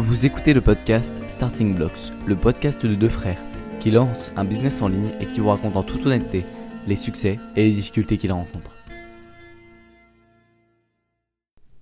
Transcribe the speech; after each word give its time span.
Vous 0.00 0.26
écoutez 0.26 0.54
le 0.54 0.60
podcast 0.60 1.16
Starting 1.26 1.74
Blocks, 1.74 2.12
le 2.24 2.36
podcast 2.36 2.86
de 2.86 2.94
deux 2.94 3.08
frères 3.08 3.42
qui 3.80 3.90
lancent 3.90 4.30
un 4.36 4.44
business 4.44 4.80
en 4.80 4.86
ligne 4.86 5.10
et 5.20 5.26
qui 5.26 5.40
vous 5.40 5.48
racontent 5.48 5.80
en 5.80 5.82
toute 5.82 6.06
honnêteté 6.06 6.44
les 6.86 6.94
succès 6.94 7.40
et 7.56 7.64
les 7.64 7.72
difficultés 7.72 8.16
qu'ils 8.16 8.30
rencontrent. 8.30 8.76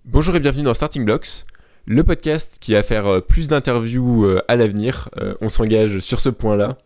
Bonjour 0.06 0.34
et 0.34 0.40
bienvenue 0.40 0.62
dans 0.62 0.72
Starting 0.72 1.04
Blocks, 1.04 1.44
le 1.84 2.02
podcast 2.04 2.56
qui 2.58 2.72
va 2.72 2.82
faire 2.82 3.06
euh, 3.06 3.20
plus 3.20 3.48
d'interviews 3.48 4.24
euh, 4.24 4.42
à 4.48 4.56
l'avenir. 4.56 5.10
Euh, 5.18 5.34
on 5.42 5.50
s'engage 5.50 5.98
sur 5.98 6.20
ce 6.20 6.30
point-là. 6.30 6.78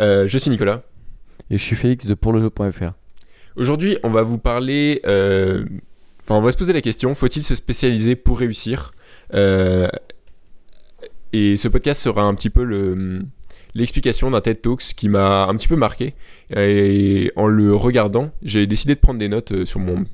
je 0.00 0.36
suis 0.36 0.50
Nicolas. 0.50 0.82
Et 1.50 1.56
je 1.56 1.62
suis 1.62 1.76
Félix 1.76 2.08
de 2.08 2.14
pourlejeu.fr. 2.14 2.94
Aujourd'hui, 3.54 3.96
on 4.02 4.10
va 4.10 4.24
vous 4.24 4.38
parler. 4.38 5.00
Enfin, 5.04 6.34
on 6.34 6.40
va 6.40 6.50
se 6.50 6.56
poser 6.56 6.72
la 6.72 6.80
question 6.80 7.14
faut-il 7.14 7.44
se 7.44 7.54
spécialiser 7.54 8.16
pour 8.16 8.40
réussir? 8.40 8.90
Et 11.34 11.56
ce 11.56 11.66
podcast 11.66 12.00
sera 12.00 12.22
un 12.22 12.32
petit 12.36 12.48
peu 12.48 12.62
le 12.62 13.22
l'explication 13.74 14.30
d'un 14.30 14.40
TED 14.40 14.62
Talks 14.62 14.94
qui 14.94 15.08
m'a 15.08 15.46
un 15.46 15.56
petit 15.56 15.66
peu 15.66 15.74
marqué. 15.74 16.14
Et 16.54 17.32
en 17.34 17.48
le 17.48 17.74
regardant, 17.74 18.30
j'ai 18.40 18.68
décidé 18.68 18.94
de 18.94 19.00
prendre 19.00 19.18
des 19.18 19.28
notes 19.28 19.64
sur 19.64 19.80
mon 19.80 20.04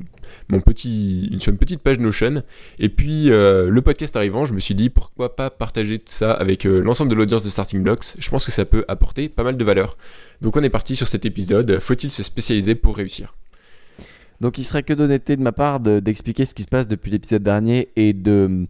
petit, 0.60 1.26
une 1.26 1.58
petite 1.58 1.82
page 1.82 1.98
Notion. 1.98 2.42
Et 2.78 2.88
puis 2.88 3.30
euh, 3.30 3.68
le 3.68 3.82
podcast 3.82 4.16
arrivant, 4.16 4.46
je 4.46 4.54
me 4.54 4.60
suis 4.60 4.74
dit 4.74 4.88
pourquoi 4.88 5.36
pas 5.36 5.50
partager 5.50 6.00
ça 6.06 6.32
avec 6.32 6.64
euh, 6.64 6.80
l'ensemble 6.80 7.10
de 7.10 7.16
l'audience 7.16 7.42
de 7.42 7.50
Starting 7.50 7.82
Blocks. 7.82 8.14
Je 8.18 8.30
pense 8.30 8.46
que 8.46 8.50
ça 8.50 8.64
peut 8.64 8.86
apporter 8.88 9.28
pas 9.28 9.44
mal 9.44 9.58
de 9.58 9.64
valeur. 9.64 9.98
Donc 10.40 10.56
on 10.56 10.62
est 10.62 10.70
parti 10.70 10.96
sur 10.96 11.06
cet 11.06 11.26
épisode. 11.26 11.80
Faut-il 11.80 12.10
se 12.10 12.22
spécialiser 12.22 12.74
pour 12.74 12.96
réussir? 12.96 13.34
Donc 14.40 14.56
il 14.56 14.64
serait 14.64 14.84
que 14.84 14.94
d'honnêteté 14.94 15.36
de 15.36 15.42
ma 15.42 15.52
part 15.52 15.80
d'expliquer 15.80 16.46
ce 16.46 16.54
qui 16.54 16.62
se 16.62 16.68
passe 16.68 16.88
depuis 16.88 17.10
l'épisode 17.10 17.42
dernier 17.42 17.90
et 17.96 18.14
de, 18.14 18.66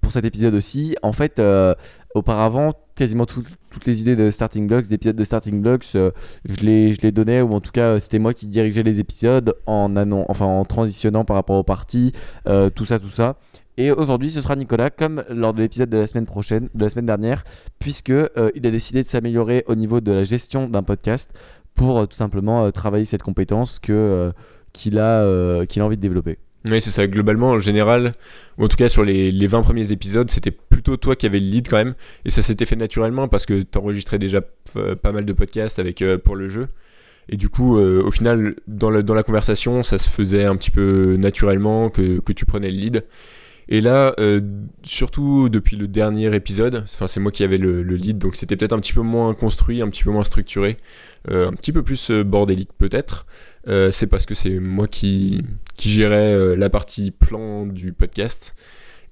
pour 0.00 0.12
cet 0.12 0.24
épisode 0.24 0.54
aussi. 0.54 0.96
En 1.02 1.12
fait, 1.12 1.38
euh, 1.38 1.74
auparavant, 2.14 2.72
quasiment 2.94 3.26
toutes 3.26 3.86
les 3.86 4.00
idées 4.00 4.16
de 4.16 4.30
Starting 4.30 4.66
Blocks, 4.66 4.86
d'épisodes 4.86 5.16
de 5.16 5.24
Starting 5.24 5.60
Blocks, 5.60 5.86
euh, 5.94 6.10
je, 6.48 6.64
les, 6.64 7.12
donnais, 7.12 7.40
ou 7.40 7.52
en 7.52 7.60
tout 7.60 7.72
cas, 7.72 7.98
c'était 8.00 8.18
moi 8.18 8.34
qui 8.34 8.46
dirigeais 8.46 8.82
les 8.82 9.00
épisodes 9.00 9.54
en, 9.66 9.94
enfin, 10.28 10.46
en 10.46 10.64
transitionnant 10.64 11.24
par 11.24 11.36
rapport 11.36 11.56
aux 11.56 11.64
parties, 11.64 12.12
euh, 12.46 12.70
tout 12.70 12.84
ça, 12.84 12.98
tout 12.98 13.10
ça. 13.10 13.36
Et 13.76 13.90
aujourd'hui, 13.90 14.30
ce 14.30 14.40
sera 14.40 14.54
Nicolas, 14.54 14.90
comme 14.90 15.24
lors 15.28 15.52
de 15.52 15.60
l'épisode 15.60 15.90
de 15.90 15.96
la 15.96 16.06
semaine 16.06 16.26
prochaine, 16.26 16.68
de 16.74 16.84
la 16.84 16.90
semaine 16.90 17.06
dernière, 17.06 17.42
puisque 17.80 18.10
il 18.10 18.66
a 18.66 18.70
décidé 18.70 19.02
de 19.02 19.08
s'améliorer 19.08 19.64
au 19.66 19.74
niveau 19.74 20.00
de 20.00 20.12
la 20.12 20.22
gestion 20.22 20.68
d'un 20.68 20.84
podcast 20.84 21.32
pour 21.74 21.98
euh, 21.98 22.06
tout 22.06 22.16
simplement 22.16 22.64
euh, 22.64 22.70
travailler 22.70 23.04
cette 23.04 23.22
compétence 23.22 23.78
que, 23.78 23.92
euh, 23.92 24.32
qu'il, 24.72 24.98
a, 24.98 25.66
qu'il 25.66 25.82
a 25.82 25.84
envie 25.84 25.96
de 25.96 26.02
développer. 26.02 26.38
Oui, 26.66 26.80
c'est 26.80 26.90
ça. 26.90 27.06
Globalement, 27.06 27.50
en 27.50 27.58
général, 27.58 28.14
ou 28.56 28.64
en 28.64 28.68
tout 28.68 28.76
cas 28.76 28.88
sur 28.88 29.04
les, 29.04 29.30
les 29.30 29.46
20 29.46 29.62
premiers 29.62 29.92
épisodes, 29.92 30.30
c'était 30.30 30.50
plutôt 30.50 30.96
toi 30.96 31.14
qui 31.14 31.26
avais 31.26 31.38
le 31.38 31.46
lead 31.46 31.68
quand 31.68 31.76
même. 31.76 31.94
Et 32.24 32.30
ça 32.30 32.40
s'était 32.42 32.64
fait 32.64 32.76
naturellement 32.76 33.28
parce 33.28 33.44
que 33.44 33.62
tu 33.62 33.78
enregistrais 33.78 34.18
déjà 34.18 34.40
pas 35.02 35.12
mal 35.12 35.26
de 35.26 35.32
podcasts 35.34 35.78
avec, 35.78 36.02
pour 36.24 36.36
le 36.36 36.48
jeu. 36.48 36.68
Et 37.28 37.36
du 37.36 37.50
coup, 37.50 37.78
au 37.78 38.10
final, 38.10 38.56
dans, 38.66 38.90
le, 38.90 39.02
dans 39.02 39.14
la 39.14 39.22
conversation, 39.22 39.82
ça 39.82 39.98
se 39.98 40.08
faisait 40.08 40.44
un 40.44 40.56
petit 40.56 40.70
peu 40.70 41.16
naturellement 41.16 41.90
que, 41.90 42.20
que 42.20 42.32
tu 42.32 42.46
prenais 42.46 42.70
le 42.70 42.76
lead. 42.76 43.04
Et 43.68 43.80
là, 43.80 44.14
euh, 44.18 44.40
surtout 44.82 45.48
depuis 45.48 45.76
le 45.76 45.88
dernier 45.88 46.34
épisode, 46.34 46.82
enfin 46.84 47.06
c'est 47.06 47.20
moi 47.20 47.32
qui 47.32 47.44
avais 47.44 47.56
le, 47.56 47.82
lead, 47.82 48.18
donc 48.18 48.36
c'était 48.36 48.56
peut-être 48.56 48.74
un 48.74 48.80
petit 48.80 48.92
peu 48.92 49.00
moins 49.00 49.32
construit, 49.34 49.80
un 49.80 49.88
petit 49.88 50.04
peu 50.04 50.10
moins 50.10 50.24
structuré, 50.24 50.76
euh, 51.30 51.48
un 51.48 51.52
petit 51.52 51.72
peu 51.72 51.82
plus 51.82 52.10
euh, 52.10 52.24
bordélique 52.24 52.70
peut-être. 52.76 53.26
C'est 53.66 54.06
parce 54.08 54.26
que 54.26 54.34
c'est 54.34 54.58
moi 54.58 54.86
qui, 54.86 55.42
gérais 55.78 56.56
la 56.56 56.70
partie 56.70 57.10
plan 57.10 57.66
du 57.66 57.92
podcast. 57.92 58.54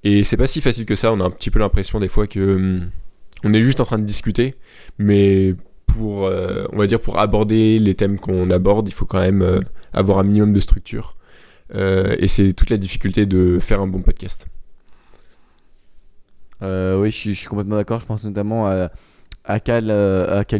Et 0.05 0.25
c'est 0.25 0.37
pas 0.37 0.47
si 0.47 0.61
facile 0.61 0.85
que 0.85 0.95
ça, 0.95 1.13
on 1.13 1.21
a 1.21 1.25
un 1.25 1.31
petit 1.31 1.51
peu 1.51 1.59
l'impression 1.59 2.01
des 2.01 2.09
fois 2.09 2.27
que 2.27 2.57
hum, 2.57 2.91
on 3.45 3.53
est 3.53 3.61
juste 3.61 3.81
en 3.81 3.85
train 3.85 3.99
de 3.99 4.05
discuter, 4.05 4.55
mais 4.99 5.55
pour, 5.87 6.23
on 6.23 6.77
va 6.77 6.87
dire, 6.87 7.01
pour 7.01 7.19
aborder 7.19 7.79
les 7.79 7.95
thèmes 7.95 8.19
qu'on 8.19 8.51
aborde, 8.51 8.89
il 8.89 8.95
faut 8.95 9.07
quand 9.07 9.21
même 9.21 9.63
avoir 9.93 10.19
un 10.19 10.25
minimum 10.25 10.53
de 10.53 10.61
structure. 10.61 11.17
Euh, 11.75 12.17
et 12.19 12.29
c'est 12.29 12.53
toute 12.53 12.71
la 12.71 12.77
difficulté 12.77 13.27
de 13.27 13.59
faire 13.59 13.81
un 13.81 13.87
bon 13.87 14.03
podcast. 14.03 14.47
Euh, 16.63 17.01
oui, 17.01 17.11
je 17.11 17.33
suis, 17.33 17.47
complètement 17.47 17.77
d'accord. 17.77 18.01
Je 18.01 18.07
pense 18.07 18.25
notamment 18.25 18.69
euh, 18.69 18.89
à 19.45 19.61
Cal 19.61 19.85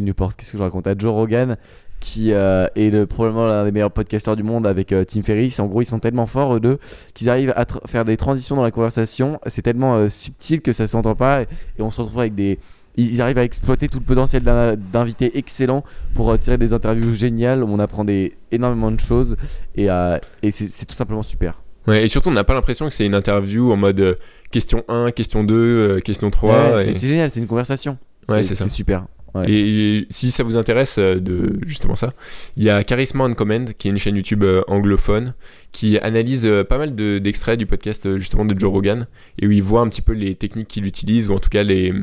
Newport. 0.01 0.35
Qu'est-ce 0.35 0.51
que 0.51 0.57
je 0.57 0.63
raconte? 0.63 0.87
À 0.87 0.95
Joe 0.97 1.11
Rogan, 1.11 1.57
qui 2.03 2.31
est 2.31 2.91
le, 2.91 3.05
probablement 3.05 3.47
l'un 3.47 3.63
des 3.63 3.71
meilleurs 3.71 3.91
podcasteurs 3.91 4.35
du 4.35 4.43
monde 4.43 4.67
avec 4.67 4.93
Tim 5.07 5.21
Ferriss. 5.21 5.59
En 5.59 5.67
gros, 5.67 5.81
ils 5.81 5.85
sont 5.85 5.99
tellement 5.99 6.25
forts, 6.25 6.55
eux 6.55 6.59
deux, 6.59 6.77
qu'ils 7.13 7.29
arrivent 7.29 7.53
à 7.55 7.65
faire 7.87 8.03
des 8.03 8.17
transitions 8.17 8.57
dans 8.57 8.63
la 8.63 8.71
conversation. 8.71 9.39
C'est 9.47 9.61
tellement 9.61 10.09
subtil 10.09 10.61
que 10.61 10.73
ça 10.73 10.85
s'entend 10.85 11.15
pas. 11.15 11.43
Et, 11.43 11.47
on 11.79 11.89
se 11.89 12.01
retrouve 12.01 12.19
avec 12.19 12.35
des, 12.35 12.59
ils 12.95 13.21
arrivent 13.21 13.37
à 13.37 13.43
exploiter 13.43 13.87
tout 13.87 13.99
le 13.99 14.05
potentiel 14.05 14.43
d'invités 14.43 15.37
excellents 15.37 15.83
pour 16.13 16.29
euh, 16.31 16.37
tirer 16.37 16.57
des 16.57 16.73
interviews 16.73 17.13
géniales 17.13 17.63
où 17.63 17.67
on 17.67 17.79
apprend 17.79 18.05
des, 18.05 18.35
énormément 18.51 18.91
de 18.91 18.99
choses 18.99 19.35
et, 19.75 19.89
euh, 19.89 20.17
et 20.41 20.51
c'est 20.51 20.85
tout 20.85 20.95
simplement 20.95 21.23
super. 21.23 21.61
Ouais, 21.87 22.05
et 22.05 22.07
surtout, 22.07 22.29
on 22.29 22.33
n'a 22.33 22.43
pas 22.43 22.53
l'impression 22.53 22.87
que 22.87 22.93
c'est 22.93 23.05
une 23.05 23.15
interview 23.15 23.71
en 23.71 23.75
mode 23.75 23.99
euh, 23.99 24.15
question 24.51 24.83
1, 24.87 25.11
question 25.11 25.43
2, 25.43 25.99
question 26.01 26.29
3. 26.29 26.83
C'est 26.93 27.07
génial, 27.07 27.29
c'est 27.29 27.39
une 27.39 27.47
conversation. 27.47 27.97
Ouais, 28.29 28.43
c'est 28.43 28.69
super. 28.69 29.05
Et 29.47 30.05
si 30.09 30.29
ça 30.29 30.43
vous 30.43 30.57
intéresse 30.57 30.99
de 30.99 31.59
justement 31.65 31.95
ça, 31.95 32.13
il 32.55 32.63
y 32.63 32.69
a 32.69 32.83
Charisma 32.83 33.23
on 33.25 33.33
Command, 33.33 33.73
qui 33.73 33.87
est 33.87 33.91
une 33.91 33.97
chaîne 33.97 34.15
YouTube 34.15 34.45
anglophone, 34.67 35.33
qui 35.71 35.97
analyse 35.97 36.47
pas 36.69 36.77
mal 36.77 36.95
d'extraits 36.95 37.57
du 37.57 37.65
podcast 37.65 38.17
justement 38.17 38.45
de 38.45 38.57
Joe 38.59 38.71
Rogan, 38.71 39.07
et 39.39 39.47
où 39.47 39.51
il 39.51 39.63
voit 39.63 39.81
un 39.81 39.87
petit 39.87 40.01
peu 40.03 40.13
les 40.13 40.35
techniques 40.35 40.67
qu'il 40.67 40.85
utilise, 40.85 41.29
ou 41.29 41.33
en 41.33 41.39
tout 41.39 41.49
cas 41.49 41.63
les, 41.63 41.93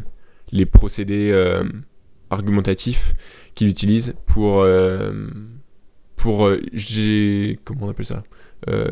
les 0.52 0.66
procédés 0.66 1.30
euh, 1.32 1.64
argumentatifs 2.30 3.14
qu'il 3.54 3.68
utilise 3.68 4.14
pour 4.26 4.60
euh, 4.60 5.28
pour 6.16 6.46
euh, 6.46 6.60
j'ai 6.72 7.58
comment 7.64 7.86
on 7.86 7.90
appelle 7.90 8.06
ça 8.06 8.22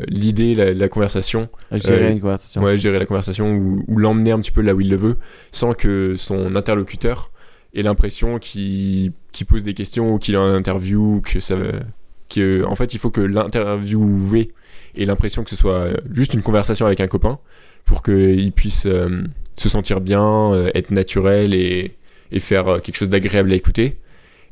l'idée 0.09 0.55
la, 0.55 0.89
conversation 0.89 1.51
gérer 1.73 2.13
une 2.13 2.21
conversation. 2.21 2.63
ouais 2.63 2.79
gérer 2.79 2.99
la 2.99 3.05
conversation 3.05 3.55
ou, 3.55 3.99
l'emmener 3.99 4.31
un 4.31 4.41
petit 4.41 4.51
peu 4.51 4.63
là 4.63 4.75
où 4.75 4.81
il 4.81 4.89
le 4.89 4.97
veut 4.97 5.19
sans 5.53 5.75
que 5.75 6.15
son 6.17 6.57
interlocuteur 6.57 7.31
ait 7.75 7.83
l'impression 7.83 8.39
qu'il 8.39 9.13
pose 9.47 9.65
des 9.65 9.75
questions 9.75 10.15
ou 10.15 10.19
qu'il 10.19 10.37
a 10.37 10.41
un 10.41 10.55
interview 10.55 11.21
que 11.21 11.41
ça 11.41 11.57
que 12.29 12.65
en 12.65 12.75
fait 12.75 12.93
il 12.93 12.99
faut 12.99 13.11
que 13.11 13.23
l'interviewé 13.23 14.53
ait 14.97 15.05
l'impression 15.05 15.45
que 15.45 15.51
ce 15.51 15.57
soit 15.57 15.89
juste 16.11 16.35
une 16.35 16.43
conversation 16.43 16.85
avec 16.87 17.01
un 17.01 17.07
copain 17.07 17.39
pour 17.85 18.03
qu'il 18.03 18.53
puisse 18.53 18.87
se 19.61 19.69
sentir 19.69 20.01
bien, 20.01 20.53
euh, 20.53 20.71
être 20.75 20.91
naturel 20.91 21.55
et, 21.55 21.95
faire 22.39 22.69
euh, 22.69 22.79
quelque 22.79 22.97
chose 22.97 23.09
d'agréable 23.09 23.53
à 23.53 23.55
écouter. 23.55 23.99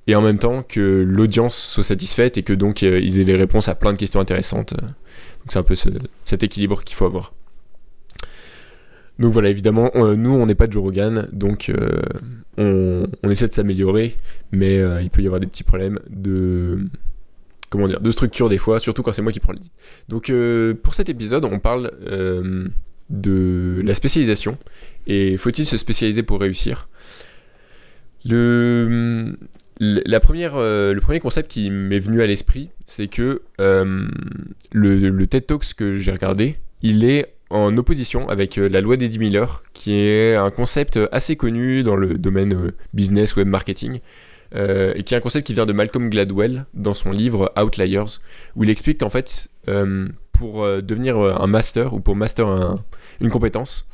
Et 0.06 0.14
en 0.14 0.22
même 0.22 0.38
temps 0.38 0.62
que 0.62 1.04
l'audience 1.06 1.56
soit 1.56 1.84
satisfaite 1.84 2.38
et 2.38 2.42
que 2.42 2.52
donc 2.52 2.82
euh, 2.82 3.00
ils 3.00 3.20
aient 3.20 3.24
les 3.24 3.34
réponses 3.34 3.68
à 3.68 3.74
plein 3.74 3.92
de 3.92 3.98
questions 3.98 4.20
intéressantes. 4.20 4.74
Donc 4.74 5.48
c'est 5.48 5.58
un 5.58 5.62
peu 5.62 5.74
cet 5.74 6.42
équilibre 6.42 6.82
qu'il 6.84 6.96
faut 6.96 7.06
avoir. 7.06 7.32
Donc 9.18 9.32
voilà, 9.32 9.48
évidemment, 9.48 9.90
nous 9.94 10.30
on 10.30 10.46
n'est 10.46 10.54
pas 10.54 10.68
Joe 10.68 10.82
Rogan, 10.82 11.28
donc 11.32 11.72
on, 12.58 13.08
essaie 13.30 13.48
de 13.48 13.52
s'améliorer, 13.52 14.16
mais 14.52 14.76
il 15.02 15.08
peut 15.10 15.22
y 15.22 15.26
avoir 15.26 15.40
des 15.40 15.46
petits 15.46 15.64
problèmes 15.64 15.98
de 16.10 16.80
comment 17.70 17.88
dire, 17.88 18.00
de 18.00 18.10
structure 18.10 18.48
des 18.48 18.58
fois, 18.58 18.78
surtout 18.78 19.02
quand 19.02 19.12
c'est 19.12 19.22
moi 19.22 19.32
qui 19.32 19.40
prends 19.40 19.52
le 19.52 19.60
lead. 19.60 19.68
Donc 20.08 20.30
pour 20.82 20.92
cet 20.92 21.08
épisode, 21.08 21.46
on 21.46 21.58
parle 21.58 21.92
de 23.10 23.80
la 23.84 23.94
spécialisation 23.94 24.58
et 25.06 25.36
faut-il 25.36 25.66
se 25.66 25.76
spécialiser 25.76 26.22
pour 26.22 26.40
réussir? 26.40 26.88
Le, 28.24 29.36
la 29.80 30.20
première, 30.20 30.56
euh, 30.56 30.92
le 30.92 31.00
premier 31.00 31.20
concept 31.20 31.50
qui 31.50 31.70
m'est 31.70 31.98
venu 31.98 32.22
à 32.22 32.26
l'esprit, 32.26 32.70
c'est 32.86 33.08
que 33.08 33.42
euh, 33.60 34.08
le, 34.72 35.26
TED 35.26 35.46
Talks 35.46 35.74
que 35.76 35.96
j'ai 35.96 36.10
regardé, 36.10 36.58
il 36.82 37.04
est 37.04 37.35
en 37.50 37.76
opposition 37.76 38.28
avec 38.28 38.58
euh, 38.58 38.68
la 38.68 38.80
loi 38.80 38.96
d'Eddie 38.96 39.18
Miller, 39.18 39.62
qui 39.72 39.94
est 39.94 40.34
un 40.34 40.50
concept 40.50 40.98
assez 41.12 41.36
connu 41.36 41.82
dans 41.82 41.96
le 41.96 42.18
domaine 42.18 42.72
business, 42.94 43.36
web 43.36 43.48
marketing, 43.48 44.00
et 44.54 45.02
qui 45.02 45.12
est 45.12 45.16
un 45.18 45.20
concept 45.20 45.46
qui 45.46 45.52
vient 45.52 45.66
de 45.66 45.74
Malcolm 45.74 46.08
Gladwell 46.08 46.64
dans 46.72 46.94
son 46.94 47.10
livre 47.10 47.52
Outliers, 47.60 48.20
où 48.54 48.64
il 48.64 48.70
explique 48.70 49.00
qu'en 49.00 49.10
fait, 49.10 49.48
pour 50.32 50.64
devenir 50.64 51.18
un 51.18 51.46
master 51.46 51.92
ou 51.92 52.00
pour 52.00 52.16
master 52.16 52.78
une 53.20 53.28
compétence, 53.30 53.86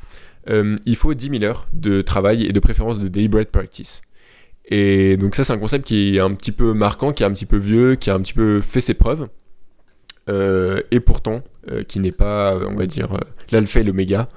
euh, 0.49 0.77
il 0.87 0.97
faut 0.97 1.15
10 1.15 1.31
000 1.31 1.45
heures 1.45 1.69
de 1.73 2.03
travail 2.03 2.45
et 2.45 2.53
de 2.53 2.61
préférence 2.61 2.99
de 2.99 3.09
deliberate 3.09 3.51
practice. 3.51 4.03
Et 4.65 5.17
donc 5.17 5.35
ça 5.35 5.45
c'est 5.45 5.53
un 5.53 5.59
concept 5.59 5.87
qui 5.87 6.17
est 6.17 6.21
un 6.21 6.33
petit 6.35 6.53
peu 6.53 6.73
marquant, 6.73 7.13
qui 7.13 7.23
est 7.23 7.27
un 7.27 7.33
petit 7.33 7.47
peu 7.47 7.59
vieux, 7.59 7.97
qui 7.97 8.11
a 8.11 8.15
un 8.15 8.21
petit 8.21 8.33
peu 8.33 8.61
fait 8.61 8.81
ses 8.81 8.95
preuves, 8.95 9.23
euh, 9.23 9.27
et 10.29 11.01
pourtant 11.01 11.43
euh, 11.71 11.83
qui 11.83 12.01
n'est 12.01 12.13
pas, 12.13 12.57
on 12.69 12.75
va 12.75 12.87
dire, 12.87 13.09
l'alpha 13.51 13.81
et 13.81 13.85
l'oméga, 13.85 14.29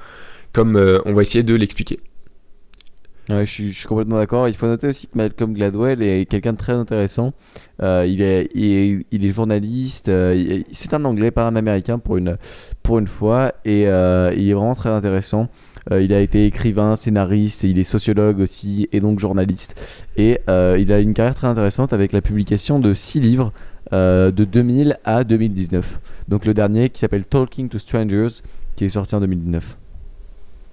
comme 0.53 0.77
on 1.05 1.13
va 1.13 1.21
essayer 1.21 1.43
de 1.43 1.55
l'expliquer. 1.55 1.99
je, 3.29 3.45
suis, 3.45 3.85
complètement 3.87 4.17
d'accord. 4.17 4.47
Il 4.47 4.55
faut 4.55 4.67
noter 4.67 4.87
aussi 4.87 5.07
que 5.07 5.17
Malcolm 5.17 5.53
Gladwell 5.53 6.01
est 6.01 6.25
quelqu'un 6.25 6.53
de 6.53 6.57
très 6.57 6.73
intéressant. 6.73 7.33
il, 7.81 8.21
est, 8.21 9.29
journaliste. 9.29 10.11
c'est 10.71 10.93
un 10.93 11.05
anglais, 11.05 11.31
pas 11.31 11.47
un 11.47 11.55
américain 11.55 11.99
pour 11.99 12.17
une, 12.17 12.37
pour 12.83 12.99
une 12.99 13.07
fois. 13.07 13.53
Et 13.65 13.81
il 13.83 14.49
est 14.49 14.53
vraiment 14.53 14.75
très 14.75 14.89
intéressant. 14.89 15.49
Euh, 15.91 16.01
il 16.01 16.13
a 16.13 16.19
été 16.19 16.45
écrivain, 16.45 16.95
scénariste, 16.95 17.63
il 17.63 17.77
est 17.77 17.83
sociologue 17.83 18.39
aussi, 18.39 18.89
et 18.91 18.99
donc 18.99 19.19
journaliste. 19.19 19.79
Et 20.17 20.39
euh, 20.49 20.77
il 20.79 20.91
a 20.91 20.99
une 20.99 21.13
carrière 21.13 21.35
très 21.35 21.47
intéressante 21.47 21.93
avec 21.93 22.11
la 22.11 22.21
publication 22.21 22.79
de 22.79 22.93
six 22.93 23.19
livres 23.19 23.53
euh, 23.53 23.74
de 23.91 24.43
2000 24.43 24.97
à 25.03 25.23
2019. 25.23 25.99
Donc 26.27 26.45
le 26.45 26.53
dernier 26.53 26.89
qui 26.89 26.99
s'appelle 26.99 27.25
Talking 27.25 27.69
to 27.69 27.77
Strangers, 27.77 28.41
qui 28.75 28.85
est 28.85 28.89
sorti 28.89 29.15
en 29.15 29.19
2019. 29.21 29.77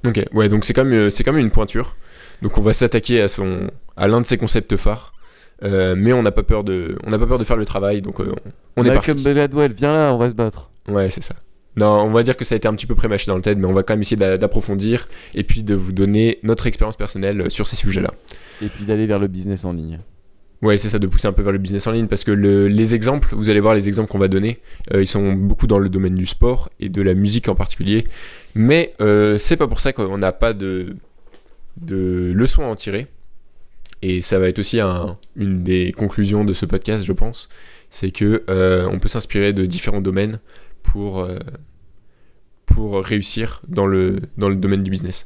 Ok, 0.04 0.24
ouais, 0.32 0.48
donc 0.48 0.64
c'est 0.64 0.72
quand, 0.72 0.84
même, 0.84 0.94
euh, 0.94 1.10
c'est 1.10 1.22
quand 1.22 1.32
même 1.32 1.44
une 1.44 1.50
pointure. 1.52 1.96
Donc 2.42 2.58
on 2.58 2.62
va 2.62 2.72
s'attaquer 2.72 3.20
à, 3.22 3.28
son, 3.28 3.70
à 3.96 4.08
l'un 4.08 4.20
de 4.20 4.26
ses 4.26 4.36
concepts 4.36 4.76
phares. 4.76 5.12
Euh, 5.62 5.94
mais 5.96 6.12
on 6.12 6.22
n'a 6.22 6.32
pas, 6.32 6.42
peur 6.42 6.64
de, 6.64 6.96
on 7.04 7.10
n'a 7.10 7.18
pas 7.20 7.26
peur 7.26 7.38
de 7.38 7.44
faire 7.44 7.56
le 7.56 7.64
travail, 7.64 8.02
donc 8.02 8.20
euh, 8.20 8.34
on 8.76 8.82
est 8.82 8.88
Malcolm 8.88 9.16
parti. 9.16 9.32
Gladwell, 9.32 9.72
viens 9.72 9.92
là, 9.92 10.12
on 10.12 10.18
va 10.18 10.28
se 10.28 10.34
battre. 10.34 10.70
Ouais, 10.88 11.08
c'est 11.08 11.22
ça. 11.22 11.36
Non, 11.76 12.00
on 12.02 12.10
va 12.10 12.24
dire 12.24 12.36
que 12.36 12.44
ça 12.44 12.56
a 12.56 12.56
été 12.56 12.66
un 12.66 12.74
petit 12.74 12.86
peu 12.86 12.96
prémâché 12.96 13.26
dans 13.28 13.36
le 13.36 13.42
TED, 13.42 13.58
mais 13.58 13.66
on 13.68 13.72
va 13.72 13.84
quand 13.84 13.92
même 13.94 14.00
essayer 14.00 14.16
d'a- 14.16 14.38
d'approfondir 14.38 15.06
et 15.36 15.44
puis 15.44 15.62
de 15.62 15.76
vous 15.76 15.92
donner 15.92 16.40
notre 16.42 16.66
expérience 16.66 16.96
personnelle 16.96 17.48
sur 17.48 17.68
ces 17.68 17.76
sujets-là. 17.76 18.12
Et 18.60 18.66
puis 18.66 18.84
d'aller 18.84 19.06
vers 19.06 19.20
le 19.20 19.28
business 19.28 19.64
en 19.64 19.72
ligne. 19.72 20.00
Ouais, 20.62 20.78
c'est 20.78 20.88
ça, 20.88 21.00
de 21.00 21.08
pousser 21.08 21.26
un 21.26 21.32
peu 21.32 21.42
vers 21.42 21.52
le 21.52 21.58
business 21.58 21.88
en 21.88 21.92
ligne, 21.92 22.06
parce 22.06 22.22
que 22.22 22.30
le- 22.30 22.68
les 22.68 22.94
exemples, 22.94 23.34
vous 23.34 23.50
allez 23.50 23.58
voir 23.58 23.74
les 23.74 23.88
exemples 23.88 24.08
qu'on 24.10 24.18
va 24.20 24.28
donner, 24.28 24.60
euh, 24.94 25.02
ils 25.02 25.06
sont 25.08 25.32
beaucoup 25.32 25.66
dans 25.66 25.80
le 25.80 25.88
domaine 25.88 26.14
du 26.14 26.24
sport 26.24 26.70
et 26.78 26.88
de 26.88 27.02
la 27.02 27.14
musique 27.14 27.48
en 27.48 27.56
particulier. 27.56 28.06
Mais 28.54 28.94
euh, 29.00 29.38
c'est 29.38 29.56
pas 29.56 29.66
pour 29.66 29.80
ça 29.80 29.92
qu'on 29.92 30.18
n'a 30.18 30.30
pas 30.32 30.52
de, 30.52 30.94
leçons 31.88 32.62
à 32.62 32.66
en 32.66 32.76
tirer. 32.76 33.08
Et 34.02 34.20
ça 34.20 34.38
va 34.38 34.48
être 34.48 34.58
aussi 34.60 34.78
un- 34.80 35.16
une 35.36 35.62
des 35.64 35.92
conclusions 35.92 36.44
de 36.44 36.52
ce 36.52 36.64
podcast, 36.66 37.04
je 37.04 37.12
pense. 37.12 37.48
C'est 37.90 38.10
que 38.12 38.44
euh, 38.48 38.88
on 38.90 38.98
peut 39.00 39.08
s'inspirer 39.08 39.52
de 39.52 39.66
différents 39.66 40.00
domaines 40.00 40.38
pour, 40.84 41.20
euh, 41.20 41.38
pour 42.66 43.02
réussir 43.04 43.62
dans 43.68 43.86
le, 43.86 44.20
dans 44.38 44.48
le 44.48 44.56
domaine 44.56 44.82
du 44.82 44.90
business. 44.90 45.24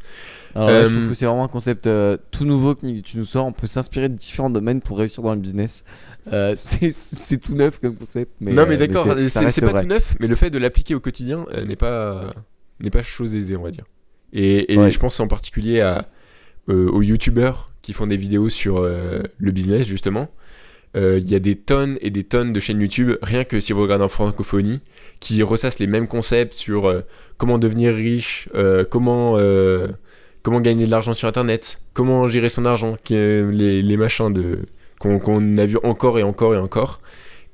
Alors 0.57 0.71
là, 0.71 0.85
je 0.85 0.91
Euh, 0.91 0.93
trouve 0.93 1.09
que 1.09 1.15
c'est 1.15 1.27
vraiment 1.27 1.45
un 1.45 1.49
concept 1.49 1.87
euh, 1.87 2.17
tout 2.31 2.45
nouveau 2.45 2.75
que 2.75 3.01
tu 3.01 3.19
nous 3.19 3.25
sors. 3.25 3.45
On 3.47 3.53
peut 3.53 3.67
s'inspirer 3.67 4.09
de 4.09 4.15
différents 4.15 4.51
domaines 4.51 4.81
pour 4.81 4.99
réussir 4.99 5.23
dans 5.23 5.35
le 5.35 5.41
business. 5.41 5.85
Euh, 6.33 6.53
c'est- 6.57 7.39
tout 7.39 7.55
neuf 7.55 7.79
comme 7.79 7.97
concept. 7.97 8.33
Mais, 8.41 8.53
non, 8.53 8.63
euh, 8.63 8.67
mais 8.69 8.77
d'accord, 8.77 9.03
c'est- 9.21 9.61
pas 9.61 9.71
vrai. 9.73 9.83
tout 9.83 9.89
neuf, 9.89 10.15
mais 10.19 10.27
le 10.27 10.35
fait 10.35 10.51
de 10.51 10.59
l'appliquer 10.59 10.95
au 10.95 11.01
quotidien 11.01 11.47
euh, 11.53 11.65
n'est 11.65 11.77
pas 11.77 12.33
n'est 12.81 12.91
pas 12.91 13.03
chose 13.03 13.35
aisée, 13.35 13.57
on 13.57 13.63
va 13.63 13.71
dire. 13.71 13.85
Et, 14.33 14.73
et 14.75 14.79
Ouais. 14.79 14.91
je 14.91 14.99
pense 14.99 15.19
en 15.21 15.29
particulier 15.29 15.81
à, 15.81 16.07
euh, 16.69 16.89
aux 16.91 17.03
youtubeurs 17.03 17.71
qui 17.83 17.93
font 17.93 18.07
des 18.07 18.17
vidéos 18.17 18.49
sur 18.49 18.79
euh, 18.79 19.23
le 19.39 19.51
business, 19.53 19.87
justement. 19.87 20.29
Euh, 20.97 21.19
Il 21.23 21.31
y 21.31 21.35
a 21.35 21.39
des 21.39 21.57
tonnes 21.57 21.97
et 22.01 22.11
des 22.11 22.25
tonnes 22.25 22.53
de 22.53 22.61
chaînes 22.61 22.81
YouTube, 22.81 23.13
rien 23.23 23.45
que 23.45 23.61
si 23.61 23.73
vous 23.73 23.83
regardez 23.83 24.05
en 24.05 24.09
francophonie, 24.09 24.81
qui 25.21 25.43
ressassent 25.43 25.79
les 25.79 25.87
mêmes 25.87 26.09
concepts 26.09 26.55
sur 26.55 26.87
euh, 26.89 27.03
comment 27.39 27.59
devenir 27.59 27.95
riche, 27.95 28.49
euh, 28.55 28.85
comment, 28.89 29.37
euh, 29.39 29.89
comment 30.47 30.61
gagner 30.61 30.87
de 30.87 30.93
l'argent 30.93 31.13
sur 31.13 31.27
Internet, 31.27 31.81
comment 31.93 32.29
gérer 32.29 32.49
son 32.49 32.67
argent, 32.67 32.95
est- 33.11 33.51
les, 33.51 33.97
machins 33.97 34.33
de 34.33 34.61
qu'on 35.01 35.57
a 35.57 35.67
vu 35.67 35.77
encore 35.83 36.21
et 36.21 36.23
encore 36.23 36.55
et 36.55 36.57
encore. 36.57 37.01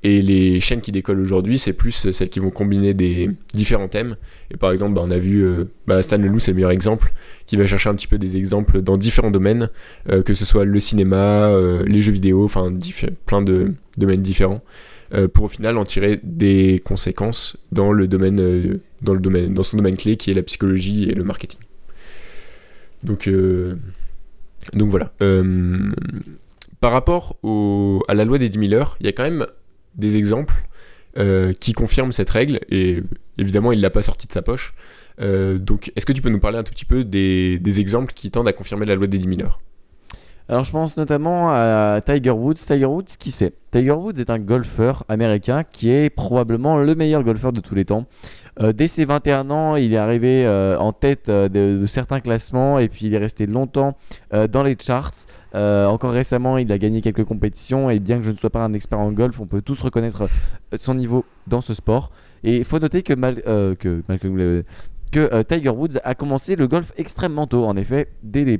Et 0.03 0.21
les 0.21 0.59
chaînes 0.59 0.81
qui 0.81 0.91
décollent 0.91 1.19
aujourd'hui, 1.19 1.57
c'est 1.57 1.73
plus 1.73 2.11
celles 2.11 2.29
qui 2.29 2.39
vont 2.39 2.51
combiner 2.51 2.93
des 2.93 3.31
différents 3.55 3.87
thèmes. 3.87 4.15
Et 4.51 4.57
par 4.57 4.71
exemple, 4.71 4.93
bah, 4.93 5.01
on 5.03 5.09
a 5.09 5.17
vu 5.17 5.43
euh, 5.43 5.71
bah, 5.87 6.03
Stan 6.03 6.19
Leloup, 6.19 6.37
c'est 6.37 6.51
le 6.51 6.55
meilleur 6.57 6.69
exemple, 6.69 7.13
qui 7.47 7.57
va 7.57 7.65
chercher 7.65 7.89
un 7.89 7.95
petit 7.95 8.05
peu 8.05 8.19
des 8.19 8.37
exemples 8.37 8.83
dans 8.83 8.95
différents 8.95 9.31
domaines, 9.31 9.71
euh, 10.11 10.21
que 10.21 10.35
ce 10.35 10.45
soit 10.45 10.63
le 10.63 10.79
cinéma, 10.79 11.47
euh, 11.49 11.83
les 11.87 12.01
jeux 12.01 12.11
vidéo, 12.11 12.43
enfin 12.45 12.71
plein 13.25 13.41
de 13.41 13.73
domaines 13.97 14.21
différents, 14.21 14.61
euh, 15.15 15.27
pour 15.27 15.45
au 15.45 15.47
final 15.47 15.79
en 15.79 15.83
tirer 15.83 16.19
des 16.21 16.79
conséquences 16.85 17.55
euh, 17.55 17.75
dans 17.75 17.91
le 17.91 18.07
domaine, 18.07 18.79
dans 19.01 19.63
son 19.63 19.77
domaine 19.77 19.97
clé 19.97 20.15
qui 20.15 20.29
est 20.29 20.35
la 20.35 20.43
psychologie 20.43 21.09
et 21.09 21.15
le 21.15 21.23
marketing. 21.23 21.59
Donc, 23.03 23.27
euh, 23.27 23.75
donc 24.73 24.89
voilà. 24.89 25.11
Euh, 25.21 25.91
par 26.79 26.91
rapport 26.91 27.37
au- 27.43 28.03
à 28.07 28.13
la 28.13 28.25
loi 28.25 28.37
des 28.37 28.49
10 28.49 28.67
000 28.67 28.73
heures, 28.73 28.95
il 28.99 29.05
y 29.05 29.09
a 29.09 29.11
quand 29.11 29.23
même 29.23 29.45
des 29.95 30.17
exemples 30.17 30.55
euh, 31.17 31.53
qui 31.53 31.73
confirment 31.73 32.11
cette 32.11 32.29
règle, 32.29 32.59
et 32.69 33.03
évidemment, 33.37 33.71
il 33.71 33.81
l'a 33.81 33.89
pas 33.91 34.01
sorti 34.01 34.27
de 34.27 34.31
sa 34.33 34.41
poche. 34.41 34.73
Donc, 35.19 35.91
est-ce 35.95 36.07
que 36.07 36.11
tu 36.13 36.21
peux 36.23 36.29
nous 36.29 36.39
parler 36.39 36.57
un 36.57 36.63
tout 36.63 36.73
petit 36.73 36.85
peu 36.85 37.03
des, 37.03 37.59
des 37.59 37.79
exemples 37.79 38.13
qui 38.13 38.31
tendent 38.31 38.47
à 38.47 38.53
confirmer 38.53 38.85
la 38.87 38.95
loi 38.95 39.05
des 39.05 39.19
10 39.19 39.35
000 39.35 39.41
heures? 39.47 39.59
Alors 40.49 40.65
je 40.65 40.71
pense 40.71 40.97
notamment 40.97 41.51
à 41.51 42.01
Tiger 42.05 42.31
Woods. 42.31 42.55
Tiger 42.55 42.85
Woods, 42.85 43.05
qui 43.17 43.31
c'est? 43.31 43.53
Tiger 43.71 43.91
Woods 43.91 44.19
est 44.19 44.29
un 44.29 44.39
golfeur 44.39 45.05
américain 45.07 45.61
qui 45.63 45.89
est 45.89 46.09
probablement 46.09 46.77
le 46.77 46.95
meilleur 46.95 47.23
golfeur 47.23 47.53
de 47.53 47.61
tous 47.61 47.75
les 47.75 47.85
temps. 47.85 48.07
Euh, 48.59 48.71
dès 48.71 48.87
ses 48.87 49.05
21 49.05 49.49
ans, 49.49 49.75
il 49.75 49.93
est 49.93 49.97
arrivé 49.97 50.45
euh, 50.45 50.77
en 50.77 50.93
tête 50.93 51.29
euh, 51.29 51.49
de, 51.49 51.85
certains 51.87 52.19
classements 52.19 52.77
et 52.77 52.87
puis 52.87 53.07
il 53.07 53.13
est 53.13 53.17
resté 53.17 53.47
longtemps 53.47 53.97
dans 54.51 54.63
les 54.63 54.75
charts. 54.79 55.25
Encore 55.53 56.11
récemment, 56.11 56.57
il 56.57 56.71
a 56.71 56.77
gagné 56.77 57.01
quelques 57.01 57.23
compétitions 57.23 57.89
et 57.89 57.99
bien 57.99 58.17
que 58.17 58.23
je 58.23 58.31
ne 58.31 58.35
sois 58.35 58.49
pas 58.49 58.63
un 58.63 58.73
expert 58.73 58.99
en 58.99 59.11
golf, 59.11 59.39
on 59.39 59.45
peut 59.45 59.61
tous 59.61 59.81
reconnaître 59.81 60.27
son 60.75 60.95
niveau 60.95 61.25
dans 61.47 61.61
ce 61.61 61.73
sport. 61.73 62.11
Et 62.43 62.57
il 62.57 62.63
faut 62.65 62.79
noter 62.79 63.03
que, 63.03 63.13
Tiger 65.43 65.69
Woods 65.69 65.99
a 66.03 66.15
commencé 66.15 66.55
le 66.55 66.67
golf 66.67 66.91
extrêmement 66.97 67.45
tôt. 67.45 67.65
En 67.65 67.75
effet, 67.75 68.07
dès 68.23 68.59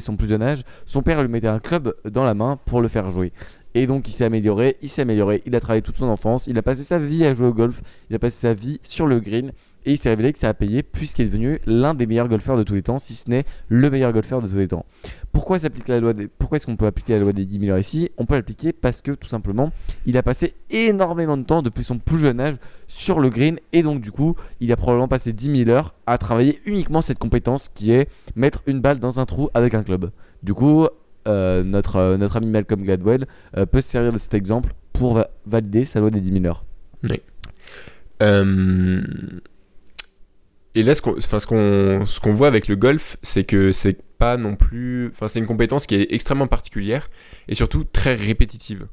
son 0.00 0.16
plus 0.16 0.28
jeune 0.28 0.42
âge, 0.42 0.62
son 0.86 1.02
père 1.02 1.20
lui 1.22 1.28
mettait 1.28 1.48
un 1.48 1.58
club 1.58 1.94
dans 2.08 2.24
la 2.24 2.34
main 2.34 2.58
pour 2.64 2.80
le 2.80 2.88
faire 2.88 3.10
jouer. 3.10 3.32
Et 3.74 3.86
donc 3.86 4.08
il 4.08 4.12
s'est 4.12 4.24
amélioré, 4.24 4.76
il 4.82 4.88
s'est 4.88 5.02
amélioré, 5.02 5.42
il 5.46 5.54
a 5.54 5.60
travaillé 5.60 5.82
toute 5.82 5.96
son 5.96 6.08
enfance, 6.08 6.46
il 6.46 6.58
a 6.58 6.62
passé 6.62 6.82
sa 6.82 6.98
vie 6.98 7.24
à 7.24 7.34
jouer 7.34 7.46
au 7.46 7.54
golf, 7.54 7.82
il 8.10 8.16
a 8.16 8.18
passé 8.18 8.36
sa 8.36 8.54
vie 8.54 8.80
sur 8.82 9.06
le 9.06 9.20
green, 9.20 9.52
et 9.84 9.92
il 9.92 9.98
s'est 9.98 10.10
révélé 10.10 10.32
que 10.32 10.38
ça 10.38 10.48
a 10.48 10.54
payé 10.54 10.82
puisqu'il 10.82 11.22
est 11.22 11.28
devenu 11.28 11.58
l'un 11.66 11.94
des 11.94 12.06
meilleurs 12.06 12.28
golfeurs 12.28 12.56
de 12.56 12.62
tous 12.62 12.74
les 12.74 12.82
temps, 12.82 12.98
si 12.98 13.14
ce 13.14 13.28
n'est 13.30 13.44
le 13.68 13.90
meilleur 13.90 14.12
golfeur 14.12 14.40
de 14.40 14.46
tous 14.46 14.56
les 14.56 14.68
temps. 14.68 14.84
Pourquoi, 15.32 15.58
s'applique 15.58 15.88
la 15.88 15.98
loi 15.98 16.12
des... 16.12 16.28
Pourquoi 16.28 16.56
est-ce 16.56 16.66
qu'on 16.66 16.76
peut 16.76 16.86
appliquer 16.86 17.14
la 17.14 17.20
loi 17.20 17.32
des 17.32 17.46
10 17.46 17.60
000 17.60 17.72
heures 17.72 17.78
ici? 17.78 18.10
On 18.18 18.26
peut 18.26 18.34
l'appliquer 18.34 18.72
parce 18.72 19.00
que 19.00 19.12
tout 19.12 19.28
simplement, 19.28 19.72
il 20.04 20.16
a 20.18 20.22
passé 20.22 20.54
énormément 20.70 21.38
de 21.38 21.42
temps 21.42 21.62
depuis 21.62 21.84
son 21.84 21.98
plus 21.98 22.18
jeune 22.18 22.38
âge 22.38 22.56
sur 22.86 23.18
le 23.18 23.30
green, 23.30 23.58
et 23.72 23.82
donc 23.82 24.00
du 24.02 24.12
coup, 24.12 24.36
il 24.60 24.70
a 24.70 24.76
probablement 24.76 25.08
passé 25.08 25.32
10 25.32 25.64
000 25.64 25.70
heures 25.70 25.94
à 26.06 26.18
travailler 26.18 26.60
uniquement 26.66 27.00
cette 27.00 27.18
compétence 27.18 27.68
qui 27.68 27.92
est 27.92 28.08
mettre 28.36 28.62
une 28.66 28.80
balle 28.80 29.00
dans 29.00 29.20
un 29.20 29.24
trou 29.24 29.48
avec 29.54 29.74
un 29.74 29.82
club. 29.82 30.10
Du 30.42 30.54
coup, 30.54 30.86
notre, 31.26 31.96
euh, 31.96 32.16
notre 32.16 32.36
ami 32.36 32.48
Malcolm 32.48 32.82
Gladwell 32.82 33.26
euh, 33.56 33.66
peut 33.66 33.80
se 33.80 33.88
servir 33.88 34.12
de 34.12 34.18
cet 34.18 34.34
exemple 34.34 34.72
pour 34.92 35.14
va- 35.14 35.30
valider 35.46 35.84
sa 35.84 36.00
loi 36.00 36.10
des 36.10 36.20
10 36.20 36.32
000 36.40 36.44
heures. 36.46 36.64
Euh, 38.22 39.02
Et 40.74 40.82
là, 40.82 40.94
ce 40.94 41.02
qu'on 41.02 41.16
enfin, 41.18 41.38
ce 41.38 42.20
qu'on 42.20 42.32
voit 42.34 42.46
avec 42.48 42.68
le 42.68 42.76
golf, 42.76 43.16
c'est 43.22 43.44
que 43.44 43.72
c'est 43.72 43.98
pas 44.18 44.36
non 44.36 44.56
plus. 44.56 45.08
Enfin, 45.08 45.28
c'est 45.28 45.38
une 45.38 45.46
compétence 45.46 45.86
qui 45.86 45.96
est 45.96 46.06
extrêmement 46.12 46.46
particulière 46.46 47.08
et 47.48 47.54
surtout 47.54 47.84
très 47.84 48.14
répétitive. 48.14 48.86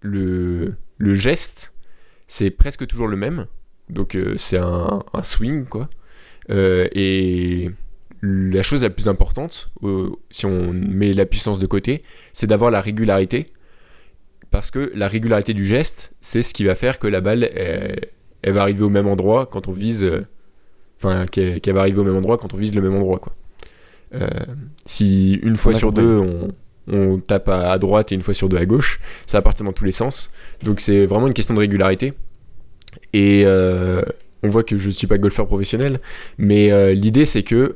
Le, 0.00 0.74
le 0.96 1.14
geste, 1.14 1.72
c'est 2.28 2.50
presque 2.50 2.86
toujours 2.86 3.08
le 3.08 3.16
même. 3.16 3.46
Donc, 3.90 4.14
euh, 4.14 4.36
c'est 4.38 4.58
un, 4.58 5.02
swing, 5.22 5.66
quoi. 5.66 5.88
Euh, 6.50 6.86
et 6.92 7.70
la 8.22 8.62
chose 8.62 8.82
la 8.82 8.90
plus 8.90 9.08
importante, 9.08 9.68
euh, 9.82 10.10
si 10.30 10.46
on 10.46 10.72
met 10.72 11.12
la 11.12 11.26
puissance 11.26 11.58
de 11.58 11.66
côté, 11.66 12.02
c'est 12.32 12.46
d'avoir 12.46 12.70
la 12.70 12.80
régularité. 12.80 13.52
Parce 14.50 14.70
que 14.70 14.90
la 14.94 15.08
régularité 15.08 15.52
du 15.54 15.66
geste, 15.66 16.14
c'est 16.20 16.42
ce 16.42 16.54
qui 16.54 16.64
va 16.64 16.74
faire 16.74 16.98
que 16.98 17.06
la 17.06 17.20
balle, 17.20 17.44
elle, 17.54 18.08
elle 18.42 18.52
va 18.54 18.62
arriver 18.62 18.82
au 18.82 18.88
même 18.88 19.06
endroit 19.06 19.46
quand 19.46 19.68
on 19.68 19.72
vise. 19.72 20.04
euh, 20.04 20.26
Enfin, 21.00 21.26
qu'elle 21.26 21.60
va 21.74 21.80
arriver 21.82 22.00
au 22.00 22.04
même 22.04 22.16
endroit 22.16 22.38
quand 22.38 22.54
on 22.54 22.56
vise 22.56 22.74
le 22.74 22.82
même 22.82 22.94
endroit, 22.94 23.20
quoi. 23.20 23.32
Euh, 24.14 24.28
si 24.84 25.34
une 25.34 25.54
fois 25.54 25.72
sur 25.72 25.90
compris. 25.90 26.02
deux, 26.02 26.16
on, 26.18 26.48
on 26.88 27.18
tape 27.20 27.48
à, 27.48 27.70
à 27.70 27.78
droite 27.78 28.10
et 28.10 28.16
une 28.16 28.22
fois 28.22 28.34
sur 28.34 28.48
deux 28.48 28.56
à 28.56 28.66
gauche, 28.66 28.98
ça 29.26 29.38
va 29.38 29.42
partir 29.42 29.64
dans 29.64 29.72
tous 29.72 29.84
les 29.84 29.92
sens. 29.92 30.32
Donc 30.64 30.80
c'est 30.80 31.06
vraiment 31.06 31.28
une 31.28 31.34
question 31.34 31.54
de 31.54 31.60
régularité. 31.60 32.14
Et 33.12 33.44
on 33.46 34.48
voit 34.48 34.64
que 34.64 34.76
je 34.76 34.90
suis 34.90 35.06
pas 35.06 35.18
golfeur 35.18 35.46
professionnel, 35.46 36.00
mais 36.36 36.94
l'idée 36.94 37.26
c'est 37.26 37.44
que 37.44 37.74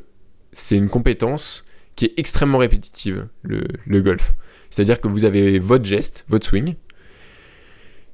c'est 0.53 0.77
une 0.77 0.89
compétence 0.89 1.65
qui 1.97 2.07
est 2.07 2.15
extrêmement 2.17 2.59
répétitive, 2.59 3.27
le, 3.43 4.01
golf. 4.01 4.33
C'est-à-dire 4.71 5.01
que 5.01 5.09
vous 5.09 5.25
avez 5.25 5.59
votre 5.59 5.85
geste, 5.85 6.25
votre 6.29 6.47
swing, 6.47 6.75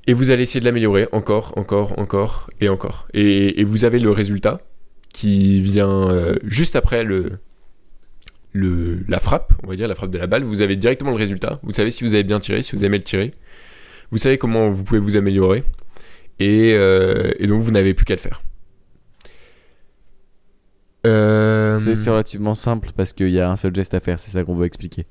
et 0.06 0.12
vous 0.12 0.30
allez 0.30 0.42
essayer 0.42 0.60
de 0.60 0.64
l'améliorer 0.64 1.06
encore, 1.12 1.52
encore, 1.56 1.98
encore 1.98 2.50
et 2.60 2.68
encore. 2.68 3.08
Et, 3.14 3.62
vous 3.64 3.84
avez 3.84 3.98
le 3.98 4.10
résultat 4.10 4.60
qui 5.12 5.60
vient 5.60 6.10
euh, 6.10 6.36
juste 6.44 6.76
après 6.76 7.04
la 8.54 9.20
frappe, 9.20 9.52
on 9.62 9.68
va 9.68 9.76
dire, 9.76 9.86
la 9.86 9.94
frappe 9.94 10.10
de 10.10 10.18
la 10.18 10.26
balle. 10.26 10.42
Vous 10.44 10.60
avez 10.60 10.76
directement 10.76 11.10
le 11.10 11.16
résultat. 11.16 11.60
Vous 11.62 11.72
savez 11.72 11.90
si 11.90 12.04
vous 12.04 12.14
avez 12.14 12.24
bien 12.24 12.40
tiré, 12.40 12.62
si 12.62 12.74
vous 12.74 12.84
aimez 12.84 12.98
le 12.98 13.04
tirer. 13.04 13.32
Vous 14.10 14.18
savez 14.18 14.38
comment 14.38 14.70
vous 14.70 14.84
pouvez 14.84 15.00
vous 15.00 15.16
améliorer. 15.16 15.62
Et, 16.40 16.72
euh, 16.74 17.30
et 17.38 17.46
donc 17.46 17.62
vous 17.62 17.70
n'avez 17.70 17.94
plus 17.94 18.04
qu'à 18.04 18.14
le 18.14 18.20
faire. 18.20 18.40
Euh, 21.08 21.94
C'est 21.94 22.10
relativement 22.10 22.54
simple 22.54 22.90
parce 22.96 23.12
qu'il 23.12 23.30
y 23.30 23.40
a 23.40 23.50
un 23.50 23.56
seul 23.56 23.74
geste 23.74 23.94
à 23.94 24.00
faire, 24.00 24.18
c'est 24.18 24.30
ça 24.30 24.44
qu'on 24.44 24.54
veut 24.54 24.66
expliquer. 24.66 25.06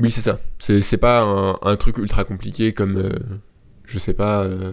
Oui, 0.00 0.10
c'est 0.10 0.20
ça. 0.20 0.38
C'est 0.58 0.96
pas 0.98 1.20
un, 1.22 1.56
un 1.62 1.76
truc 1.76 1.98
ultra 1.98 2.24
compliqué 2.24 2.72
comme. 2.72 2.96
euh, 2.96 3.10
je 3.84 3.98
sais 3.98 4.14
pas. 4.14 4.42
euh, 4.42 4.72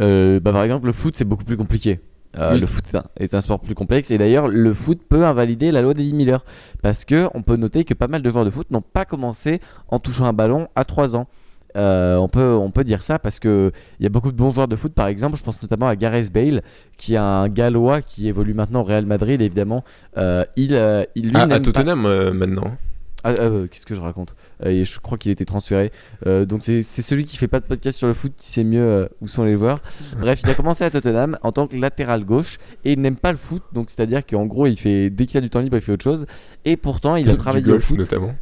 Euh, 0.00 0.40
bah, 0.40 0.52
par 0.52 0.64
exemple, 0.64 0.86
le 0.86 0.92
foot, 0.92 1.14
c'est 1.16 1.24
beaucoup 1.24 1.44
plus 1.44 1.56
compliqué. 1.56 2.00
Oui. 2.36 2.58
Le 2.58 2.66
foot 2.66 2.82
est 2.92 2.96
un, 2.96 3.04
est 3.16 3.32
un 3.34 3.40
sport 3.40 3.60
plus 3.60 3.76
complexe 3.76 4.10
et 4.10 4.18
d'ailleurs 4.18 4.48
le 4.48 4.74
foot 4.74 4.98
peut 5.08 5.24
invalider 5.24 5.70
la 5.70 5.82
loi 5.82 5.94
des 5.94 6.02
10 6.02 6.24
000 6.24 6.30
heures 6.34 6.44
parce 6.82 7.04
que 7.04 7.28
on 7.32 7.42
peut 7.42 7.54
noter 7.54 7.84
que 7.84 7.94
pas 7.94 8.08
mal 8.08 8.22
de 8.22 8.30
joueurs 8.30 8.44
de 8.44 8.50
foot 8.50 8.68
n'ont 8.72 8.80
pas 8.82 9.04
commencé 9.04 9.60
en 9.86 10.00
touchant 10.00 10.24
un 10.24 10.32
ballon 10.32 10.66
à 10.74 10.84
3 10.84 11.14
ans. 11.14 11.28
Euh, 11.76 12.16
on, 12.18 12.28
peut, 12.28 12.52
on 12.54 12.70
peut 12.70 12.84
dire 12.84 13.02
ça 13.02 13.18
parce 13.18 13.40
que 13.40 13.72
il 13.98 14.04
y 14.04 14.06
a 14.06 14.08
beaucoup 14.08 14.30
de 14.30 14.36
bons 14.36 14.52
joueurs 14.52 14.68
de 14.68 14.76
foot 14.76 14.92
par 14.94 15.08
exemple 15.08 15.36
je 15.36 15.42
pense 15.42 15.60
notamment 15.60 15.88
à 15.88 15.96
Gareth 15.96 16.32
Bale 16.32 16.62
qui 16.96 17.14
est 17.14 17.16
un 17.16 17.48
gallois 17.48 18.00
qui 18.00 18.28
évolue 18.28 18.54
maintenant 18.54 18.82
au 18.82 18.84
Real 18.84 19.06
Madrid 19.06 19.40
évidemment 19.42 19.82
Euh, 20.16 20.44
il, 20.54 20.74
euh, 20.74 21.02
il 21.16 21.24
lui 21.30 21.32
Ah, 21.34 21.42
à 21.42 21.48
pas- 21.48 21.58
Tottenham 21.60 22.06
euh, 22.06 22.32
maintenant. 22.32 22.76
ah, 23.24 23.30
euh, 23.30 23.66
qu'est-ce 23.66 23.86
que 23.86 23.96
je 23.96 24.00
raconte? 24.00 24.36
Euh, 24.64 24.68
et 24.70 24.84
Je 24.84 25.00
crois 25.00 25.18
qu'il 25.18 25.30
a 25.30 25.32
été 25.32 25.44
transféré. 25.44 25.90
Euh, 26.28 26.44
donc 26.44 26.62
c'est 26.62 26.82
c'est 26.82 27.02
celui 27.02 27.24
qui 27.24 27.36
fait 27.38 27.48
pas 27.48 27.58
de 27.58 27.64
podcast 27.66 27.98
sur 27.98 28.06
le 28.06 28.14
foot 28.14 28.32
qui 28.36 28.46
sait 28.46 28.62
mieux 28.62 29.08
où 29.20 29.26
sont 29.26 29.42
les 29.42 29.56
joueurs. 29.56 29.80
Bref, 30.20 30.42
il 30.44 30.50
a 30.50 30.54
commencé 30.54 30.84
à 30.84 30.90
Tottenham 30.90 31.36
en 31.42 31.50
tant 31.50 31.66
que 31.66 31.76
latéral 31.76 32.24
gauche 32.24 32.58
et 32.84 32.92
il 32.92 33.00
n'aime 33.00 33.16
pas 33.16 33.32
le 33.32 33.38
foot. 33.38 33.62
Donc 33.72 33.90
c'est-à-dire 33.90 34.24
qu'en 34.24 34.46
gros, 34.46 34.66
il 34.68 34.76
fait 34.78 35.10
dès 35.10 35.26
qu'il 35.26 35.38
a 35.38 35.40
du 35.40 35.50
temps 35.50 35.60
libre, 35.60 35.76
il 35.76 35.82
fait 35.82 35.90
autre 35.92 36.04
chose. 36.04 36.26
Et 36.64 36.76
pourtant, 36.76 37.16
il 37.16 37.28
a 37.30 37.34
travaillé 37.34 37.64
golf, 37.64 37.82
au 37.82 37.86
foot. 37.88 37.98
notamment. 37.98 38.34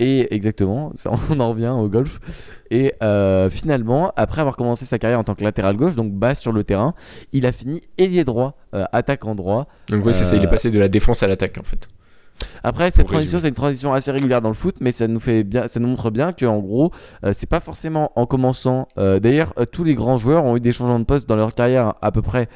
Et 0.00 0.32
exactement, 0.34 0.92
ça, 0.94 1.10
on 1.30 1.40
en 1.40 1.50
revient 1.50 1.74
au 1.76 1.88
golf. 1.88 2.20
Et 2.70 2.94
euh, 3.02 3.50
finalement, 3.50 4.12
après 4.16 4.40
avoir 4.40 4.56
commencé 4.56 4.84
sa 4.84 4.98
carrière 4.98 5.18
en 5.18 5.24
tant 5.24 5.34
que 5.34 5.44
latéral 5.44 5.76
gauche, 5.76 5.94
donc 5.94 6.12
bas 6.12 6.34
sur 6.34 6.52
le 6.52 6.64
terrain, 6.64 6.94
il 7.32 7.46
a 7.46 7.52
fini 7.52 7.82
ailier 7.98 8.24
droit, 8.24 8.56
euh, 8.74 8.84
attaquant 8.92 9.34
droit. 9.34 9.66
Donc, 9.88 10.04
ouais, 10.04 10.12
c'est 10.12 10.24
ça, 10.24 10.36
il 10.36 10.42
est 10.42 10.46
Euh, 10.46 10.50
passé 10.50 10.70
de 10.70 10.78
la 10.78 10.88
défense 10.88 11.22
à 11.22 11.26
l'attaque 11.28 11.58
en 11.60 11.64
fait. 11.64 11.88
Après, 12.62 12.92
cette 12.92 13.08
transition, 13.08 13.40
c'est 13.40 13.48
une 13.48 13.54
transition 13.54 13.92
assez 13.92 14.12
régulière 14.12 14.40
dans 14.40 14.48
le 14.48 14.54
foot, 14.54 14.76
mais 14.80 14.92
ça 14.92 15.08
nous 15.08 15.18
fait 15.18 15.42
bien, 15.42 15.66
ça 15.66 15.80
nous 15.80 15.88
montre 15.88 16.10
bien 16.10 16.32
que 16.32 16.46
en 16.46 16.58
gros, 16.60 16.92
euh, 17.24 17.32
c'est 17.34 17.48
pas 17.48 17.58
forcément 17.58 18.12
en 18.14 18.26
commençant. 18.26 18.86
euh, 18.96 19.18
D'ailleurs, 19.18 19.52
euh, 19.58 19.64
tous 19.64 19.82
les 19.82 19.96
grands 19.96 20.18
joueurs 20.18 20.44
ont 20.44 20.56
eu 20.56 20.60
des 20.60 20.70
changements 20.70 21.00
de 21.00 21.04
poste 21.04 21.28
dans 21.28 21.34
leur 21.34 21.52
carrière 21.52 21.94
à 22.00 22.12
peu 22.12 22.22
près. 22.22 22.48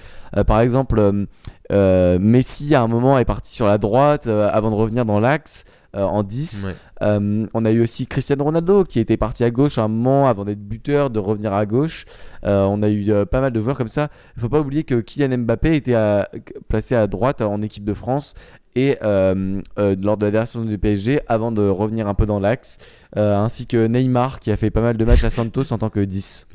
Par 0.47 0.61
exemple, 0.61 1.27
Messi 1.71 2.75
à 2.75 2.83
un 2.83 2.89
moment 2.89 3.19
est 3.19 3.25
parti 3.25 3.53
sur 3.53 3.67
la 3.67 3.79
droite 3.79 4.27
avant 4.27 4.71
de 4.71 4.77
revenir 4.77 5.05
dans 5.05 5.19
l'axe 5.19 5.65
euh, 5.97 6.03
en 6.05 6.23
10. 6.23 6.67
Ouais. 6.67 6.75
Euh, 7.03 7.47
on 7.53 7.65
a 7.65 7.71
eu 7.73 7.83
aussi 7.83 8.07
Cristiano 8.07 8.45
Ronaldo 8.45 8.85
qui 8.85 9.01
était 9.01 9.17
parti 9.17 9.43
à 9.45 9.51
gauche 9.51 9.79
à 9.79 9.83
un 9.85 9.89
moment 9.89 10.29
avant 10.29 10.45
d'être 10.45 10.61
buteur, 10.63 11.11
de 11.11 11.19
revenir 11.19 11.53
à 11.53 11.67
gauche. 11.67 12.05
Euh, 12.45 12.63
on 12.65 12.83
a 12.83 12.91
eu 12.91 13.11
pas 13.31 13.41
mal 13.41 13.53
de 13.53 13.61
joueurs 13.61 13.77
comme 13.77 13.89
ça. 13.89 14.09
Il 14.37 14.41
faut 14.41 14.49
pas 14.49 14.61
oublier 14.61 14.85
que 14.85 15.01
Kylian 15.01 15.39
Mbappé 15.39 15.75
était 15.77 15.95
à- 15.95 16.29
placé 16.69 16.95
à 16.95 17.07
droite 17.07 17.41
en 17.41 17.61
équipe 17.63 17.85
de 17.85 17.95
France 17.95 18.35
et 18.75 18.97
euh, 19.03 19.61
euh, 19.79 19.97
lors 20.01 20.17
de 20.17 20.25
la 20.27 20.31
dernière 20.31 20.47
saison 20.49 20.65
du 20.65 20.79
PSG 20.79 21.21
avant 21.29 21.53
de 21.53 21.61
revenir 21.69 22.07
un 22.09 22.15
peu 22.15 22.25
dans 22.25 22.41
l'axe, 22.41 22.79
euh, 23.17 23.37
ainsi 23.37 23.67
que 23.67 23.87
Neymar 23.87 24.41
qui 24.41 24.51
a 24.51 24.57
fait 24.57 24.71
pas 24.71 24.81
mal 24.81 24.97
de 24.97 25.05
matchs 25.05 25.25
à 25.25 25.31
Santos 25.31 25.73
en 25.73 25.79
tant 25.79 25.91
que 25.91 26.01
10. 26.01 26.47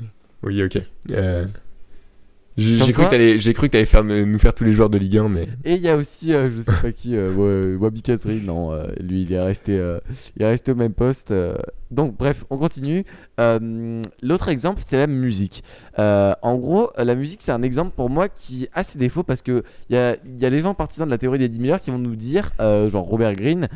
Oui, 0.42 0.62
ok. 0.62 0.78
J'ai 2.60 2.92
cru 2.92 3.04
cru 3.54 3.66
que 3.68 3.72
t'allais 3.72 3.84
faire, 3.84 4.04
nous 4.04 4.38
faire 4.38 4.52
tous 4.54 4.64
les 4.64 4.72
joueurs 4.72 4.90
de 4.90 4.98
Ligue 4.98 5.18
1, 5.18 5.28
mais. 5.28 5.48
Et 5.64 5.74
il 5.74 5.80
y 5.82 5.88
a 5.88 5.96
aussi, 5.96 6.32
euh, 6.34 6.50
je 6.50 6.60
sais 6.62 6.72
pas 6.82 6.90
qui, 6.92 7.16
euh, 7.16 7.32
Wa- 7.32 7.78
Wabi 7.84 8.02
Kazri, 8.02 8.42
non, 8.44 8.72
euh, 8.72 8.86
lui 9.00 9.22
il 9.22 9.32
est 9.32 9.40
resté, 9.40 9.78
euh, 9.78 9.98
il 10.36 10.42
est 10.42 10.46
resté 10.48 10.72
au 10.72 10.74
même 10.74 10.92
poste. 10.92 11.32
Donc 11.90 12.16
bref, 12.16 12.44
on 12.50 12.58
continue. 12.58 13.04
Euh, 13.38 14.02
L'autre 14.22 14.48
exemple, 14.48 14.82
c'est 14.84 14.98
la 14.98 15.06
musique. 15.06 15.62
Euh, 15.98 16.34
en 16.42 16.56
gros, 16.56 16.90
la 16.96 17.14
musique, 17.14 17.42
c'est 17.42 17.52
un 17.52 17.62
exemple 17.62 17.92
pour 17.94 18.10
moi 18.10 18.28
qui 18.28 18.68
a 18.72 18.82
ses 18.82 18.98
défauts 18.98 19.22
parce 19.24 19.42
que 19.42 19.64
il 19.90 19.96
y 19.96 20.40
y 20.40 20.46
a 20.46 20.50
les 20.50 20.58
gens 20.58 20.74
partisans 20.74 21.06
de 21.06 21.10
la 21.10 21.18
théorie 21.18 21.38
des 21.38 21.48
10 21.48 21.58
000 21.60 21.72
heures 21.72 21.80
qui 21.80 21.90
vont 21.90 21.98
nous 21.98 22.16
dire, 22.16 22.50
euh, 22.60 22.88
genre 22.88 23.04
Robert 23.04 23.34
Greene, 23.34 23.68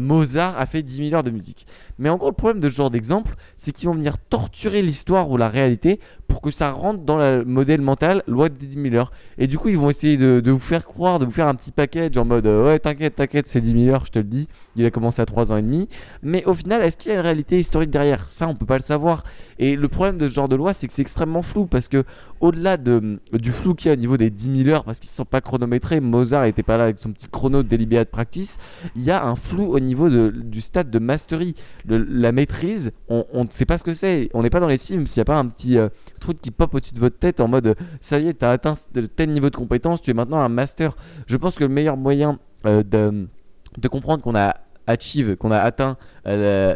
Mozart 0.00 0.58
a 0.58 0.66
fait 0.66 0.82
10 0.82 0.96
000 1.10 1.14
heures 1.14 1.22
de 1.22 1.30
musique. 1.30 1.66
Mais 1.98 2.08
en 2.08 2.16
gros, 2.16 2.28
le 2.28 2.34
problème 2.34 2.60
de 2.60 2.68
ce 2.68 2.74
genre 2.74 2.90
d'exemple, 2.90 3.36
c'est 3.56 3.72
qu'ils 3.72 3.88
vont 3.88 3.94
venir 3.94 4.18
torturer 4.18 4.82
l'histoire 4.82 5.30
ou 5.30 5.36
la 5.36 5.48
réalité 5.48 6.00
pour 6.26 6.40
que 6.40 6.50
ça 6.50 6.72
rentre 6.72 7.04
dans 7.04 7.18
le 7.18 7.44
modèle 7.44 7.80
mental 7.82 8.22
loi 8.26 8.48
des 8.48 8.66
10 8.66 8.82
000 8.90 8.94
heures. 8.96 9.12
Et 9.38 9.46
du 9.46 9.58
coup, 9.58 9.68
ils 9.68 9.78
vont 9.78 9.90
essayer 9.90 10.16
de, 10.16 10.40
de 10.40 10.50
vous 10.50 10.58
faire 10.58 10.84
croire, 10.84 11.18
de 11.18 11.24
vous 11.24 11.30
faire 11.30 11.46
un 11.46 11.54
petit 11.54 11.70
package 11.70 12.16
en 12.16 12.24
mode 12.24 12.46
ouais, 12.46 12.78
t'inquiète, 12.78 13.16
t'inquiète, 13.16 13.46
c'est 13.48 13.60
10 13.60 13.84
000 13.84 13.94
heures, 13.94 14.06
je 14.06 14.12
te 14.12 14.18
le 14.18 14.24
dis. 14.24 14.48
Il 14.74 14.84
a 14.84 14.90
commencé 14.90 15.22
à 15.22 15.26
3 15.26 15.52
ans 15.52 15.56
et 15.56 15.62
demi. 15.62 15.88
Mais 16.22 16.44
au 16.46 16.54
final, 16.54 16.82
est-ce 16.82 16.96
qu'il 16.96 17.12
y 17.12 17.14
a 17.14 17.18
une 17.18 17.24
réalité 17.24 17.58
historique 17.58 17.90
derrière? 17.90 18.28
Ça, 18.28 18.48
on 18.48 18.54
peut 18.54 18.66
pas 18.66 18.78
le 18.78 18.82
savoir. 18.82 19.05
Et 19.58 19.76
le 19.76 19.88
problème 19.88 20.18
de 20.18 20.28
ce 20.28 20.34
genre 20.34 20.48
de 20.48 20.56
loi, 20.56 20.72
c'est 20.72 20.86
que 20.86 20.92
c'est 20.92 21.02
extrêmement 21.02 21.42
flou 21.42 21.66
parce 21.66 21.88
que 21.88 22.04
au-delà 22.40 22.76
de, 22.76 23.18
du 23.32 23.50
flou 23.52 23.74
qu'il 23.74 23.88
y 23.88 23.90
a 23.90 23.94
au 23.94 23.96
niveau 23.98 24.16
des 24.16 24.28
10 24.30 24.64
000 24.64 24.68
heures, 24.74 24.84
parce 24.84 24.98
qu'ils 25.00 25.08
ne 25.08 25.14
sont 25.14 25.24
pas 25.24 25.40
chronométrés, 25.40 26.00
Mozart 26.00 26.44
était 26.44 26.62
pas 26.62 26.76
là 26.76 26.84
avec 26.84 26.98
son 26.98 27.12
petit 27.12 27.28
chrono 27.28 27.62
de 27.62 27.68
deliberate 27.68 28.10
practice, 28.10 28.58
il 28.94 29.02
y 29.02 29.10
a 29.10 29.24
un 29.24 29.36
flou 29.36 29.64
au 29.74 29.80
niveau 29.80 30.10
du 30.10 30.60
stade 30.60 30.90
de 30.90 30.98
mastery. 30.98 31.54
Le- 31.86 31.98
la 31.98 32.32
maîtrise, 32.32 32.92
on 33.08 33.24
ne 33.34 33.46
sait 33.50 33.64
pas 33.66 33.78
ce 33.78 33.84
que 33.84 33.94
c'est. 33.94 34.28
On 34.34 34.42
n'est 34.42 34.50
pas 34.50 34.60
dans 34.60 34.66
les 34.68 34.78
Sims, 34.78 35.04
il 35.06 35.12
n'y 35.16 35.20
a 35.20 35.24
pas 35.24 35.38
un 35.38 35.46
petit 35.46 35.78
euh, 35.78 35.88
truc 36.20 36.40
qui 36.40 36.50
pop 36.50 36.74
au-dessus 36.74 36.94
de 36.94 37.00
votre 37.00 37.18
tête 37.18 37.40
en 37.40 37.48
mode 37.48 37.74
ça 38.00 38.18
y 38.18 38.28
est, 38.28 38.38
tu 38.38 38.44
as 38.44 38.50
atteint 38.50 38.74
ce- 38.74 38.86
tel 39.06 39.32
niveau 39.32 39.48
de 39.50 39.56
compétence, 39.56 40.00
tu 40.02 40.10
es 40.10 40.14
maintenant 40.14 40.38
un 40.40 40.48
master. 40.48 40.96
Je 41.26 41.36
pense 41.36 41.54
que 41.56 41.64
le 41.64 41.70
meilleur 41.70 41.96
moyen 41.96 42.38
euh, 42.66 42.82
de, 42.82 43.26
de 43.78 43.88
comprendre 43.88 44.22
qu'on 44.22 44.34
a 44.34 44.56
achieve, 44.86 45.36
qu'on 45.36 45.50
a 45.50 45.58
atteint 45.58 45.96
euh, 46.26 46.74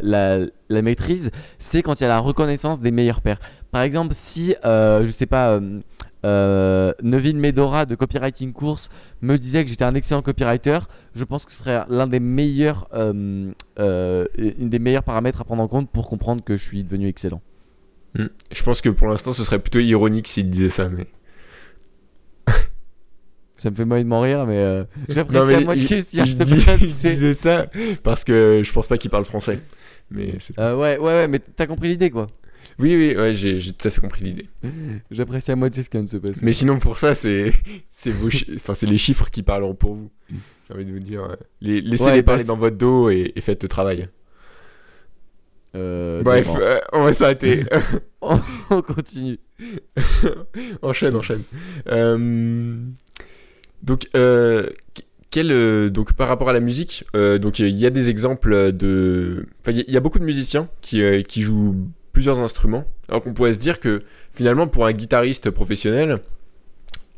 la, 0.68 0.82
maîtrise, 0.82 1.30
c'est 1.58 1.82
quand 1.82 2.00
il 2.00 2.04
y 2.04 2.06
a 2.06 2.08
la 2.08 2.18
reconnaissance 2.18 2.80
des 2.80 2.90
meilleurs 2.90 3.20
pairs. 3.20 3.38
Par 3.70 3.82
exemple, 3.82 4.14
si, 4.14 4.54
euh, 4.64 5.04
je 5.04 5.10
sais 5.10 5.26
pas, 5.26 5.50
euh, 5.50 5.80
euh, 6.24 6.92
Neville 7.02 7.36
Medora 7.36 7.86
de 7.86 7.94
Copywriting 7.94 8.52
Course 8.52 8.90
me 9.22 9.36
disait 9.36 9.64
que 9.64 9.70
j'étais 9.70 9.84
un 9.84 9.94
excellent 9.94 10.22
copywriter, 10.22 10.78
je 11.14 11.24
pense 11.24 11.44
que 11.46 11.52
ce 11.52 11.58
serait 11.58 11.84
l'un 11.88 12.06
des 12.06 12.20
meilleurs, 12.20 12.88
des 12.92 14.78
meilleurs 14.78 15.04
paramètres 15.04 15.40
à 15.40 15.44
prendre 15.44 15.62
en 15.62 15.68
compte 15.68 15.90
pour 15.90 16.08
comprendre 16.08 16.42
que 16.44 16.56
je 16.56 16.64
suis 16.64 16.84
devenu 16.84 17.06
excellent. 17.06 17.40
Hmm. 18.14 18.26
Je 18.50 18.62
pense 18.62 18.80
que 18.80 18.88
pour 18.88 19.06
l'instant, 19.06 19.32
ce 19.32 19.44
serait 19.44 19.60
plutôt 19.60 19.78
ironique 19.78 20.26
s'il 20.28 20.50
disait 20.50 20.70
ça, 20.70 20.88
mais. 20.88 21.06
Ça 23.60 23.70
me 23.70 23.74
fait 23.74 23.84
moyennement 23.84 24.20
rire, 24.22 24.46
mais 24.46 24.56
euh, 24.56 24.84
j'apprécie 25.10 25.54
à 25.54 25.60
moitié 25.60 26.00
si 26.00 26.18
je 26.24 26.32
sais 26.46 27.08
disait 27.08 27.34
ça 27.34 27.66
parce 28.02 28.24
que 28.24 28.62
je 28.64 28.72
pense 28.72 28.86
pas 28.88 28.96
qu'il 28.96 29.10
parle 29.10 29.24
français. 29.26 29.60
Mais 30.10 30.34
Euh, 30.58 30.74
ouais, 30.76 30.96
ouais, 30.96 31.04
ouais, 31.04 31.28
mais 31.28 31.40
t'as 31.40 31.66
compris 31.66 31.88
l'idée 31.88 32.10
quoi. 32.10 32.26
oui, 32.78 32.96
oui, 32.96 33.14
ouais, 33.16 33.34
j'ai 33.34 33.60
tout 33.72 33.86
à 33.86 33.90
fait 33.90 34.00
compris 34.00 34.24
l'idée. 34.24 34.48
J'apprécie 35.10 35.50
à 35.52 35.56
moitié 35.56 35.82
ce 35.82 35.90
qui 35.90 35.98
vient 35.98 36.04
de 36.04 36.08
se 36.08 36.16
passer. 36.16 36.42
Mais 36.44 36.52
sinon, 36.52 36.78
pour 36.78 36.98
ça, 36.98 37.14
c'est 37.14 37.52
c'est 37.90 38.12
enfin, 38.56 38.72
c'est 38.74 38.86
les 38.86 38.96
chiffres 38.96 39.28
qui 39.30 39.42
parleront 39.42 39.74
pour 39.74 39.94
vous. 39.94 40.10
J'ai 40.66 40.74
envie 40.74 40.84
de 40.86 40.92
vous 40.92 40.98
dire. 41.00 41.24
euh, 41.24 41.36
les- 41.60 41.82
Laissez-les 41.82 42.10
Ouais, 42.12 42.22
parler 42.22 42.44
dans 42.44 42.56
votre 42.56 42.76
dos 42.78 43.10
et, 43.10 43.32
et 43.36 43.40
faites 43.42 43.62
le 43.62 43.68
travail. 43.68 44.06
Euh, 45.76 46.22
Bref, 46.22 46.48
euh, 46.58 46.78
on 46.92 47.04
va 47.04 47.12
s'arrêter. 47.12 47.64
on 48.22 48.82
continue. 48.82 49.38
enchaîne, 50.82 51.14
enchaîne. 51.14 51.42
Euh, 51.88 52.76
donc, 53.82 54.08
euh, 54.14 54.68
quel, 55.30 55.52
euh, 55.52 55.90
donc, 55.90 56.12
par 56.12 56.28
rapport 56.28 56.48
à 56.48 56.52
la 56.52 56.60
musique, 56.60 57.04
euh, 57.14 57.38
donc 57.38 57.58
il 57.60 57.76
y 57.78 57.86
a 57.86 57.90
des 57.90 58.10
exemples 58.10 58.72
de. 58.72 59.46
Il 59.68 59.84
y 59.88 59.96
a- 59.96 60.00
beaucoup 60.00 60.18
de 60.18 60.24
musiciens 60.24 60.68
qui, 60.80 61.02
qui 61.24 61.42
jouent 61.42 61.76
plusieurs 62.12 62.40
instruments. 62.40 62.84
Alors 63.08 63.22
qu'on 63.22 63.32
pourrait 63.32 63.52
se 63.54 63.58
dire 63.58 63.80
que 63.80 64.02
finalement, 64.32 64.66
pour 64.66 64.86
un 64.86 64.92
guitariste 64.92 65.50
professionnel, 65.50 66.18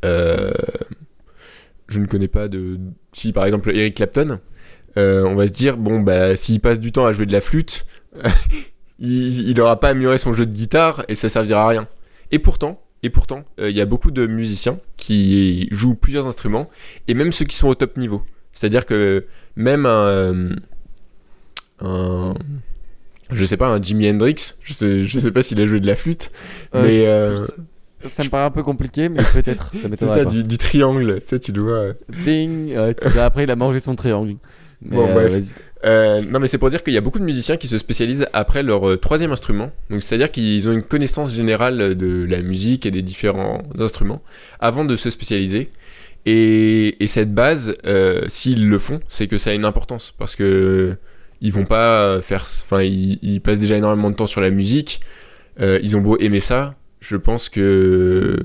je 0.02 1.98
ne 1.98 2.06
connais 2.06 2.28
pas 2.28 2.48
de. 2.48 2.78
Si 3.12 3.32
par 3.32 3.44
exemple 3.44 3.70
Eric 3.74 3.96
Clapton, 3.96 4.40
on 4.96 5.34
va 5.34 5.46
se 5.46 5.52
dire, 5.52 5.76
bon, 5.76 6.00
bah, 6.00 6.36
s'il 6.36 6.60
passe 6.60 6.80
du 6.80 6.92
temps 6.92 7.06
à 7.06 7.12
jouer 7.12 7.26
de 7.26 7.32
la 7.32 7.40
flûte, 7.40 7.84
il 8.98 9.54
n'aura 9.56 9.80
pas 9.80 9.88
amélioré 9.90 10.18
son 10.18 10.32
jeu 10.34 10.46
de 10.46 10.52
guitare 10.54 11.04
et 11.08 11.14
ça 11.14 11.28
servira 11.28 11.64
à 11.64 11.68
rien. 11.68 11.88
Et 12.30 12.38
pourtant, 12.38 12.82
et 13.02 13.10
pourtant, 13.10 13.44
euh, 13.60 13.70
il 13.70 13.76
y 13.76 13.80
a 13.80 13.86
beaucoup 13.86 14.10
de 14.10 14.26
musiciens 14.26 14.78
qui 14.96 15.68
jouent 15.72 15.94
plusieurs 15.94 16.26
instruments 16.26 16.68
et 17.08 17.14
même 17.14 17.32
ceux 17.32 17.44
qui 17.44 17.56
sont 17.56 17.68
au 17.68 17.74
top 17.74 17.96
niveau. 17.96 18.22
C'est-à-dire 18.52 18.86
que 18.86 19.26
même 19.56 19.86
un, 19.86 19.90
euh, 20.06 20.56
un- 21.80 22.34
je 23.30 23.44
sais 23.44 23.56
pas, 23.56 23.68
un 23.68 23.80
Jimi 23.80 24.08
Hendrix, 24.10 24.54
je 24.62 24.72
sais, 24.72 25.04
je 25.04 25.18
sais 25.18 25.30
pas 25.30 25.42
s'il 25.42 25.60
a 25.60 25.66
joué 25.66 25.80
de 25.80 25.86
la 25.86 25.96
flûte, 25.96 26.30
Euh, 26.74 26.82
mais 26.84 26.90
je- 26.90 27.02
euh, 27.02 27.44
je- 28.02 28.08
ça 28.08 28.24
me 28.24 28.28
paraît 28.28 28.44
un 28.44 28.50
peu 28.50 28.62
compliqué, 28.62 29.08
mais 29.08 29.22
peut-être. 29.32 29.74
Ça 29.74 29.88
c'est 29.94 30.06
ça 30.06 30.24
pas. 30.24 30.30
du, 30.30 30.42
du 30.42 30.58
triangle, 30.58 31.20
tu 31.20 31.26
sais, 31.28 31.40
tu 31.40 31.52
dois. 31.52 31.72
euh, 31.72 31.92
Ding 32.24 32.76
ouais, 32.76 32.94
ça. 32.98 33.24
Après, 33.24 33.44
il 33.44 33.50
a 33.50 33.56
mangé 33.56 33.80
son 33.80 33.94
triangle. 33.96 34.36
Mais, 34.82 34.96
Bon, 34.96 35.12
bref. 35.12 35.32
Euh, 35.84 36.22
non, 36.22 36.38
mais 36.38 36.46
c'est 36.46 36.58
pour 36.58 36.70
dire 36.70 36.82
qu'il 36.82 36.94
y 36.94 36.96
a 36.96 37.00
beaucoup 37.00 37.18
de 37.18 37.24
musiciens 37.24 37.56
qui 37.56 37.66
se 37.66 37.76
spécialisent 37.76 38.26
après 38.32 38.62
leur 38.62 38.88
euh, 38.88 38.96
troisième 38.96 39.32
instrument. 39.32 39.72
Donc, 39.90 40.02
c'est-à-dire 40.02 40.30
qu'ils 40.30 40.68
ont 40.68 40.72
une 40.72 40.82
connaissance 40.82 41.34
générale 41.34 41.96
de 41.96 42.24
la 42.24 42.40
musique 42.42 42.86
et 42.86 42.90
des 42.90 43.02
différents 43.02 43.62
instruments 43.78 44.22
avant 44.60 44.84
de 44.84 44.94
se 44.96 45.10
spécialiser. 45.10 45.70
Et, 46.24 47.02
et 47.02 47.06
cette 47.08 47.34
base, 47.34 47.74
euh, 47.84 48.22
s'ils 48.28 48.68
le 48.68 48.78
font, 48.78 49.00
c'est 49.08 49.26
que 49.26 49.38
ça 49.38 49.50
a 49.50 49.54
une 49.54 49.64
importance 49.64 50.14
parce 50.16 50.36
que 50.36 50.96
ils 51.40 51.52
vont 51.52 51.64
pas 51.64 52.20
faire. 52.20 52.42
Enfin, 52.42 52.82
ils, 52.82 53.18
ils 53.22 53.40
passent 53.40 53.58
déjà 53.58 53.76
énormément 53.76 54.10
de 54.10 54.14
temps 54.14 54.26
sur 54.26 54.40
la 54.40 54.50
musique. 54.50 55.00
Ils 55.60 55.96
ont 55.96 56.00
beau 56.00 56.16
aimer 56.18 56.40
ça, 56.40 56.74
je 57.00 57.14
pense 57.14 57.48
que 57.48 58.40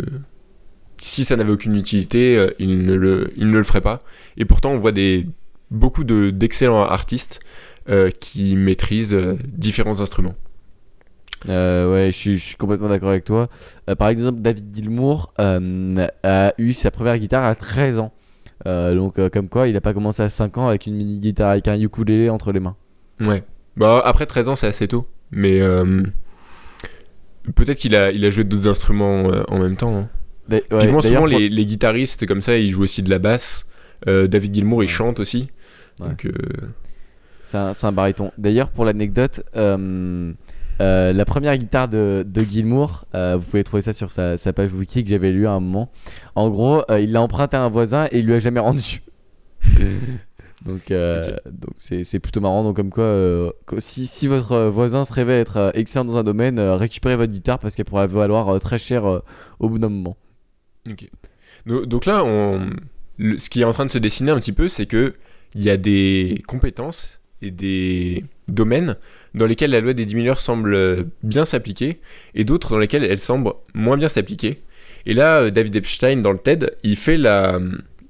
si 1.00 1.24
ça 1.24 1.36
n'avait 1.36 1.52
aucune 1.52 1.76
utilité, 1.76 2.48
ils 2.60 2.86
ne 2.86 2.96
le, 2.96 3.32
ils 3.38 3.50
ne 3.50 3.58
le 3.58 3.64
feraient 3.64 3.82
pas. 3.82 4.02
Et 4.36 4.46
pourtant, 4.46 4.72
on 4.72 4.78
voit 4.78 4.92
des 4.92 5.26
beaucoup 5.72 6.04
de- 6.04 6.30
d'excellents 6.32 6.84
artistes 6.84 7.40
euh, 7.90 8.10
qui 8.20 8.56
maîtrisent 8.56 9.14
euh, 9.14 9.36
différents 9.46 10.02
instruments. 10.02 10.36
Euh, 11.50 11.92
ouais, 11.94 12.08
je 12.12 12.18
suis, 12.18 12.38
je 12.38 12.44
suis 12.44 12.56
complètement 12.56 12.90
d'accord 12.90 13.10
avec 13.10 13.24
toi. 13.24 13.48
Par 14.00 14.08
exemple, 14.10 14.42
David 14.42 14.74
Gilmour 14.74 15.34
a 15.38 16.54
eu 16.58 16.74
sa 16.74 16.90
première 16.92 17.18
guitare 17.18 17.44
à 17.46 17.54
13 17.56 18.00
ans. 18.00 18.12
Donc, 18.66 19.16
comme 19.30 19.48
quoi, 19.48 19.68
il 19.68 19.76
a 19.78 19.82
pas 19.82 19.94
commencé 19.94 20.24
à 20.24 20.30
5 20.30 20.58
ans 20.58 20.68
avec 20.68 20.88
une 20.88 20.96
mini 20.96 21.20
guitare, 21.20 21.52
avec 21.52 21.68
un 21.68 21.80
ukulélé 21.80 22.30
entre 22.30 22.52
les 22.52 22.60
mains. 22.60 22.76
Ouais. 23.24 23.44
Bah, 23.78 24.02
après 24.04 24.26
13 24.26 24.50
ans, 24.50 24.56
c'est 24.56 24.68
assez 24.68 24.88
tôt. 24.88 25.06
Mais 25.32 25.60
peut-être 27.56 27.78
qu'il 27.78 27.96
a, 27.96 28.12
il 28.12 28.26
a 28.26 28.30
joué 28.30 28.44
d'autres 28.44 28.68
instruments 28.68 29.24
en 29.48 29.60
même 29.60 29.78
temps. 29.78 29.96
hein. 29.96 30.10
Ouais, 30.72 30.88
souvent, 31.02 31.26
les, 31.40 31.50
les 31.50 31.66
guitaristes 31.66 32.26
comme 32.26 32.42
ça, 32.42 32.58
ils 32.58 32.72
jouent 32.72 32.84
aussi 32.84 33.04
de 33.04 33.10
la 33.10 33.20
basse. 33.20 33.70
David 34.06 34.54
Gilmour, 34.56 34.84
il 34.84 34.90
chante 34.90 35.20
aussi. 35.20 35.50
Ouais. 36.00 36.10
Donc, 36.10 36.26
euh, 36.26 36.32
C'est 37.44 37.58
un, 37.58 37.74
c'est 37.74 37.88
un 37.88 37.92
baryton. 37.92 38.32
D'ailleurs, 38.38 38.70
pour 38.72 38.86
l'anecdote, 38.86 39.42
euh, 39.56 40.34
euh, 40.82 41.14
la 41.14 41.26
première 41.26 41.58
guitare 41.58 41.88
de, 41.88 42.24
de 42.28 42.42
Gilmour, 42.42 43.06
euh, 43.16 43.38
vous 43.38 43.46
pouvez 43.46 43.64
trouver 43.64 43.82
ça 43.82 43.94
sur 43.94 44.12
sa, 44.12 44.38
sa 44.38 44.54
page 44.54 44.74
wiki 44.74 45.04
que 45.04 45.10
j'avais 45.10 45.32
lu 45.32 45.48
à 45.48 45.52
un 45.54 45.60
moment. 45.60 45.90
En 46.36 46.50
gros, 46.50 46.84
il 47.00 47.12
l'a 47.14 47.22
emprunté 47.22 47.58
à 47.58 47.64
un 47.64 47.70
voisin 47.70 48.06
et 48.12 48.20
il 48.20 48.26
lui 48.26 48.34
a 48.34 48.40
jamais 48.40 48.60
rendu. 48.60 49.02
donc, 50.66 50.92
donc 51.46 51.72
c'est, 51.78 52.04
c'est 52.04 52.20
plutôt 52.20 52.42
marrant. 52.42 52.64
Donc, 52.64 52.76
comme 52.76 52.92
quoi, 52.92 53.54
si, 53.80 54.06
si 54.08 54.28
votre 54.28 54.66
voisin 54.68 55.04
se 55.04 55.14
révèle 55.14 55.40
être 55.42 55.72
excellent 55.74 56.06
dans 56.06 56.18
un 56.18 56.24
domaine, 56.24 56.60
récupérez 56.60 57.16
votre 57.16 57.32
guitare 57.32 57.60
parce 57.60 57.76
qu'elle 57.76 57.86
pourrait 57.86 58.08
valoir 58.08 58.60
très 58.60 58.78
cher 58.78 59.22
au 59.60 59.70
bout 59.70 59.80
d'un 59.80 59.90
moment. 59.90 60.18
Ok. 60.90 61.10
Do- 61.66 61.86
Donc 61.86 62.06
là, 62.06 62.24
on... 62.24 62.70
le- 63.18 63.38
ce 63.38 63.50
qui 63.50 63.62
est 63.62 63.66
en 63.66 63.72
train 63.74 63.86
de 63.86 63.90
se 63.90 63.98
dessiner 63.98 64.32
un 64.32 64.40
petit 64.40 64.54
peu, 64.54 64.68
c'est 64.68 64.86
que 64.86 65.16
il 65.58 65.64
y 65.64 65.70
a 65.72 65.78
des 65.78 66.42
compétences 66.48 67.20
et 67.42 67.50
des 67.52 68.24
domaines 68.48 68.96
dans 69.34 69.46
lesquels 69.46 69.72
la 69.72 69.82
loi 69.82 69.94
des 69.94 70.06
10 70.06 70.14
000 70.14 70.28
heures 70.28 70.40
semble 70.40 70.74
euh, 70.74 71.04
bien 71.24 71.46
s'appliquer 71.46 72.00
et 72.36 72.44
d'autres 72.44 72.72
dans 72.72 72.78
lesquels 72.78 73.04
elle 73.04 73.20
semble 73.20 73.52
moins 73.74 73.98
bien 73.98 74.08
s'appliquer. 74.08 74.62
Et 75.06 75.14
là, 75.14 75.42
euh, 75.42 75.52
David 75.52 75.76
Epstein, 75.76 76.18
dans 76.18 76.32
le 76.32 76.38
TED, 76.38 76.76
il 76.84 76.96
fait 76.96 77.18
la, 77.18 77.60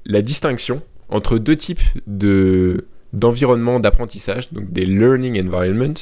la 0.06 0.22
distinction 0.22 0.82
entre 1.10 1.38
deux 1.40 1.56
types 1.56 1.82
de 2.06 2.86
d'environnement 3.14 3.80
d'apprentissage, 3.80 4.52
donc 4.52 4.72
des 4.72 4.86
learning 4.86 5.42
environments, 5.48 5.94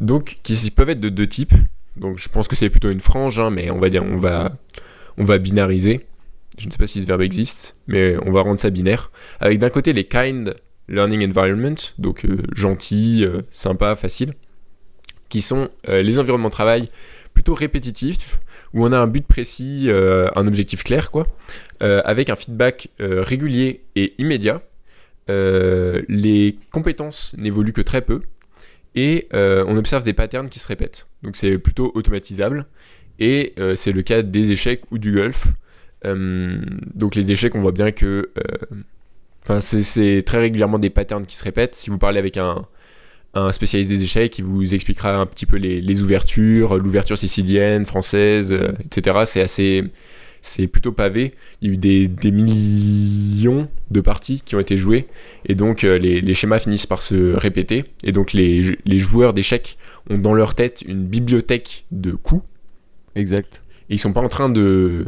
donc 0.00 0.38
qui 0.42 0.70
peuvent 0.72 0.90
être 0.90 1.00
de 1.00 1.08
deux 1.08 1.28
types. 1.28 1.54
Donc 1.96 2.18
je 2.18 2.28
pense 2.28 2.48
que 2.48 2.56
c'est 2.56 2.68
plutôt 2.68 2.90
une 2.90 3.00
frange, 3.00 3.38
hein, 3.38 3.50
mais 3.50 3.70
on 3.70 3.78
va 3.78 3.88
dire 3.88 4.04
on 4.04 4.16
va 4.16 4.56
on 5.16 5.24
va 5.24 5.38
binariser. 5.38 6.04
Je 6.58 6.66
ne 6.66 6.70
sais 6.72 6.78
pas 6.78 6.86
si 6.86 7.00
ce 7.00 7.06
verbe 7.06 7.22
existe, 7.22 7.76
mais 7.86 8.16
on 8.26 8.32
va 8.32 8.42
rendre 8.42 8.58
ça 8.58 8.70
binaire. 8.70 9.12
Avec 9.40 9.58
d'un 9.58 9.70
côté 9.70 9.92
les 9.92 10.04
kind 10.04 10.54
learning 10.88 11.28
environment, 11.28 11.76
donc 11.98 12.24
euh, 12.24 12.42
gentil, 12.54 13.24
euh, 13.24 13.42
sympa, 13.50 13.96
qui 15.28 15.42
sont 15.42 15.68
euh, 15.88 16.02
les 16.02 16.18
environnements 16.18 16.48
de 16.48 16.52
travail 16.52 16.88
plutôt 17.34 17.54
répétitifs, 17.54 18.40
où 18.74 18.84
on 18.84 18.92
a 18.92 18.98
un 18.98 19.06
but 19.06 19.26
précis, 19.26 19.84
euh, 19.88 20.28
un 20.34 20.46
objectif 20.46 20.82
clair, 20.82 21.10
quoi, 21.10 21.26
euh, 21.82 22.02
avec 22.04 22.30
un 22.30 22.36
feedback 22.36 22.88
régulier 22.98 23.84
et 23.94 24.14
immédiat. 24.18 24.62
Les 25.28 26.58
compétences 26.72 27.36
n'évoluent 27.38 27.74
que 27.74 27.82
très 27.82 28.00
peu, 28.00 28.22
et 28.94 29.28
on 29.32 29.76
observe 29.76 30.02
des 30.02 30.14
patterns 30.14 30.48
qui 30.48 30.58
se 30.58 30.66
répètent. 30.66 31.06
Donc 31.22 31.36
c'est 31.36 31.58
plutôt 31.58 31.92
automatisable, 31.94 32.66
et 33.20 33.54
c'est 33.76 33.92
le 33.92 34.02
cas 34.02 34.22
des 34.22 34.50
échecs 34.50 34.82
ou 34.90 34.98
du 34.98 35.12
golf. 35.12 35.46
Euh, 36.04 36.60
donc 36.94 37.14
les 37.14 37.32
échecs, 37.32 37.54
on 37.54 37.60
voit 37.60 37.72
bien 37.72 37.90
que... 37.92 38.30
euh, 38.38 38.76
Enfin, 39.44 39.60
c'est- 39.60 40.22
très 40.26 40.38
régulièrement 40.38 40.78
des 40.78 40.90
patterns 40.90 41.24
qui 41.24 41.34
se 41.36 41.42
répètent. 41.44 41.74
Si 41.74 41.88
vous 41.88 41.96
parlez 41.96 42.18
avec 42.18 42.36
un, 42.36 42.66
un 43.32 43.50
spécialiste 43.52 43.90
des 43.90 44.02
échecs, 44.02 44.38
il 44.38 44.44
vous 44.44 44.74
expliquera 44.74 45.16
un 45.16 45.24
petit 45.24 45.46
peu 45.46 45.56
les, 45.56 45.80
les 45.80 46.02
ouvertures, 46.02 46.76
l'ouverture 46.76 47.16
sicilienne, 47.16 47.86
française, 47.86 48.52
euh, 48.52 48.72
etc. 48.84 49.20
C'est 49.24 49.40
assez... 49.40 49.84
C'est 50.40 50.68
plutôt 50.68 50.92
pavé. 50.92 51.32
Il 51.60 51.68
y 51.68 51.70
a 51.70 51.74
eu 51.74 51.76
des, 51.78 52.08
des 52.08 52.30
millions 52.30 53.68
de 53.90 54.00
parties 54.00 54.40
qui 54.44 54.54
ont 54.54 54.60
été 54.60 54.76
jouées. 54.76 55.08
Et 55.46 55.54
donc, 55.56 55.82
les, 55.82 56.20
les 56.20 56.34
schémas 56.34 56.60
finissent 56.60 56.86
par 56.86 57.02
se 57.02 57.34
répéter. 57.34 57.86
Et 58.04 58.12
donc, 58.12 58.32
les, 58.32 58.76
les 58.84 58.98
joueurs 58.98 59.32
d'échecs 59.32 59.78
ont 60.10 60.16
dans 60.18 60.34
leur 60.34 60.54
tête 60.54 60.82
une 60.86 61.04
bibliothèque 61.04 61.86
de 61.90 62.12
coups. 62.12 62.44
Exact. 63.16 63.64
Et 63.90 63.94
ils 63.94 63.98
sont 63.98 64.12
pas 64.12 64.20
en 64.20 64.28
train 64.28 64.48
de, 64.48 65.06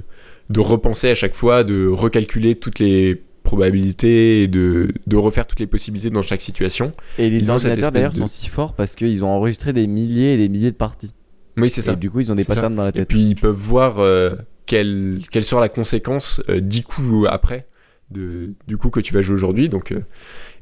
de 0.51 0.61
repenser 0.61 1.09
à 1.09 1.15
chaque 1.15 1.35
fois, 1.35 1.65
de 1.65 1.87
recalculer 1.87 2.55
toutes 2.57 2.79
les 2.81 3.23
probabilités 3.45 4.43
et 4.43 4.49
de, 4.49 4.93
de 5.07 5.17
refaire 5.17 5.47
toutes 5.47 5.61
les 5.61 5.67
possibilités 5.67 6.11
dans 6.11 6.23
chaque 6.23 6.43
situation. 6.43 6.93
Et 7.19 7.31
les 7.31 7.39
Ils 7.45 7.51
ordinateurs 7.51 7.91
d'ailleurs 7.93 8.13
de- 8.13 8.19
sont 8.19 8.27
si 8.27 8.49
forts 8.49 8.75
parce 8.75 8.95
qu'ils 8.97 9.25
ont 9.25 9.29
enregistré 9.29 9.73
des 9.73 9.87
milliers 9.87 10.35
et 10.35 10.37
des 10.37 10.49
milliers 10.49 10.71
de 10.73 10.77
parties. 10.77 11.13
Oui, 11.57 11.71
c'est 11.71 11.83
ça. 11.83 11.93
Et 11.95 11.97
du 11.97 12.11
coup, 12.11 12.21
ils 12.21 12.31
ont 12.31 12.35
des 12.35 12.45
ça. 12.45 12.55
patterns 12.55 12.75
dans 12.75 12.83
la 12.85 12.91
Et 12.91 12.93
tête. 12.93 13.09
puis 13.09 13.23
ils 13.31 13.35
peuvent 13.37 13.55
voir 13.55 13.99
euh, 14.01 14.35
quelle, 14.67 15.21
quelle 15.31 15.43
sera 15.45 15.61
la 15.61 15.69
conséquence 15.69 16.43
euh, 16.49 16.61
dix 16.61 16.83
coups 16.83 17.27
après 17.31 17.67
de, 18.11 18.51
du 18.69 18.77
coup 18.77 18.91
que 18.91 19.01
tu 19.01 19.15
vas 19.15 19.21
jouer 19.23 19.35
aujourd'hui. 19.35 19.69
Donc, 19.69 19.93
euh, 19.93 20.01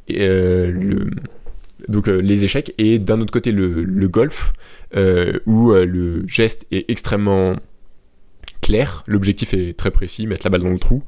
et, 0.09 0.27
le, 0.70 1.11
donc 1.88 2.07
les 2.09 2.44
échecs. 2.44 2.74
Et 2.79 2.98
d'un 2.98 3.20
autre 3.20 3.33
côté, 3.33 3.53
le, 3.53 3.85
le 3.85 4.09
golf, 4.09 4.53
où 5.46 5.72
le 5.72 6.24
geste 6.27 6.66
est 6.70 6.90
extrêmement 6.90 7.57
L'objectif 9.07 9.54
est 9.54 9.76
très 9.76 9.90
précis, 9.90 10.26
mettre 10.26 10.46
la 10.46 10.50
balle 10.50 10.62
dans 10.62 10.70
le 10.70 10.78
trou. 10.78 11.02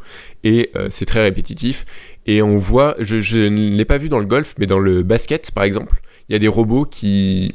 Et 0.45 0.71
euh, 0.77 0.89
c'est 0.91 1.07
très 1.07 1.23
répétitif. 1.23 1.85
Et 2.27 2.43
on 2.43 2.57
voit, 2.57 2.97
je, 3.01 3.39
ne 3.39 3.77
l'ai 3.77 3.85
pas 3.85 3.99
vu 3.99 4.09
dans 4.09 4.19
le 4.19 4.27
golf, 4.27 4.55
mais 4.59 4.67
dans 4.67 4.79
le 4.79 5.03
basket 5.03 5.51
par 5.51 5.65
exemple, 5.65 6.01
il 6.29 6.33
y 6.33 6.37
a 6.37 6.39
des 6.39 6.49
robots 6.49 6.85
qui 6.85 7.55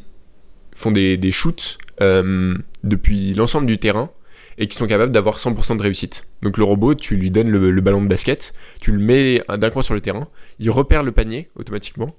font 0.73 0.91
des, 0.91 1.31
shoots 1.31 1.77
euh, 2.01 2.55
depuis 2.83 3.33
l'ensemble 3.33 3.67
du 3.67 3.77
terrain 3.77 4.11
et 4.57 4.67
qui 4.67 4.77
sont 4.77 4.87
capables 4.87 5.11
d'avoir 5.11 5.37
100% 5.37 5.77
de 5.77 5.81
réussite. 5.81 6.27
Donc 6.41 6.57
le 6.57 6.63
robot, 6.63 6.95
tu 6.95 7.15
lui 7.15 7.31
donnes 7.31 7.49
le, 7.49 7.81
ballon 7.81 8.01
de 8.01 8.07
basket, 8.07 8.53
tu 8.81 8.91
le 8.91 8.99
mets 8.99 9.41
d'un 9.49 9.69
coin 9.69 9.81
sur 9.81 9.93
le 9.93 10.01
terrain, 10.01 10.27
il 10.59 10.69
repère 10.69 11.03
le 11.03 11.11
panier 11.11 11.47
automatiquement, 11.55 12.15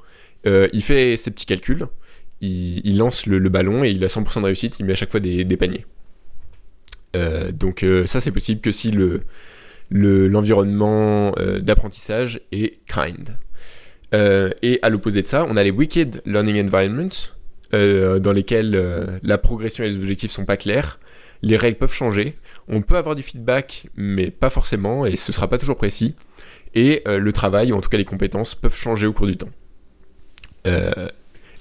euh, 0.46 0.68
il 0.72 0.82
fait 0.82 1.16
ses 1.16 1.30
petits 1.30 1.46
calculs, 1.46 1.86
il, 2.42 2.98
lance 2.98 3.26
le, 3.26 3.38
ballon 3.48 3.84
et 3.84 3.90
il 3.90 4.04
a 4.04 4.08
100% 4.08 4.40
de 4.40 4.44
réussite, 4.44 4.78
il 4.78 4.86
met 4.86 4.92
à 4.92 4.96
chaque 4.96 5.10
fois 5.10 5.20
des 5.20 5.56
paniers. 5.56 5.86
Euh, 7.16 7.50
donc 7.50 7.82
euh, 7.82 8.06
ça 8.06 8.20
c'est 8.20 8.30
possible 8.30 8.60
que 8.60 8.70
si 8.70 8.90
le 8.90 9.22
le- 9.90 10.28
l'environnement 10.28 11.32
euh, 11.38 11.60
d'apprentissage 11.60 12.40
est 12.52 12.78
kind. 12.86 13.36
Et 14.62 14.78
à 14.80 14.88
l'opposé 14.88 15.20
de 15.22 15.28
ça, 15.28 15.44
on 15.48 15.56
a 15.58 15.62
les 15.62 15.70
wicked 15.70 16.22
learning 16.24 16.64
environments, 16.64 17.32
dans 17.72 18.32
lesquels 18.32 19.20
la 19.22 19.36
progression 19.36 19.84
et 19.84 19.88
les 19.88 19.96
objectifs 19.96 20.30
sont 20.30 20.46
pas 20.46 20.56
clairs. 20.56 20.98
Les 21.42 21.58
règles 21.58 21.76
peuvent 21.76 21.92
changer. 21.92 22.34
On 22.66 22.80
peut 22.80 22.96
avoir 22.96 23.14
du 23.14 23.22
feedback, 23.22 23.88
mais 23.94 24.30
pas 24.30 24.48
forcément, 24.48 25.04
et 25.04 25.16
ce 25.16 25.32
sera 25.32 25.48
pas 25.48 25.58
toujours 25.58 25.76
précis. 25.76 26.14
Et 26.74 27.02
le 27.06 27.30
travail, 27.32 27.72
ou 27.72 27.76
en 27.76 27.82
tout 27.82 27.90
cas 27.90 27.98
les 27.98 28.06
compétences, 28.06 28.54
peuvent 28.54 28.74
changer 28.74 29.06
au 29.06 29.12
cours 29.12 29.26
du 29.26 29.36
temps. 29.36 29.50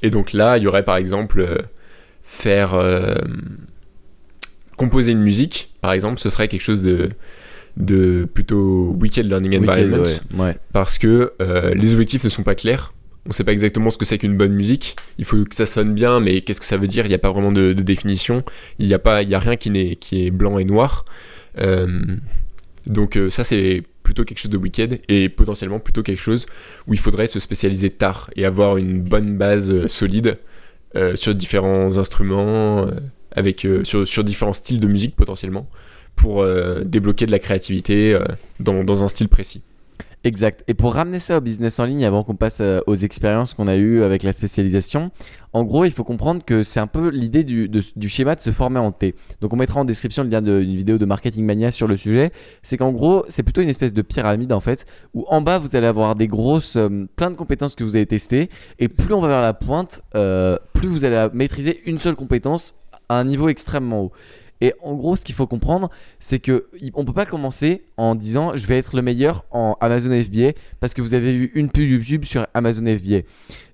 Et 0.01 0.09
donc 0.09 0.31
là, 0.31 0.57
il 0.57 0.63
y 0.63 0.67
aurait 0.67 0.85
par 0.85 0.95
exemple 0.95 1.45
faire 2.23 2.73
composer 4.77 5.11
une 5.11 5.21
musique, 5.21 5.73
par 5.81 5.91
exemple, 5.93 6.19
ce 6.19 6.29
serait 6.29 6.47
quelque 6.47 6.63
chose 6.63 6.81
de, 6.81 7.09
de 7.77 8.27
plutôt 8.33 8.95
wicked 8.99 9.25
learning 9.25 9.59
Weekend, 9.59 9.69
environment 9.69 10.03
ouais, 10.33 10.39
ouais. 10.45 10.57
parce 10.73 10.97
que 10.97 11.33
euh, 11.41 11.73
les 11.73 11.93
objectifs 11.93 12.23
ne 12.23 12.29
sont 12.29 12.43
pas 12.43 12.55
clairs. 12.55 12.93
On 13.25 13.29
ne 13.29 13.33
sait 13.33 13.43
pas 13.43 13.53
exactement 13.53 13.89
ce 13.89 13.97
que 13.97 14.05
c'est 14.05 14.19
qu'une 14.19 14.37
bonne 14.37 14.53
musique. 14.53 14.95
Il 15.17 15.25
faut 15.25 15.43
que 15.45 15.55
ça 15.55 15.65
sonne 15.65 15.95
bien, 15.95 16.19
mais 16.19 16.41
qu'est-ce 16.41 16.59
que 16.59 16.65
ça 16.65 16.77
veut 16.77 16.87
dire? 16.87 17.05
Il 17.05 17.09
n'y 17.09 17.15
a 17.15 17.19
pas 17.19 17.31
vraiment 17.31 17.51
de, 17.51 17.73
de 17.73 17.81
définition. 17.81 18.43
Il 18.77 18.87
n'y 18.87 18.93
a, 18.93 18.99
pas- 18.99 19.23
il 19.23 19.29
y 19.29 19.33
a 19.33 19.39
rien 19.39 19.55
qui, 19.55 19.71
n'est, 19.71 19.95
qui 19.95 20.27
est 20.27 20.31
blanc 20.31 20.59
et 20.59 20.63
noir. 20.63 21.05
Euh, 21.59 21.87
donc 22.85 23.17
euh, 23.17 23.31
ça, 23.31 23.43
c'est 23.43 23.81
plutôt 24.03 24.23
quelque 24.25 24.37
chose 24.37 24.51
de 24.51 24.57
wicked 24.57 24.99
et 25.09 25.29
potentiellement 25.29 25.79
plutôt 25.79 26.03
quelque 26.03 26.21
chose 26.21 26.45
où 26.85 26.93
il 26.93 26.99
faudrait 26.99 27.25
se 27.25 27.39
spécialiser 27.39 27.89
tard 27.89 28.29
et 28.35 28.45
avoir 28.45 28.77
une 28.77 29.01
bonne 29.01 29.35
base 29.39 29.87
solide 29.87 30.37
euh, 30.95 31.15
sur 31.15 31.33
différents 31.33 31.97
instruments, 31.97 32.85
euh, 32.85 32.91
avec, 33.35 33.65
euh, 33.65 33.83
sur, 33.83 34.23
différents 34.23 34.53
styles 34.53 34.79
de 34.79 34.87
musique 34.87 35.15
potentiellement, 35.15 35.67
pour 36.15 36.41
euh, 36.41 36.83
débloquer 36.83 37.25
de 37.25 37.31
la 37.31 37.39
créativité 37.39 38.13
euh, 38.13 38.23
dans, 38.59 38.83
dans 38.83 39.03
un 39.03 39.07
style 39.07 39.27
précis. 39.27 39.61
Exact. 40.23 40.63
Et 40.67 40.73
pour 40.73 40.95
ramener 40.95 41.19
ça 41.19 41.37
au 41.37 41.41
business 41.41 41.77
en 41.77 41.85
ligne, 41.85 42.03
avant 42.03 42.23
qu'on 42.23 42.35
passe 42.35 42.59
aux 42.87 42.95
expériences 42.95 43.53
qu'on 43.53 43.67
a 43.67 43.75
eues 43.75 44.01
avec 44.01 44.23
la 44.23 44.33
spécialisation, 44.33 45.11
en 45.53 45.63
gros, 45.63 45.85
il 45.85 45.91
faut 45.91 46.03
comprendre 46.03 46.43
que 46.43 46.63
c'est 46.63 46.79
un 46.79 46.87
peu 46.87 47.09
l'idée 47.09 47.43
du, 47.43 47.69
schéma 48.07 48.33
de 48.33 48.41
se 48.41 48.49
former 48.49 48.79
en 48.79 48.91
T. 48.91 49.13
Donc, 49.41 49.53
on 49.53 49.55
mettra 49.55 49.79
en 49.79 49.85
description 49.85 50.23
le 50.23 50.29
lien 50.29 50.41
d'une 50.41 50.75
vidéo 50.75 50.97
de 50.97 51.05
Marketing 51.05 51.45
Mania 51.45 51.69
sur 51.69 51.87
le 51.87 51.95
sujet. 51.95 52.31
C'est 52.63 52.75
qu'en 52.75 52.91
gros, 52.91 53.23
c'est 53.27 53.43
plutôt 53.43 53.61
une 53.61 53.69
espèce 53.69 53.93
de 53.93 54.01
pyramide 54.01 54.51
en 54.51 54.61
fait, 54.61 54.87
où 55.13 55.25
en 55.27 55.41
bas, 55.41 55.59
vous 55.59 55.75
allez 55.75 55.85
avoir 55.85 56.15
des 56.15 56.27
grosses, 56.27 56.75
plein 57.15 57.29
de 57.29 57.35
compétences 57.35 57.75
que 57.75 57.83
vous 57.83 57.95
avez 57.95 58.07
testées, 58.07 58.49
et 58.79 58.87
plus 58.87 59.13
on 59.13 59.21
va 59.21 59.27
vers 59.27 59.41
la 59.41 59.53
pointe, 59.53 60.01
plus 60.73 60.87
vous 60.87 61.05
allez 61.05 61.27
maîtriser 61.33 61.83
une 61.85 61.99
seule 61.99 62.15
compétence 62.15 62.73
un 63.09 63.23
niveau 63.23 63.49
extrêmement 63.49 64.03
haut. 64.03 64.11
Et 64.61 64.73
en 64.81 64.93
gros, 64.93 65.15
ce 65.15 65.25
qu'il 65.25 65.35
faut 65.35 65.47
comprendre, 65.47 65.89
c'est 66.19 66.39
que 66.39 66.67
on 66.93 67.03
peut 67.03 67.13
pas 67.13 67.25
commencer 67.25 67.83
en 67.97 68.15
disant 68.15 68.55
je 68.55 68.65
vais 68.67 68.77
être 68.77 68.95
le 68.95 69.01
meilleur 69.01 69.45
en 69.51 69.75
Amazon 69.81 70.11
FBA 70.11 70.53
parce 70.79 70.93
que 70.93 71.01
vous 71.01 71.13
avez 71.13 71.33
vu 71.37 71.51
une 71.55 71.69
pub 71.69 71.87
YouTube 71.87 72.23
sur 72.23 72.47
Amazon 72.53 72.85
FBA. 72.85 73.21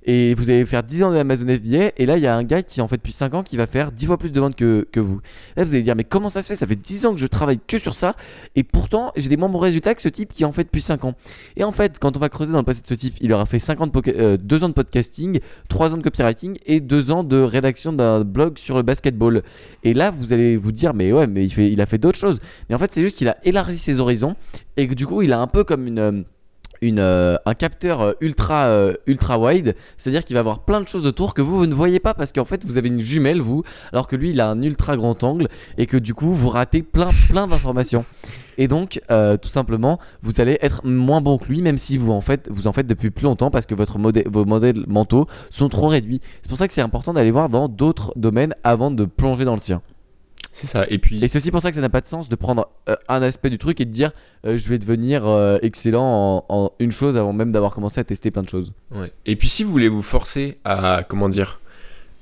Et 0.04 0.34
vous 0.34 0.50
allez 0.50 0.66
faire 0.66 0.84
10 0.84 1.04
ans 1.04 1.12
de 1.12 1.18
Amazon 1.18 1.46
FBA 1.48 1.92
et 1.98 2.06
là 2.06 2.18
il 2.18 2.24
y 2.24 2.28
a 2.28 2.36
un 2.36 2.44
gars 2.44 2.64
qui 2.64 2.82
en 2.82 2.88
fait 2.88 2.98
depuis 2.98 3.14
5 3.14 3.34
ans 3.36 3.44
qui 3.44 3.58
va 3.58 3.68
faire 3.68 3.92
10 3.92 4.06
fois 4.08 4.18
plus 4.18 4.32
de 4.32 4.40
ventes 4.40 4.56
que, 4.56 4.88
que 4.92 5.00
vous. 5.00 5.20
Là 5.56 5.64
vous 5.64 5.74
allez 5.74 5.84
dire 5.84 5.96
mais 5.96 6.04
comment 6.04 6.30
ça 6.30 6.42
se 6.42 6.48
fait? 6.48 6.56
Ça 6.56 6.66
fait 6.66 6.76
10 6.76 7.06
ans 7.06 7.14
que 7.14 7.20
je 7.20 7.28
travaille 7.28 7.60
que 7.66 7.78
sur 7.78 7.94
ça 7.94 8.16
et 8.56 8.64
pourtant 8.64 9.12
j'ai 9.16 9.30
des 9.30 9.38
moins 9.38 9.50
bons 9.50 9.60
résultats 9.60 9.94
que 9.94 10.02
ce 10.02 10.10
type 10.10 10.34
qui 10.34 10.44
en 10.46 10.52
fait 10.52 10.64
depuis 10.64 10.82
5 10.82 11.06
ans. 11.06 11.14
Et 11.56 11.64
en 11.64 11.72
fait 11.72 12.00
quand 12.00 12.16
on 12.18 12.20
va 12.20 12.30
creuser 12.30 12.52
dans 12.52 12.60
le 12.60 12.66
passé 12.66 12.82
de 12.82 12.88
ce 12.88 12.94
type, 12.94 13.16
il 13.22 13.32
aura 13.32 13.46
fait 13.46 13.60
50 13.60 13.92
2 13.92 14.64
ans 14.64 14.70
de 14.70 14.74
podcasting, 14.74 15.40
3 15.70 15.94
ans 15.94 15.98
de 15.98 16.04
copywriting 16.04 16.58
et 16.66 16.80
2 16.80 17.12
ans 17.12 17.24
de 17.24 17.40
rédaction 17.40 17.94
d'un 17.94 18.24
blog 18.24 18.58
sur 18.58 18.76
le 18.76 18.84
basketball. 18.84 19.44
Et 19.84 19.94
là 19.94 20.10
vous 20.10 20.34
allez 20.34 20.58
vous 20.58 20.72
dire 20.72 20.94
mais 20.94 21.12
ouais 21.12 21.28
mais 21.28 21.44
il, 21.46 21.52
fait, 21.52 21.72
il 21.72 21.80
a 21.80 21.86
fait 21.86 22.00
d'autres 22.00 22.20
choses. 22.20 22.40
Mais 22.70 22.76
en 22.76 22.80
fait 22.80 22.92
c'est 22.92 23.02
juste 23.02 23.18
qu'il 23.18 23.28
a 23.28 23.38
élargi 23.44 23.78
ses 23.78 24.00
horizons 24.00 24.36
et 24.78 24.88
que 24.88 24.94
du 24.94 25.06
coup 25.06 25.22
il 25.22 25.32
a 25.32 25.40
un 25.40 25.48
peu 25.48 25.64
comme 25.64 25.86
une 25.86 26.26
euh, 26.84 27.38
un 27.46 27.54
capteur 27.54 28.02
euh, 28.02 28.14
ultra, 28.22 28.66
euh, 28.66 28.96
ultra 29.06 29.38
wide, 29.38 29.76
c'est-à-dire 29.98 30.24
qu'il 30.24 30.34
va 30.34 30.40
avoir 30.40 30.66
plein 30.66 30.82
de 30.82 30.88
choses 30.88 31.06
autour 31.06 31.36
que 31.36 31.42
vous, 31.44 31.68
ne 31.68 31.74
voyez 31.76 32.00
pas 32.00 32.16
parce 32.16 32.32
qu'en 32.32 32.46
fait 32.46 32.66
vous 32.66 32.80
avez 32.80 32.88
une 32.88 33.00
jumelle 33.00 33.40
vous, 33.40 33.64
alors 33.94 34.08
que 34.08 34.16
lui 34.16 34.32
il 34.32 34.42
a 34.42 34.50
un 34.50 34.60
ultra 34.64 34.98
grand 34.98 35.24
angle 35.24 35.48
et 35.78 35.86
que 35.86 35.98
du 35.98 36.16
coup 36.16 36.32
vous 36.32 36.50
ratez 36.50 36.82
plein, 36.82 37.10
plein 37.30 37.46
d'informations. 37.46 38.04
Et 38.58 38.68
donc, 38.68 39.02
tout 39.42 39.50
simplement, 39.50 39.98
vous 40.22 40.40
allez 40.40 40.60
être 40.62 40.86
moins 40.86 41.22
bon 41.22 41.40
que 41.40 41.48
lui, 41.48 41.62
même 41.64 41.78
si 41.78 41.98
vous 41.98 42.12
en 42.12 42.22
faites, 42.22 42.48
vous 42.52 42.68
en 42.68 42.74
faites 42.74 42.86
depuis 42.86 43.10
plus 43.10 43.24
longtemps 43.24 43.50
parce 43.50 43.66
que 43.66 43.74
vos 43.74 44.46
modèles 44.46 44.84
mentaux 44.88 45.26
sont 45.50 45.70
trop 45.70 45.88
réduits. 45.88 46.20
C'est 46.42 46.50
pour 46.50 46.58
ça 46.58 46.68
que 46.68 46.74
c'est 46.74 46.82
important 46.82 47.14
d'aller 47.14 47.32
voir 47.32 47.50
dans 47.50 47.70
d'autres 47.70 48.14
domaines 48.18 48.54
avant 48.64 48.92
de 48.92 49.06
plonger 49.06 49.46
dans 49.46 49.54
le 49.54 49.60
sien. 49.60 49.82
C'est 50.54 50.68
ça. 50.68 50.86
Et 50.90 50.98
puis. 50.98 51.24
Et 51.24 51.28
c'est 51.28 51.38
aussi 51.38 51.52
pour 51.52 51.62
ça 51.62 51.70
que 51.70 51.76
ça 51.76 51.82
n'a 51.82 51.90
pas 51.90 52.02
de 52.02 52.06
sens 52.06 52.30
de 52.30 52.36
prendre 52.36 52.70
euh, 52.90 52.96
un 53.08 53.22
aspect 53.22 53.50
du 53.50 53.58
truc 53.58 53.80
et 53.80 53.86
de 53.86 53.92
dire 53.92 54.12
euh, 54.46 54.58
je 54.58 54.68
vais 54.68 54.80
devenir 54.80 55.26
euh, 55.26 55.58
excellent 55.62 56.46
en, 56.50 56.72
une 56.80 56.92
chose 56.92 57.18
avant 57.18 57.34
même 57.34 57.52
d'avoir 57.52 57.74
commencé 57.74 58.00
à 58.00 58.04
tester 58.04 58.32
plein 58.32 58.44
de 58.44 58.50
choses. 58.50 58.74
Ouais. 58.94 59.12
Et 59.26 59.36
puis 59.36 59.50
si 59.50 59.64
vous 59.64 59.72
voulez 59.72 59.88
vous 59.88 60.02
forcer 60.02 60.58
à 60.66 61.04
comment 61.08 61.30
dire 61.30 61.60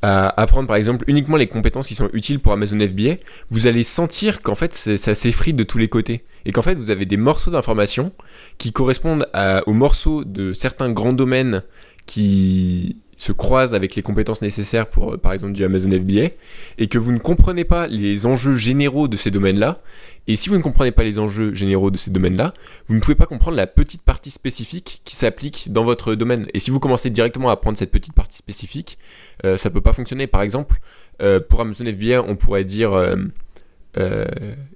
à 0.01 0.41
apprendre 0.41 0.65
par 0.65 0.77
exemple 0.77 1.03
uniquement 1.07 1.35
les 1.35 1.47
compétences 1.47 1.87
qui 1.87 1.95
sont 1.95 2.09
utiles 2.13 2.39
pour 2.39 2.53
Amazon 2.53 2.79
FBA, 2.79 3.15
vous 3.49 3.67
allez 3.67 3.83
sentir 3.83 4.41
qu'en 4.41 4.55
fait 4.55 4.73
ça 4.73 5.13
s'effrite 5.13 5.57
de 5.57 5.65
tous 5.65 5.77
les 5.77 5.89
côtés 5.89 6.23
et 6.45 6.53
qu'en 6.53 6.61
fait 6.61 6.75
vous 6.75 6.89
avez 6.89 7.05
des 7.05 7.17
morceaux 7.17 7.51
d'informations 7.51 8.13
qui 8.57 8.71
correspondent 8.71 9.27
aux 9.65 9.73
morceaux 9.73 10.23
de 10.23 10.53
certains 10.53 10.89
grands 10.89 11.11
domaines 11.11 11.63
qui 12.05 12.95
se 13.19 13.33
croisent 13.33 13.75
avec 13.75 13.95
les 13.95 14.01
compétences 14.01 14.41
nécessaires 14.41 14.87
pour, 14.87 15.13
euh, 15.13 15.17
par 15.17 15.33
exemple, 15.33 15.51
du 15.51 15.63
Amazon 15.65 15.91
FBA, 15.91 16.29
et 16.77 16.87
que 16.87 16.97
vous 16.97 17.11
ne 17.11 17.19
comprenez 17.19 17.65
pas 17.65 17.85
les 17.85 18.25
enjeux 18.25 18.55
généraux 18.55 19.09
de 19.09 19.17
ces 19.17 19.29
domaines-là, 19.29 19.81
et 20.27 20.37
si 20.37 20.47
vous 20.47 20.55
ne 20.55 20.61
comprenez 20.61 20.91
pas 20.91 21.03
les 21.03 21.19
enjeux 21.19 21.53
généraux 21.53 21.91
de 21.91 21.97
ces 21.97 22.11
domaines-là, 22.11 22.53
vous 22.87 22.95
ne 22.95 23.01
pouvez 23.01 23.15
pas 23.15 23.25
comprendre 23.25 23.57
la 23.57 23.67
petite 23.67 24.03
partie 24.03 24.31
spécifique 24.31 25.01
qui 25.03 25.17
s'applique 25.17 25.69
dans 25.69 25.83
votre 25.83 26.15
domaine. 26.15 26.47
Et 26.53 26.59
si 26.59 26.71
vous 26.71 26.79
commencez 26.79 27.09
directement 27.09 27.49
à 27.49 27.53
apprendre 27.53 27.77
cette 27.77 27.91
petite 27.91 28.13
partie 28.13 28.37
spécifique, 28.37 28.97
euh, 29.43 29.57
ça 29.57 29.67
ne 29.67 29.73
peut 29.73 29.81
pas 29.81 29.93
fonctionner. 29.93 30.25
Par 30.25 30.41
exemple, 30.41 30.79
euh, 31.21 31.41
pour 31.41 31.59
Amazon 31.59 31.85
FBA, 31.85 32.23
on 32.23 32.37
pourrait 32.37 32.63
dire... 32.63 32.91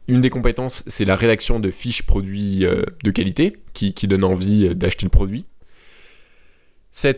une 0.10 0.20
des 0.20 0.30
compétences, 0.30 0.84
c'est 0.88 1.06
la 1.06 1.16
rédaction 1.16 1.62
de 1.62 1.72
fiches 1.72 2.04
produits 2.04 2.66
de 3.04 3.12
qualité 3.12 3.56
qui, 3.74 3.94
qui 3.94 4.08
donne 4.08 4.26
envie 4.26 4.76
d'acheter 4.76 5.06
le 5.06 5.12
produit. 5.12 5.46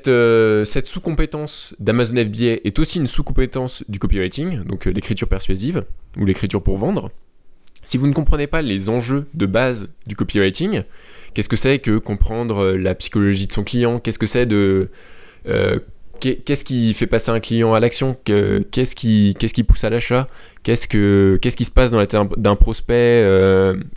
Euh, 0.07 0.65
cette, 0.65 0.87
sous-compétence 0.87 1.75
d'Amazon 1.79 2.15
FBA 2.15 2.59
est 2.63 2.79
aussi 2.79 2.99
une 2.99 3.07
sous-compétence 3.07 3.83
du 3.89 3.99
copywriting, 3.99 4.63
donc 4.63 4.87
euh, 4.87 4.91
l'écriture 4.91 5.27
persuasive 5.27 5.83
ou 6.17 6.25
l'écriture 6.25 6.63
pour 6.63 6.77
vendre. 6.77 7.11
Si 7.83 7.97
vous 7.97 8.07
ne 8.07 8.13
comprenez 8.13 8.47
pas 8.47 8.61
les 8.61 8.89
enjeux 8.89 9.27
de 9.33 9.45
base 9.45 9.89
du 10.07 10.15
copywriting, 10.15 10.83
qu'est-ce 11.33 11.49
que 11.49 11.57
c'est 11.57 11.79
que 11.79 11.97
comprendre 11.97 12.59
euh, 12.59 12.77
la 12.77 12.95
psychologie 12.95 13.47
de 13.47 13.51
son 13.51 13.63
client? 13.63 13.99
Qu'est-ce 13.99 14.17
que 14.17 14.25
c'est 14.25 14.45
de 14.45 14.89
qu'est-ce 16.21 16.63
qui 16.63 16.93
fait 16.95 17.05
passer 17.05 17.29
un 17.29 17.39
client 17.39 17.73
à 17.73 17.79
l'action? 17.79 18.17
Qu'est-ce 18.23 18.95
qui, 18.95 19.63
pousse 19.67 19.83
à 19.83 19.89
l'achat? 19.89 20.27
Qu'est-ce, 20.63 20.87
que, 20.87 21.37
qu'est-ce 21.39 21.57
qui 21.57 21.65
se 21.65 21.71
passe 21.71 21.91
dans 21.91 21.99
la 21.99 22.07
tête 22.07 22.21
d'un 22.37 22.55
prospect 22.55 23.23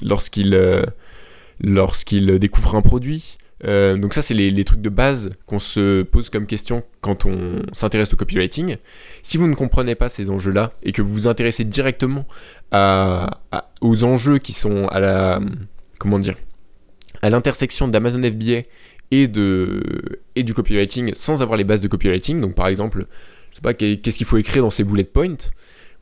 lorsqu'il, 0.02 0.84
lorsqu'il 1.60 2.38
découvre 2.38 2.74
un 2.74 2.82
produit? 2.82 3.38
Euh, 3.64 3.96
donc 3.96 4.14
ça, 4.14 4.22
c'est 4.22 4.34
les, 4.34 4.64
trucs 4.64 4.80
de 4.80 4.88
base 4.88 5.30
qu'on 5.46 5.58
se 5.58 6.02
pose 6.02 6.30
comme 6.30 6.46
question 6.46 6.84
quand 7.00 7.26
on 7.26 7.62
s'intéresse 7.72 8.12
au 8.12 8.16
copywriting. 8.16 8.76
Si 9.22 9.36
vous 9.36 9.48
ne 9.48 9.54
comprenez 9.54 9.94
pas 9.94 10.08
ces 10.08 10.30
enjeux-là 10.30 10.72
et 10.82 10.92
que 10.92 11.02
vous 11.02 11.12
vous 11.12 11.28
intéressez 11.28 11.64
directement 11.64 12.26
aux 13.80 14.04
enjeux 14.04 14.38
qui 14.38 14.52
sont 14.52 14.86
à 14.88 15.00
la 15.00 15.40
comment 15.98 16.18
dire 16.18 16.36
à 17.22 17.30
l'intersection 17.30 17.88
d'Amazon 17.88 18.22
FBA 18.22 18.62
et 19.10 19.26
du 19.26 20.54
copywriting 20.54 21.12
sans 21.14 21.42
avoir 21.42 21.56
les 21.56 21.64
bases 21.64 21.80
de 21.80 21.88
copywriting, 21.88 22.40
donc 22.40 22.54
par 22.54 22.68
exemple, 22.68 23.06
je 23.50 23.56
sais 23.56 23.62
pas 23.62 23.74
qu'est-ce 23.74 24.18
qu'il 24.18 24.26
faut 24.26 24.36
écrire 24.36 24.62
dans 24.62 24.70
ces 24.70 24.84
bullet 24.84 25.04
points, 25.04 25.36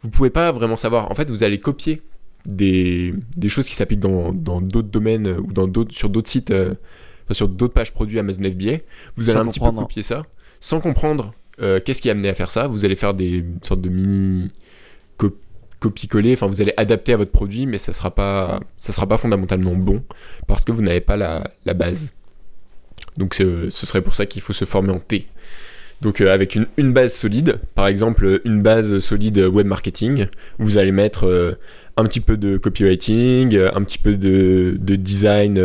vous 0.02 0.10
pouvez 0.10 0.30
pas 0.30 0.52
vraiment 0.52 0.76
savoir. 0.76 1.10
En 1.10 1.14
fait, 1.14 1.30
vous 1.30 1.42
allez 1.42 1.58
copier 1.58 2.02
des, 2.44 3.14
choses 3.48 3.66
qui 3.66 3.74
s'appliquent 3.74 4.00
dans 4.00 4.32
d'autres 4.32 4.88
domaines 4.88 5.28
ou 5.38 5.52
dans 5.52 5.70
sur 5.90 6.10
d'autres 6.10 6.28
sites. 6.28 6.52
Euh, 7.30 7.34
sur 7.34 7.48
d'autres 7.48 7.74
pages 7.74 7.92
produits 7.92 8.18
Amazon 8.18 8.42
FBA, 8.42 8.78
vous 9.16 9.30
allez 9.30 9.40
un 9.40 9.46
petit 9.46 9.60
peu 9.60 9.72
copier 9.72 10.02
ça, 10.02 10.22
sans 10.60 10.80
comprendre 10.80 11.32
euh, 11.60 11.80
qu'est-ce 11.84 12.02
qui 12.02 12.08
a 12.08 12.12
amené 12.12 12.28
à 12.28 12.34
faire 12.34 12.50
ça. 12.50 12.66
Vous 12.66 12.84
allez 12.84 12.96
faire 12.96 13.14
des 13.14 13.44
sortes 13.62 13.80
de 13.80 13.88
mini 13.88 14.50
copier-coller, 15.78 16.32
enfin 16.32 16.46
vous 16.46 16.62
allez 16.62 16.72
adapter 16.78 17.12
à 17.12 17.18
votre 17.18 17.30
produit, 17.30 17.66
mais 17.66 17.76
ça 17.76 17.92
sera 17.92 18.10
pas, 18.10 18.60
ça 18.78 18.92
sera 18.92 19.06
pas 19.06 19.18
fondamentalement 19.18 19.74
bon 19.74 20.02
parce 20.46 20.64
que 20.64 20.72
vous 20.72 20.80
n'avez 20.80 21.02
pas 21.02 21.18
la, 21.18 21.74
base. 21.74 22.12
Donc 23.18 23.34
ce 23.34 23.68
serait 23.68 24.00
pour 24.00 24.14
ça 24.14 24.24
qu'il 24.24 24.40
faut 24.40 24.54
se 24.54 24.64
former 24.64 24.90
en 24.90 24.98
T. 24.98 25.26
Donc 26.00 26.20
euh, 26.20 26.32
avec 26.32 26.54
une, 26.54 26.66
une, 26.78 26.92
base 26.92 27.14
solide, 27.14 27.60
par 27.74 27.86
exemple 27.88 28.40
une 28.44 28.62
base 28.62 28.98
solide 28.98 29.38
web 29.38 29.66
marketing, 29.66 30.28
vous 30.58 30.78
allez 30.78 30.92
mettre 30.92 31.26
euh, 31.26 31.52
un 31.98 32.04
petit 32.04 32.20
peu 32.20 32.38
de 32.38 32.56
copywriting, 32.56 33.56
un 33.58 33.82
petit 33.82 33.98
peu 33.98 34.16
de, 34.16 34.76
de 34.78 34.96
design 34.96 35.58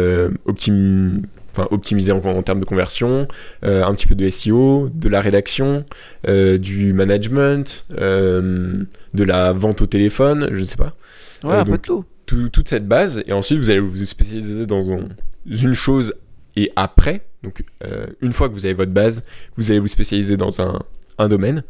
optim 0.46 1.22
enfin 1.52 1.68
optimiser 1.72 2.12
en, 2.12 2.44
termes 2.44 2.60
de 2.60 2.66
conversion, 2.66 3.28
euh, 3.64 3.84
un 3.84 3.94
petit 3.94 4.08
peu 4.08 4.16
de 4.16 4.30
SEO, 4.30 4.90
de 4.94 5.10
la 5.10 5.22
rédaction, 5.22 5.86
euh, 6.28 6.58
du 6.58 6.94
management, 6.94 7.86
euh, 7.98 8.84
de 9.14 9.24
la 9.24 9.52
vente 9.52 9.82
au 9.82 9.86
téléphone, 9.86 10.50
je 10.52 10.60
ne 10.60 10.66
sais 10.66 10.78
pas. 10.78 10.94
Ouais, 11.44 11.56
un 11.56 11.66
peu 11.66 11.74
de 11.74 11.78
tout. 11.78 12.06
Toute 12.26 12.70
cette 12.70 12.88
base, 12.88 13.22
et 13.28 13.34
ensuite 13.34 13.60
vous 13.60 13.70
allez 13.70 13.82
vous 13.82 14.06
spécialiser 14.06 14.66
dans 14.66 14.86
une 15.46 15.74
chose 15.74 16.14
et 16.56 16.72
après, 16.78 17.26
donc 17.44 17.62
une 18.22 18.32
fois 18.32 18.48
que 18.48 18.54
vous 18.54 18.64
avez 18.64 18.74
votre 18.74 18.94
base, 18.94 19.26
vous 19.58 19.70
allez 19.70 19.80
vous 19.80 19.90
spécialiser 19.90 20.38
dans 20.38 20.62
un, 20.62 20.80
un 21.18 21.28
domaine, 21.28 21.66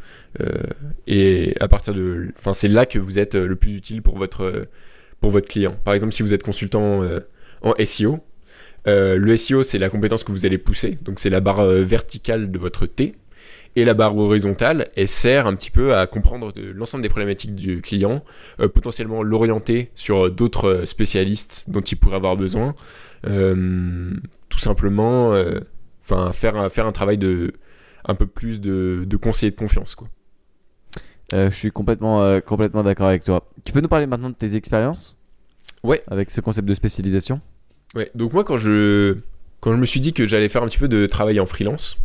et 1.08 1.56
à 1.60 1.68
partir 1.68 1.96
de, 1.96 2.28
enfin 2.38 2.54
c'est 2.54 2.68
là 2.68 2.86
que 2.86 3.00
vous 3.00 3.18
êtes 3.18 3.34
le 3.34 3.56
plus 3.56 3.74
utile 3.74 4.04
pour 4.04 4.20
votre 4.20 4.68
pour 5.20 5.32
votre 5.32 5.48
client. 5.48 5.76
Par 5.84 5.96
exemple, 5.96 6.14
si 6.14 6.22
vous 6.22 6.32
êtes 6.32 6.44
consultant 6.44 7.02
en 7.64 7.74
SEO, 7.84 8.20
euh, 8.88 9.16
le 9.18 9.38
SEO, 9.38 9.64
c'est 9.64 9.78
la 9.78 9.90
compétence 9.90 10.24
que 10.24 10.32
vous 10.32 10.46
allez 10.46 10.58
pousser, 10.58 10.98
donc 11.02 11.20
c'est 11.20 11.30
la 11.30 11.40
barre 11.40 11.60
euh, 11.60 11.84
verticale 11.84 12.52
de 12.52 12.60
votre 12.60 12.86
T. 12.86 13.16
Et 13.78 13.86
la 13.86 13.94
barre 13.94 14.18
horizontale, 14.18 14.90
elle 14.98 15.08
sert 15.08 15.48
un 15.48 15.56
petit 15.56 15.72
peu 15.72 15.96
à 15.96 16.06
comprendre 16.06 16.52
l'ensemble 16.74 17.04
des 17.04 17.10
problématiques 17.10 17.56
du 17.56 17.82
client, 17.82 18.22
euh, 18.60 18.68
potentiellement 18.68 19.24
l'orienter 19.24 19.92
sur 19.96 20.30
d'autres 20.30 20.84
spécialistes 20.86 21.66
dont 21.70 21.80
il 21.80 21.96
pourrait 21.96 22.18
avoir 22.18 22.36
besoin. 22.36 22.76
tout 23.24 24.60
simplement, 24.60 25.34
enfin 26.04 26.34
faire, 26.34 26.70
faire 26.70 26.86
un 26.86 26.92
travail 26.92 27.18
de 27.18 27.54
un 28.04 28.16
peu 28.16 28.26
plus 28.26 28.60
de, 28.60 29.04
de 29.06 29.18
conseiller 29.18 29.52
de 29.52 29.56
confiance. 29.56 29.96
Quoi. 29.96 30.10
je 31.32 31.50
suis 31.50 31.72
complètement, 31.72 32.42
complètement 32.42 32.84
d'accord 32.84 33.08
avec 33.08 33.24
toi. 33.24 33.48
Tu 33.64 33.72
peux 33.72 33.80
nous 33.80 33.88
parler 33.88 34.06
maintenant 34.08 34.32
de 34.32 34.36
tes 34.36 34.58
expériences? 34.58 35.18
Ouais. 35.84 36.04
Avec 36.08 36.30
ce 36.30 36.42
concept 36.42 36.68
de 36.68 36.74
spécialisation? 36.74 37.40
Ouais, 37.96 38.10
donc 38.16 38.34
moi 38.34 38.44
quand 38.44 38.58
je, 38.58 39.18
quand 39.60 39.74
je 39.74 39.78
me 39.78 39.86
suis 39.86 40.00
dit 40.00 40.14
que 40.14 40.26
j'allais 40.26 40.50
faire 40.50 40.64
un 40.64 40.68
petit 40.68 40.78
peu 40.78 40.88
de 40.88 41.06
travail 41.06 41.40
en 41.40 41.46
freelance, 41.46 41.98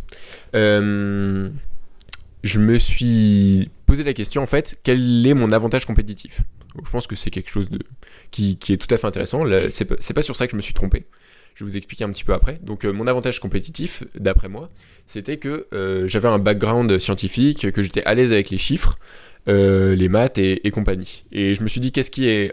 euh, 0.55 1.49
je 2.43 2.59
me 2.59 2.77
suis 2.77 3.69
posé 3.85 4.03
la 4.03 4.13
question 4.13 4.43
en 4.43 4.47
fait, 4.47 4.77
quel 4.83 5.25
est 5.25 5.33
mon 5.33 5.51
avantage 5.51 5.85
compétitif? 5.85 6.41
Je 6.83 6.89
pense 6.91 7.07
que 7.07 7.15
c'est 7.15 7.31
quelque 7.31 7.49
chose 7.49 7.69
de, 7.69 7.79
qui, 8.29 8.57
qui, 8.57 8.73
est 8.73 8.77
tout 8.77 8.93
à 8.93 8.97
fait 8.97 9.07
intéressant. 9.07 9.43
C'est 9.71 9.85
pas, 9.85 9.95
pas 9.95 10.21
sur 10.21 10.35
ça 10.35 10.45
que 10.45 10.51
je 10.51 10.57
me 10.57 10.61
suis 10.61 10.75
trompé. 10.75 11.07
Je 11.55 11.63
vais 11.63 11.71
vous 11.71 11.77
expliquer 11.77 12.03
un 12.03 12.11
petit 12.11 12.23
peu 12.23 12.33
après. 12.33 12.59
Donc 12.61 12.85
euh, 12.85 12.91
mon 12.91 13.07
avantage 13.07 13.39
compétitif, 13.39 14.03
d'après 14.13 14.47
moi, 14.47 14.69
c'était 15.07 15.37
que 15.37 15.65
euh, 15.73 16.07
j'avais 16.07 16.27
un 16.27 16.37
background 16.37 16.99
scientifique, 16.99 17.71
que 17.71 17.81
j'étais 17.81 18.03
à 18.03 18.13
l'aise 18.13 18.31
avec 18.31 18.51
les 18.51 18.59
chiffres, 18.59 18.99
les 19.47 20.09
maths 20.09 20.37
et, 20.37 20.67
et, 20.67 20.71
compagnie. 20.71 21.23
Et 21.31 21.55
je 21.55 21.63
me 21.63 21.67
suis 21.67 21.81
dit 21.81 21.91
qu'est-ce 21.91 22.11
qui 22.11 22.27
est 22.27 22.51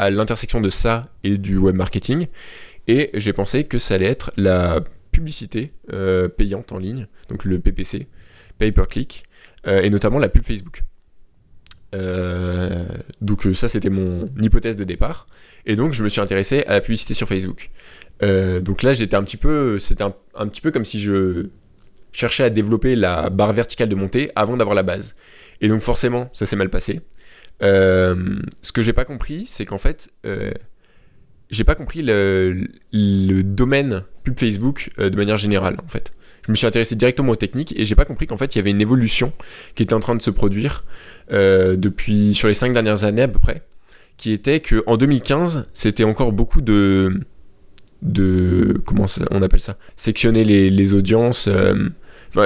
à 0.00 0.10
l'intersection 0.10 0.60
de 0.60 0.70
ça 0.70 1.06
et 1.24 1.36
du 1.36 1.58
web 1.58 1.74
marketing. 1.74 2.26
Et 2.88 3.10
j'ai 3.14 3.32
pensé 3.32 3.64
que 3.64 3.78
ça 3.78 3.94
allait 3.94 4.06
être 4.06 4.32
la 4.36 4.80
publicité 5.12 5.72
euh, 5.92 6.28
payante 6.28 6.72
en 6.72 6.78
ligne, 6.78 7.06
donc 7.28 7.44
le 7.44 7.58
PPC, 7.58 8.08
pay 8.58 8.72
per 8.72 8.84
click, 8.88 9.24
euh, 9.66 9.82
et 9.82 9.90
notamment 9.90 10.18
la 10.18 10.28
pub 10.28 10.42
Facebook. 10.44 10.84
Euh, 11.94 12.86
donc 13.20 13.48
ça 13.52 13.66
c'était 13.66 13.90
mon 13.90 14.30
hypothèse 14.40 14.76
de 14.76 14.84
départ 14.84 15.26
et 15.66 15.74
donc 15.74 15.92
je 15.92 16.04
me 16.04 16.08
suis 16.08 16.20
intéressé 16.20 16.62
à 16.68 16.74
la 16.74 16.80
publicité 16.80 17.14
sur 17.14 17.26
Facebook 17.26 17.68
donc 18.20 18.84
là 18.84 18.92
j'étais 18.92 19.16
un 19.16 19.24
petit 19.24 19.36
peu 19.36 19.76
c'était 19.80 20.04
un, 20.04 20.46
petit 20.46 20.60
peu 20.60 20.70
comme 20.70 20.84
si 20.84 21.00
je 21.00 21.48
chercher 22.12 22.44
à 22.44 22.50
développer 22.50 22.94
la 22.94 23.30
barre 23.30 23.52
verticale 23.52 23.88
de 23.88 23.94
montée 23.94 24.30
avant 24.36 24.56
d'avoir 24.56 24.74
la 24.74 24.82
base. 24.82 25.16
Et 25.60 25.68
donc 25.68 25.82
forcément, 25.82 26.28
ça 26.32 26.46
s'est 26.46 26.56
mal 26.56 26.70
passé. 26.70 27.00
Euh, 27.62 28.40
ce 28.62 28.72
que 28.72 28.82
j'ai 28.82 28.92
pas 28.92 29.04
compris, 29.04 29.46
c'est 29.46 29.66
qu'en 29.66 29.78
fait, 29.78 30.10
euh, 30.24 30.52
j'ai 31.50 31.64
pas 31.64 31.74
compris 31.74 32.02
le, 32.02 32.66
domaine 33.42 34.04
pub 34.24 34.38
Facebook 34.38 34.90
euh, 34.98 35.10
de 35.10 35.16
manière 35.16 35.36
générale, 35.36 35.76
en 35.84 35.88
fait. 35.88 36.12
Je 36.46 36.52
me 36.52 36.56
suis 36.56 36.66
intéressé 36.66 36.96
directement 36.96 37.32
aux 37.32 37.36
techniques 37.36 37.78
et 37.78 37.84
j'ai 37.84 37.94
pas 37.94 38.06
compris 38.06 38.26
qu'en 38.26 38.38
fait, 38.38 38.54
il 38.54 38.58
y 38.58 38.60
avait 38.60 38.70
une 38.70 38.80
évolution 38.80 39.32
qui 39.74 39.82
était 39.82 39.94
en 39.94 40.00
train 40.00 40.16
de 40.16 40.22
se 40.22 40.30
produire 40.30 40.84
depuis 41.30 42.34
sur 42.34 42.48
les 42.48 42.54
cinq 42.54 42.72
dernières 42.72 43.04
années 43.04 43.22
à 43.22 43.28
peu 43.28 43.38
près, 43.38 43.62
qui 44.16 44.32
était 44.32 44.58
que 44.58 44.82
en 44.86 44.96
2015, 44.96 45.68
c'était 45.72 46.02
encore 46.02 46.32
beaucoup 46.32 46.60
de 46.60 47.20
de 48.02 48.82
comment 48.86 49.04
on 49.30 49.42
appelle 49.42 49.60
ça 49.60 49.76
sectionner 49.94 50.42
les 50.44 50.94
audiences 50.94 51.48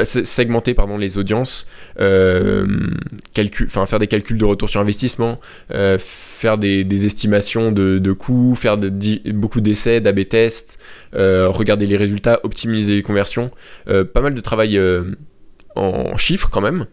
segmenter 0.05 0.75
pardon, 0.75 0.97
les 0.97 1.19
audiences, 1.19 1.67
euh, 2.01 2.67
faire 3.87 3.99
des 3.99 4.07
calculs 4.07 4.39
de 4.39 4.45
retour 4.45 4.69
sur 4.69 4.81
investissement, 4.81 5.41
euh, 5.73 5.99
faire 5.99 6.59
des, 6.59 7.07
estimations 7.07 7.73
de, 7.73 8.13
coûts, 8.13 8.55
faire 8.55 8.79
beaucoup 8.79 9.61
d'essais, 9.61 10.01
d'AB 10.01 10.29
tests, 10.29 10.79
euh, 11.15 11.49
regarder 11.49 11.87
les 11.87 11.97
résultats, 11.97 12.41
optimiser 12.43 12.95
les 12.95 13.03
conversions, 13.03 13.51
pas 13.87 14.21
mal 14.21 14.35
de 14.35 14.41
travail 14.41 14.81
en 15.77 16.17
chiffres 16.17 16.49
quand 16.51 16.61
même. 16.61 16.87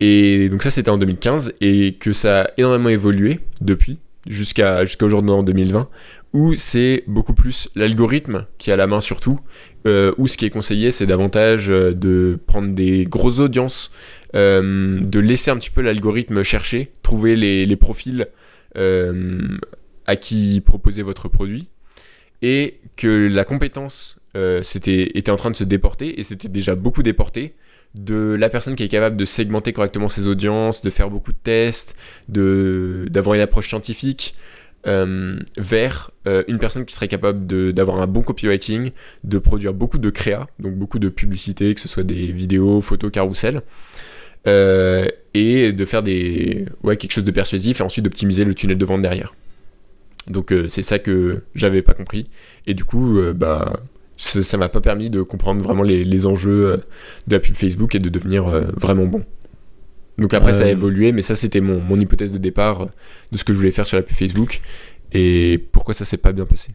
Et 0.00 0.48
donc 0.48 0.62
ça 0.62 0.70
c'était 0.70 0.90
en 0.90 0.98
2015 0.98 1.54
et 1.60 1.94
que 1.98 2.12
ça 2.12 2.42
a 2.42 2.50
énormément 2.58 2.88
évolué 2.88 3.40
depuis 3.60 3.98
jusqu'à 4.26 4.84
jusqu'à 4.84 5.06
aujourd'hui 5.06 5.30
en 5.30 5.42
2020 5.42 5.88
où 6.34 6.54
c'est 6.56 7.04
beaucoup 7.06 7.32
plus 7.32 7.70
l'algorithme 7.76 8.46
qui 8.58 8.72
a 8.72 8.76
la 8.76 8.88
main 8.88 9.00
sur 9.00 9.20
tout, 9.20 9.38
euh, 9.86 10.12
où 10.18 10.26
ce 10.26 10.36
qui 10.36 10.44
est 10.44 10.50
conseillé 10.50 10.90
c'est 10.90 11.06
davantage 11.06 11.70
euh, 11.70 11.94
de 11.94 12.38
prendre 12.46 12.74
des 12.74 13.04
grosses 13.04 13.38
audiences, 13.38 13.92
euh, 14.34 14.98
de 15.00 15.20
laisser 15.20 15.52
un 15.52 15.56
petit 15.56 15.70
peu 15.70 15.80
l'algorithme 15.80 16.42
chercher, 16.42 16.90
trouver 17.02 17.36
les, 17.36 17.76
profils 17.76 18.26
à 20.06 20.16
qui 20.16 20.60
proposer 20.60 21.02
votre 21.02 21.28
produit, 21.28 21.68
et 22.42 22.80
que 22.96 23.28
la 23.28 23.44
compétence 23.44 24.18
était 24.34 25.30
en 25.30 25.36
train 25.36 25.52
de 25.52 25.56
se 25.56 25.62
déporter, 25.62 26.18
et 26.18 26.24
c'était 26.24 26.48
déjà 26.48 26.74
beaucoup 26.74 27.04
déporté, 27.04 27.54
de 27.94 28.34
la 28.36 28.48
personne 28.48 28.74
qui 28.74 28.82
est 28.82 28.88
capable 28.88 29.16
de 29.16 29.24
segmenter 29.24 29.72
correctement 29.72 30.08
ses 30.08 30.26
audiences, 30.26 30.82
de 30.82 30.90
faire 30.90 31.10
beaucoup 31.10 31.30
de 31.30 31.38
tests, 31.40 31.94
d'avoir 32.28 33.34
une 33.34 33.40
approche 33.40 33.68
scientifique, 33.68 34.34
euh, 34.86 35.38
vers 35.56 36.10
euh, 36.26 36.42
une 36.46 36.58
personne 36.58 36.84
qui 36.84 36.94
serait 36.94 37.08
capable 37.08 37.72
d'avoir 37.72 38.00
un 38.00 38.06
bon 38.06 38.22
copywriting, 38.22 38.90
de 39.24 39.38
produire 39.38 39.72
beaucoup 39.72 39.98
de 39.98 40.10
créa, 40.10 40.46
donc 40.58 40.74
beaucoup 40.74 40.98
de 40.98 41.08
publicité, 41.08 41.74
que 41.74 41.80
ce 41.80 41.88
soit 41.88 42.02
des 42.02 42.30
vidéos, 42.32 42.80
photos, 42.80 43.10
carousel, 43.10 43.62
euh, 44.46 45.06
et 45.32 45.72
de 45.72 45.84
faire 45.84 46.02
des, 46.02 46.66
quelque 46.84 47.12
chose 47.12 47.24
de 47.24 47.30
persuasif 47.30 47.80
et 47.80 47.82
ensuite 47.82 48.04
d'optimiser 48.04 48.44
le 48.44 48.54
tunnel 48.54 48.76
de 48.76 48.84
vente 48.84 49.00
derrière. 49.00 49.34
Donc 50.28 50.54
c'est 50.68 50.82
ça 50.82 50.98
que 50.98 51.42
j'avais 51.54 51.82
pas 51.82 51.92
compris. 51.92 52.28
Et 52.66 52.74
du 52.74 52.84
coup, 52.84 53.20
bah, 53.34 53.80
ça 54.16 54.56
m'a 54.56 54.70
pas 54.70 54.80
permis 54.80 55.10
de 55.10 55.22
comprendre 55.22 55.62
vraiment 55.62 55.82
les, 55.82 56.04
les, 56.04 56.26
enjeux 56.26 56.80
de 57.26 57.34
la 57.34 57.40
pub 57.40 57.54
Facebook 57.54 57.94
et 57.94 57.98
de 57.98 58.08
devenir 58.08 58.44
vraiment 58.74 59.04
bon. 59.04 59.22
Donc 60.18 60.34
après, 60.34 60.52
ça 60.52 60.64
a 60.64 60.66
euh. 60.66 60.70
évolué, 60.70 61.12
mais 61.12 61.22
ça, 61.22 61.34
c'était 61.34 61.60
mon, 61.60 61.80
mon, 61.80 61.98
hypothèse 61.98 62.30
de 62.30 62.38
départ 62.38 62.88
de 63.32 63.36
ce 63.36 63.44
que 63.44 63.52
je 63.52 63.58
voulais 63.58 63.70
faire 63.70 63.86
sur 63.86 63.96
la 63.96 64.02
pub 64.02 64.16
Facebook 64.16 64.60
et 65.12 65.64
pourquoi 65.72 65.94
ça 65.94 66.04
s'est 66.04 66.16
pas 66.16 66.32
bien 66.32 66.46
passé? 66.46 66.70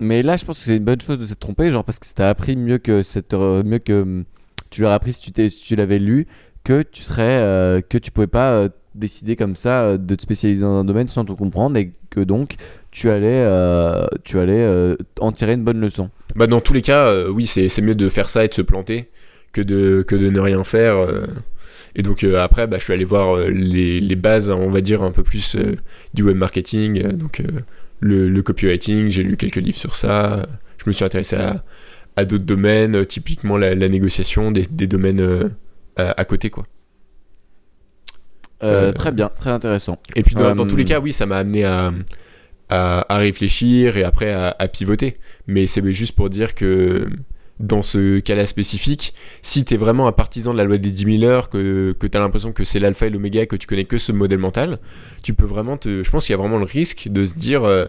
Mais 0.00 0.22
là, 0.22 0.36
je 0.36 0.44
pense 0.44 0.58
que 0.58 0.64
c'est 0.64 0.76
une 0.76 0.84
bonne 0.84 1.00
chose 1.00 1.18
de 1.18 1.26
s'être 1.26 1.38
trompé, 1.38 1.70
genre 1.70 1.84
parce 1.84 1.98
que 1.98 2.06
t'as 2.14 2.28
appris 2.28 2.56
mieux 2.56 2.78
que 2.78 3.02
cette, 3.02 3.34
euh, 3.34 3.62
mieux 3.62 3.78
que 3.78 4.02
hum, 4.02 4.24
tu 4.70 4.82
l'aurais 4.82 4.94
appris 4.94 5.12
si 5.12 5.32
tu, 5.32 5.50
si 5.50 5.62
tu 5.62 5.76
l'avais 5.76 5.98
lu, 5.98 6.26
que 6.64 6.82
tu 6.82 7.02
serais, 7.02 7.22
euh, 7.22 7.80
que 7.80 7.98
tu 7.98 8.10
pouvais 8.10 8.26
pas 8.26 8.68
décider 8.94 9.34
comme 9.34 9.56
ça 9.56 9.98
de 9.98 10.14
te 10.14 10.22
spécialiser 10.22 10.62
dans 10.62 10.74
un 10.74 10.84
domaine 10.84 11.08
sans 11.08 11.24
tout 11.24 11.34
comprendre 11.34 11.76
et 11.76 11.92
que 12.10 12.20
donc 12.20 12.54
tu 12.92 13.10
allais, 13.10 13.44
tu 14.22 14.38
allais 14.38 14.96
en 15.18 15.32
tirer 15.32 15.54
une 15.54 15.64
bonne 15.64 15.80
leçon. 15.80 16.10
Bah 16.36 16.46
dans 16.46 16.60
tous 16.60 16.72
les 16.72 16.82
cas, 16.82 17.28
oui, 17.28 17.46
c'est 17.46 17.82
mieux 17.82 17.96
de 17.96 18.08
faire 18.08 18.28
ça 18.28 18.44
et 18.44 18.48
de 18.48 18.54
se 18.54 18.62
planter 18.62 19.10
que 19.52 19.62
de, 19.62 20.04
que 20.06 20.14
de 20.14 20.30
ne 20.30 20.38
rien 20.38 20.62
faire. 20.62 20.96
Et 21.96 22.02
donc 22.02 22.24
euh, 22.24 22.42
après, 22.42 22.66
bah, 22.66 22.78
je 22.78 22.84
suis 22.84 22.92
allé 22.92 23.04
voir 23.04 23.36
euh, 23.36 23.48
les, 23.48 24.00
les, 24.00 24.16
bases, 24.16 24.50
on 24.50 24.68
va 24.68 24.80
dire, 24.80 25.02
un 25.02 25.12
peu 25.12 25.22
plus 25.22 25.54
euh, 25.54 25.76
du 26.12 26.22
web 26.22 26.36
marketing, 26.36 27.02
donc 27.12 27.42
le, 28.00 28.28
le, 28.28 28.42
copywriting, 28.42 29.10
j'ai 29.10 29.22
lu 29.22 29.36
quelques 29.36 29.56
livres 29.56 29.76
sur 29.76 29.94
ça, 29.94 30.46
je 30.78 30.84
me 30.86 30.92
suis 30.92 31.04
intéressé 31.04 31.36
à, 31.36 31.64
à 32.16 32.24
d'autres 32.24 32.44
domaines, 32.44 33.06
typiquement 33.06 33.56
la, 33.56 33.74
négociation, 33.74 34.50
des, 34.50 34.66
des 34.68 34.86
domaines 34.86 35.50
à, 35.96 36.24
côté, 36.24 36.50
quoi. 36.50 36.64
très 38.60 39.12
bien, 39.12 39.30
très 39.38 39.50
intéressant. 39.50 39.98
Et 40.16 40.22
puis 40.22 40.34
dans, 40.34 40.54
dans 40.54 40.66
tous 40.66 40.76
les 40.76 40.84
cas, 40.84 40.98
oui, 41.00 41.12
ça 41.12 41.26
m'a 41.26 41.38
amené 41.38 41.64
à, 41.64 41.92
à, 42.68 43.16
réfléchir 43.18 43.96
et 43.96 44.02
après 44.02 44.32
à, 44.32 44.54
à 44.58 44.68
pivoter. 44.68 45.18
Mais 45.46 45.66
c'est 45.66 45.92
juste 45.92 46.16
pour 46.16 46.28
dire 46.28 46.54
que 46.54 47.06
dans 47.60 47.82
ce 47.82 48.18
cas-là 48.18 48.46
spécifique, 48.46 49.14
si 49.42 49.64
tu 49.64 49.74
es 49.74 49.76
vraiment 49.76 50.08
un 50.08 50.12
partisan 50.12 50.52
de 50.52 50.58
la 50.58 50.64
loi 50.64 50.78
des 50.78 50.90
10 50.90 51.18
000 51.18 51.22
heures, 51.22 51.48
que, 51.48 51.92
que 51.98 52.06
tu 52.06 52.16
as 52.16 52.20
l'impression 52.20 52.52
que 52.52 52.64
c'est 52.64 52.80
l'alpha 52.80 53.06
et 53.06 53.10
l'oméga, 53.10 53.46
que 53.46 53.56
tu 53.56 53.66
connais 53.66 53.84
que 53.84 53.98
ce 53.98 54.12
modèle 54.12 54.38
mental, 54.38 54.78
tu 55.22 55.34
peux 55.34 55.46
vraiment 55.46 55.76
te. 55.76 56.02
Je 56.02 56.10
pense 56.10 56.26
qu'il 56.26 56.32
y 56.32 56.34
a 56.34 56.38
vraiment 56.38 56.58
le 56.58 56.64
risque 56.64 57.08
de 57.08 57.24
se 57.24 57.34
dire. 57.34 57.64
Euh, 57.64 57.86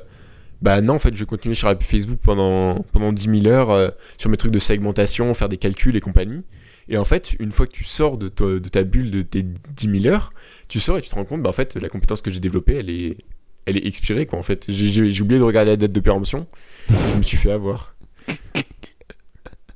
bah 0.61 0.81
non, 0.81 0.95
en 0.95 0.99
fait, 0.99 1.13
je 1.13 1.19
vais 1.19 1.25
continuer 1.25 1.55
sur 1.55 1.67
la 1.67 1.75
Facebook 1.79 2.19
pendant, 2.23 2.85
pendant 2.91 3.11
10 3.11 3.41
000 3.41 3.47
heures, 3.47 3.71
euh, 3.71 3.89
sur 4.17 4.29
mes 4.29 4.37
trucs 4.37 4.53
de 4.53 4.59
segmentation, 4.59 5.33
faire 5.33 5.49
des 5.49 5.57
calculs 5.57 5.95
et 5.95 6.01
compagnie. 6.01 6.43
Et 6.87 6.97
en 6.97 7.03
fait, 7.03 7.35
une 7.39 7.51
fois 7.51 7.67
que 7.67 7.73
tu 7.73 7.83
sors 7.83 8.17
de, 8.17 8.29
de 8.29 8.69
ta 8.69 8.83
bulle 8.83 9.11
de 9.11 9.21
tes 9.21 9.43
10 9.43 10.01
000 10.01 10.13
heures, 10.13 10.31
tu 10.67 10.79
sors 10.79 10.97
et 10.97 11.01
tu 11.01 11.09
te 11.09 11.15
rends 11.15 11.25
compte, 11.25 11.41
bah 11.41 11.49
en 11.49 11.53
fait, 11.53 11.75
la 11.75 11.89
compétence 11.89 12.21
que 12.21 12.31
j'ai 12.31 12.39
développée, 12.39 12.75
elle 12.75 12.89
est, 12.89 13.17
elle 13.65 13.77
est 13.77 13.85
expirée, 13.87 14.25
quoi, 14.25 14.39
en 14.39 14.43
fait. 14.43 14.65
J'ai 14.69 15.21
oublié 15.21 15.39
de 15.39 15.43
regarder 15.43 15.71
la 15.71 15.77
date 15.77 15.91
de 15.91 15.99
péremption, 15.99 16.47
je 16.89 17.17
me 17.17 17.23
suis 17.23 17.37
fait 17.37 17.51
avoir. 17.51 17.94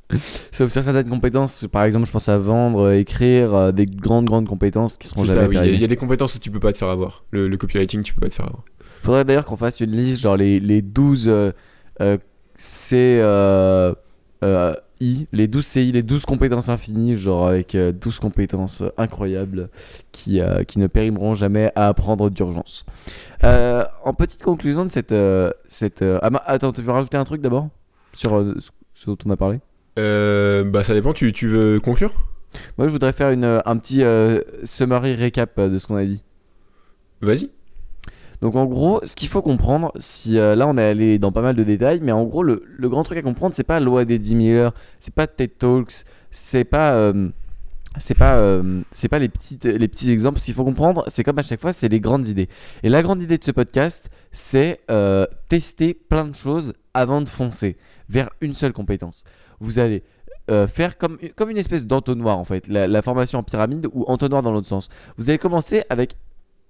Sauf 0.52 0.72
sur 0.72 0.84
certaines 0.84 1.10
compétences, 1.10 1.67
par 1.72 1.84
exemple, 1.84 2.08
je 2.08 2.12
pense 2.12 2.30
à 2.30 2.38
vendre, 2.38 2.88
euh, 2.88 2.98
écrire, 2.98 3.54
euh, 3.54 3.72
des 3.72 3.86
grandes, 3.86 4.26
grandes 4.26 4.48
compétences 4.48 4.98
qui 4.98 5.08
seront 5.08 5.24
jamais 5.24 5.54
ça, 5.56 5.67
Il 5.67 5.80
y, 5.80 5.84
a 5.84 5.88
des 5.88 5.95
compétences 5.95 6.34
où 6.36 6.39
tu 6.39 6.50
peux 6.50 6.60
pas 6.60 6.72
te 6.72 6.80
faire 6.80 6.89
avoir. 6.89 7.26
Le, 7.30 7.56
copywriting, 7.58 8.02
tu 8.02 8.13
peux 8.13 8.22
pas 8.22 8.30
te 8.30 8.34
faire 8.34 8.48
avoir. 8.48 8.63
Faudrait 9.04 9.24
d'ailleurs 9.24 9.45
qu'on 9.45 9.56
fasse 9.56 9.80
une 9.82 9.91
liste, 9.91 10.22
genre 10.22 10.36
les, 10.36 10.60
les 10.60 10.82
12 10.82 11.30
euh, 11.30 11.52
CI, 12.58 13.19
les 15.32 15.48
12 15.48 15.65
CI, 15.65 15.91
les 15.91 16.04
12 16.04 16.26
compétences 16.26 16.69
infinies, 16.69 17.15
genre 17.15 17.48
avec 17.48 17.78
12 17.78 18.19
compétences 18.19 18.84
incroyables 18.98 19.69
qui, 20.12 20.41
qui 20.67 20.80
ne 20.80 20.88
périmeront 20.88 21.36
jamais 21.36 21.72
à 21.76 21.88
apprendre 21.88 22.32
d'urgence. 22.32 22.84
en 23.43 24.13
petite 24.17 24.41
conclusion 24.41 24.86
de 24.86 24.91
cette. 24.91 25.13
cette 25.67 26.02
ah, 26.02 26.30
attends, 26.48 26.74
tu 26.74 26.82
veux 26.82 26.91
rajouter 26.91 27.17
un 27.17 27.26
truc 27.26 27.41
d'abord 27.41 27.69
sur 28.15 28.43
ce 28.91 29.06
dont 29.06 29.17
on 29.26 29.30
a 29.30 29.38
parlé? 29.38 29.60
Euh, 30.00 30.64
bah 30.64 30.84
ça 30.84 30.94
dépend, 30.94 31.14
tu, 31.14 31.34
tu 31.34 31.48
veux 31.48 31.80
conclure? 31.80 32.14
Moi 32.78 32.88
je 32.88 32.92
voudrais 32.92 33.14
faire 33.14 33.30
une, 33.30 33.62
un 33.66 33.78
petit 33.78 34.04
euh, 34.04 34.42
summary 34.64 35.14
récap 35.14 35.58
euh, 35.60 35.70
de 35.70 35.78
ce 35.78 35.88
qu'on 35.88 35.96
a 35.96 36.06
dit. 36.06 36.24
Vas-y. 37.22 37.50
Donc 38.42 38.56
en 38.56 38.66
gros, 38.66 39.02
ce 39.04 39.16
qu'il 39.16 39.28
faut 39.28 39.42
comprendre, 39.42 39.92
si 39.98 40.36
là 40.36 40.66
on 40.66 40.78
est 40.78 40.84
allé 40.84 41.20
dans 41.20 41.34
pas 41.34 41.42
mal 41.42 41.58
de 41.58 41.64
détails, 41.64 42.00
mais 42.02 42.14
en 42.14 42.24
gros 42.24 42.42
le, 42.42 42.64
le 42.66 42.90
grand 42.90 43.04
truc 43.04 43.18
à 43.18 43.22
comprendre, 43.22 43.54
c'est 43.54 43.66
pas 43.66 43.80
la 43.80 43.86
loi 43.86 44.06
des 44.06 44.18
10 44.18 44.30
000 44.30 44.58
heures, 44.58 44.74
c'est 45.00 45.14
pas 45.14 45.28
TED 45.28 45.58
Talks, 45.58 46.06
c'est 46.32 46.64
pas 46.64 47.14
c'est 47.98 48.18
pas 48.18 48.62
c'est 48.94 49.10
pas 49.10 49.20
les 49.20 49.28
petites 49.28 49.66
les 49.66 49.88
petits 49.90 50.10
exemples. 50.10 50.40
Ce 50.40 50.46
qu'il 50.46 50.54
faut 50.54 50.64
comprendre, 50.64 51.04
c'est 51.08 51.26
comme 51.26 51.38
à 51.38 51.42
chaque 51.42 51.60
fois, 51.60 51.74
c'est 51.74 51.90
les 51.90 52.00
grandes 52.00 52.30
idées. 52.30 52.48
Et 52.84 52.88
la 52.88 53.04
grande 53.04 53.22
idée 53.22 53.38
de 53.38 53.44
ce 53.44 53.52
podcast, 53.52 54.10
c'est 54.32 54.80
tester 55.50 55.94
plein 55.94 56.24
de 56.24 56.34
choses 56.34 56.72
avant 56.94 57.20
de 57.20 57.28
foncer 57.28 57.76
vers 58.08 58.30
une 58.40 58.54
seule 58.54 58.72
compétence 58.72 59.26
vous 59.60 59.80
allez 59.80 60.04
euh, 60.50 60.67
faire 60.67 60.98
comme, 60.98 61.17
une 61.50 61.58
espèce 61.58 61.86
d'entonnoir 61.86 62.39
en 62.39 62.43
fait, 62.43 62.67
la, 62.67 63.02
formation 63.02 63.39
en 63.39 63.43
pyramide 63.43 63.88
ou 63.93 64.04
entonnoir 64.08 64.41
dans 64.41 64.52
l'autre 64.52 64.67
sens. 64.67 64.89
Vous 65.17 65.30
allez 65.30 65.38
commencer 65.38 65.84
avec 65.89 66.15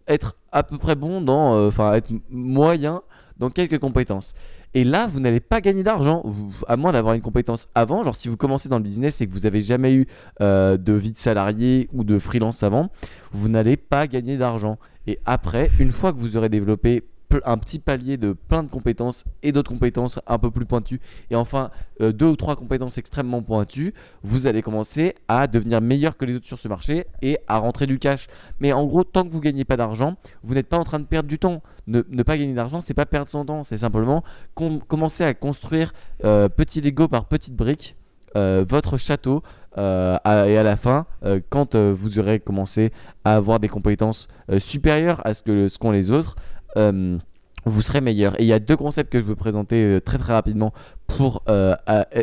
être 0.07 0.35
à 0.51 0.63
peu 0.63 0.77
près 0.77 0.95
bon 0.95 1.21
dans, 1.21 1.55
euh, 1.55 1.67
enfin 1.67 1.93
être 1.93 2.11
moyen 2.29 3.01
dans 3.37 3.49
quelques 3.49 3.79
compétences. 3.79 4.33
Et 4.73 4.83
là, 4.83 5.07
vous 5.07 5.19
n'allez 5.19 5.39
pas 5.39 5.61
gagner 5.61 5.81
d'argent, 5.81 6.23
à 6.67 6.77
moins 6.77 6.91
d'avoir 6.91 7.15
une 7.15 7.21
compétence 7.21 7.69
avant. 7.73 8.03
Genre, 8.03 8.15
si 8.15 8.27
vous 8.27 8.37
commencez 8.37 8.69
dans 8.69 8.77
le 8.77 8.83
business 8.83 9.19
et 9.21 9.27
que 9.27 9.31
vous 9.31 9.39
n'avez 9.39 9.61
jamais 9.61 9.93
eu 9.93 10.07
euh, 10.41 10.77
de 10.77 10.93
vie 10.93 11.11
de 11.11 11.17
salarié 11.17 11.89
ou 11.91 12.03
de 12.03 12.19
freelance 12.19 12.61
avant, 12.61 12.89
vous 13.31 13.49
n'allez 13.49 13.77
pas 13.77 14.07
gagner 14.07 14.37
d'argent. 14.37 14.77
Et 15.07 15.19
après, 15.25 15.71
une 15.79 15.91
fois 15.91 16.13
que 16.13 16.19
vous 16.19 16.37
aurez 16.37 16.49
développé 16.49 17.03
un 17.45 17.57
petit 17.57 17.79
palier 17.79 18.17
de 18.17 18.33
plein 18.33 18.63
de 18.63 18.69
compétences 18.69 19.25
et 19.43 19.51
d'autres 19.51 19.71
compétences 19.71 20.19
un 20.27 20.37
peu 20.37 20.51
plus 20.51 20.65
pointues. 20.65 20.99
Et 21.29 21.35
enfin, 21.35 21.71
euh, 22.01 22.11
deux 22.11 22.27
ou 22.27 22.35
trois 22.35 22.55
compétences 22.55 22.97
extrêmement 22.97 23.41
pointues, 23.41 23.93
vous 24.23 24.47
allez 24.47 24.61
commencer 24.61 25.15
à 25.27 25.47
devenir 25.47 25.81
meilleur 25.81 26.17
que 26.17 26.25
les 26.25 26.35
autres 26.35 26.47
sur 26.47 26.59
ce 26.59 26.67
marché 26.67 27.05
et 27.21 27.39
à 27.47 27.57
rentrer 27.57 27.87
du 27.87 27.99
cash. 27.99 28.27
Mais 28.59 28.73
en 28.73 28.85
gros, 28.85 29.03
tant 29.03 29.23
que 29.23 29.29
vous 29.31 29.41
gagnez 29.41 29.65
pas 29.65 29.77
d'argent, 29.77 30.15
vous 30.43 30.53
n'êtes 30.53 30.67
pas 30.67 30.77
en 30.77 30.83
train 30.83 30.99
de 30.99 31.05
perdre 31.05 31.29
du 31.29 31.39
temps. 31.39 31.61
Ne, 31.87 32.01
pas 32.21 32.37
gagner 32.37 32.53
d'argent, 32.53 32.81
c'est 32.81 32.93
pas 32.93 33.07
perdre 33.07 33.29
son 33.29 33.45
temps, 33.45 33.63
c'est 33.63 33.77
simplement 33.77 34.23
commencer 34.53 35.23
à 35.23 35.33
construire 35.33 35.91
euh, 36.23 36.47
petit 36.47 36.81
Lego 36.81 37.07
par 37.07 37.25
petites 37.25 37.55
briques 37.55 37.95
euh, 38.35 38.63
votre 38.67 38.97
château 38.97 39.41
et 39.75 39.81
à 39.81 40.63
la 40.63 40.75
fin, 40.75 41.05
quand 41.49 41.77
vous 41.77 42.19
aurez 42.19 42.41
commencé 42.41 42.91
à 43.23 43.35
avoir 43.37 43.61
des 43.61 43.69
compétences 43.69 44.27
supérieures 44.57 45.25
à 45.25 45.33
ce 45.33 45.41
que 45.41 45.69
ce 45.69 45.79
qu'ont 45.79 45.91
les 45.91 46.11
autres, 46.11 46.35
vous 46.75 47.81
serez 47.81 48.01
meilleur. 48.01 48.39
Et 48.39 48.43
il 48.43 48.47
y 48.47 48.53
a 48.53 48.59
deux 48.59 48.77
concepts 48.77 49.11
que 49.11 49.19
je 49.19 49.25
veux 49.25 49.35
présenter 49.35 49.83
euh, 49.83 49.99
très 49.99 50.17
très 50.17 50.33
rapidement 50.33 50.73
pour 51.07 51.43
euh, 51.49 51.75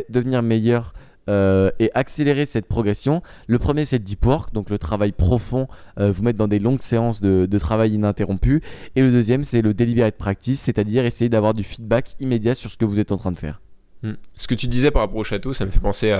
devenir 0.09 0.41
meilleur 0.41 0.93
euh, 1.29 1.71
et 1.79 1.91
accélérer 1.93 2.45
cette 2.45 2.67
progression. 2.67 3.21
Le 3.47 3.59
premier, 3.59 3.85
c'est 3.85 3.97
le 3.97 4.03
deep 4.03 4.25
work, 4.25 4.53
donc 4.53 4.69
le 4.69 4.79
travail 4.79 5.11
profond, 5.11 5.67
euh, 5.99 6.11
vous 6.11 6.23
mettre 6.23 6.37
dans 6.37 6.47
des 6.47 6.59
longues 6.59 6.81
séances 6.81 7.21
de, 7.21 7.57
travail 7.57 7.93
ininterrompu. 7.93 8.61
Et 8.95 9.01
le 9.01 9.11
deuxième, 9.11 9.43
c'est 9.43 9.61
le 9.61 9.73
deliberate 9.73 10.15
practice, 10.15 10.61
c'est-à-dire 10.61 11.05
essayer 11.05 11.29
d'avoir 11.29 11.53
du 11.53 11.63
feedback 11.63 12.15
immédiat 12.19 12.53
sur 12.53 12.71
ce 12.71 12.77
que 12.77 12.85
vous 12.85 12.99
êtes 12.99 13.11
en 13.11 13.17
train 13.17 13.31
de 13.31 13.37
faire. 13.37 13.61
Hmm. 14.03 14.13
Ce 14.35 14.47
que 14.47 14.55
tu 14.55 14.67
disais 14.67 14.91
par 14.91 15.01
rapport 15.01 15.17
au 15.17 15.23
château, 15.23 15.53
ça 15.53 15.65
me 15.65 15.71
fait 15.71 15.79
penser 15.79 16.15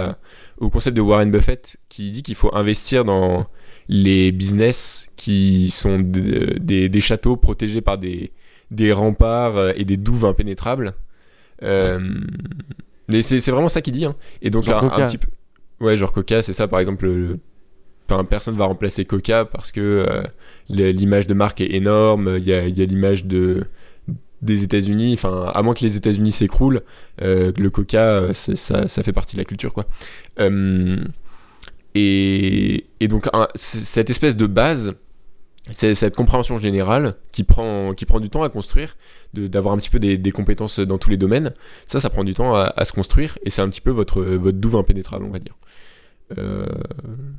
au 0.57 0.69
concept 0.69 0.97
de 0.97 1.01
Warren 1.01 1.31
Buffett 1.31 1.77
qui 1.89 2.11
dit 2.11 2.23
qu'il 2.23 2.35
faut 2.35 2.53
investir 2.53 3.05
dans 3.05 3.45
les 3.89 4.32
business 4.32 5.10
qui 5.15 5.69
sont 5.69 6.00
de- 6.00 6.58
des, 6.60 6.89
des 6.89 7.02
châteaux 7.02 7.38
protégés 7.38 7.82
par 7.82 7.97
des, 7.97 8.32
des 8.71 8.91
remparts 8.91 9.58
euh, 9.58 9.73
et 9.76 9.86
des 9.86 9.97
douves 9.97 10.26
impénétrables. 10.26 10.93
Euh, 11.63 12.00
mais 13.08 13.21
c'est 13.21 13.39
vraiment 13.52 13.69
ça 13.69 13.82
qu'il 13.82 13.93
dit. 13.93 14.06
hein. 14.06 14.15
Et 14.41 14.50
donc 14.50 14.63
Genre 14.63 14.84
un, 14.84 14.88
un 14.88 14.89
Coca. 14.89 15.08
petit 15.08 15.17
peu. 15.17 15.28
Ouais, 15.80 15.95
genre 15.95 16.12
Coca, 16.12 16.41
c'est 16.41 16.54
ça 16.54 16.67
par 16.67 16.80
exemple. 16.80 17.06
le- 17.06 17.39
enfin, 18.10 18.23
personne 18.26 18.56
va 18.56 18.65
remplacer 18.65 19.06
Coca 19.06 19.45
parce 19.45 19.71
que 19.71 19.80
euh, 20.10 20.23
l'image 20.69 21.28
de 21.28 21.34
marque 21.34 21.62
est 21.62 21.73
énorme. 21.73 22.36
Il 22.38 22.45
y 22.47 22.54
a, 22.54 22.62
l'image 22.67 23.26
de 23.26 23.65
des 24.41 24.63
États-Unis. 24.63 25.13
Enfin, 25.13 25.52
à 25.54 25.63
moins 25.63 25.73
que 25.73 25.84
les 25.84 25.97
États-Unis 25.97 26.32
s'écroulent, 26.32 26.82
euh, 27.21 27.52
le 27.58 27.69
Coca, 27.69 28.04
euh, 28.04 28.34
ça, 28.34 28.88
ça 28.88 29.04
fait 29.04 29.13
partie 29.13 29.36
de 29.36 29.41
la 29.41 29.45
culture, 29.45 29.73
quoi. 29.73 29.86
Euh, 30.39 30.97
et, 31.97 33.07
donc 33.07 33.27
cette 33.55 34.10
espèce 34.10 34.36
de 34.36 34.47
base, 34.47 34.93
cette 35.71 36.15
compréhension 36.15 36.57
générale 36.57 37.15
qui 37.31 37.43
prend, 37.43 37.93
qui 37.93 38.05
prend 38.05 38.19
du 38.19 38.29
temps 38.29 38.43
à 38.43 38.49
construire, 38.49 38.95
d'avoir 39.33 39.73
un 39.73 39.77
petit 39.77 39.89
peu 39.89 39.99
des, 39.99 40.31
compétences 40.31 40.79
dans 40.79 40.97
tous 40.97 41.10
les 41.10 41.17
domaines, 41.17 41.53
ça, 41.86 41.99
ça 41.99 42.10
prend 42.10 42.23
du 42.23 42.33
temps 42.33 42.55
à, 42.55 42.86
se 42.86 42.93
construire, 42.93 43.38
et 43.43 43.49
c'est 43.49 43.62
un 43.62 43.69
petit 43.69 43.81
peu 43.81 43.91
votre, 43.91 44.21
votre 44.21 44.57
douve 44.57 44.75
impénétrable, 44.75 45.25
on 45.25 45.31
va 45.31 45.39
dire. 45.39 45.55
Euh, 46.38 46.65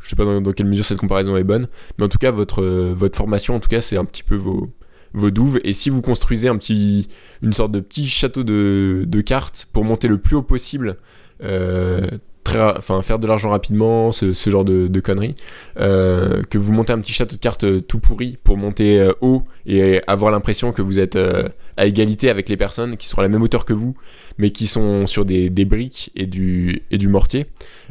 je 0.00 0.08
sais 0.08 0.16
pas 0.16 0.24
dans, 0.24 0.52
quelle 0.52 0.66
mesure 0.66 0.84
cette 0.84 0.98
comparaison 0.98 1.36
est 1.36 1.44
bonne, 1.44 1.68
mais 1.98 2.04
en 2.04 2.08
tout 2.08 2.18
cas, 2.18 2.30
votre, 2.30 2.64
votre 2.64 3.16
formation, 3.16 3.54
en 3.54 3.60
tout 3.60 3.68
cas, 3.68 3.80
c'est 3.80 3.96
un 3.96 4.04
petit 4.04 4.22
peu 4.22 4.36
vos, 4.36 4.70
vos 5.12 5.30
douves, 5.30 5.60
et 5.64 5.72
si 5.72 5.90
vous 5.90 6.02
construisez 6.02 6.48
un 6.48 6.56
petit, 6.56 7.08
une 7.42 7.52
sorte 7.52 7.72
de 7.72 7.80
petit 7.80 8.06
château 8.06 8.44
de, 8.44 9.04
de 9.06 9.20
cartes 9.20 9.68
pour 9.72 9.84
monter 9.84 10.08
le 10.08 10.18
plus 10.18 10.36
haut 10.36 10.42
possible, 10.42 10.96
euh, 11.42 12.06
très 12.48 12.60
enfin 12.76 13.02
faire 13.02 13.18
de 13.18 13.26
l'argent 13.26 13.50
rapidement, 13.50 14.10
ce, 14.10 14.32
ce 14.32 14.50
genre 14.50 14.64
de, 14.64 14.86
de 14.88 15.00
conneries, 15.00 15.36
euh, 15.78 16.42
que 16.48 16.56
vous 16.58 16.72
montez 16.72 16.92
un 16.92 17.00
petit 17.00 17.12
château 17.12 17.36
de 17.36 17.40
cartes 17.40 17.64
euh, 17.64 17.80
tout 17.80 17.98
pourri 17.98 18.38
pour 18.42 18.56
monter 18.56 18.98
euh, 18.98 19.12
haut 19.20 19.42
et 19.66 20.00
avoir 20.06 20.30
l'impression 20.32 20.72
que 20.72 20.80
vous 20.82 20.98
êtes 20.98 21.16
euh, 21.16 21.48
à 21.76 21.86
égalité 21.86 22.30
avec 22.30 22.48
les 22.48 22.56
personnes 22.56 22.96
qui 22.96 23.06
sont 23.06 23.18
à 23.18 23.22
la 23.22 23.28
même 23.28 23.42
hauteur 23.42 23.64
que 23.64 23.72
vous, 23.74 23.94
mais 24.38 24.50
qui 24.50 24.66
sont 24.66 25.06
sur 25.06 25.24
des, 25.24 25.50
des 25.50 25.64
briques 25.64 26.10
et 26.16 26.26
du, 26.26 26.82
et 26.90 26.96
du 26.98 27.08
mortier. 27.08 27.46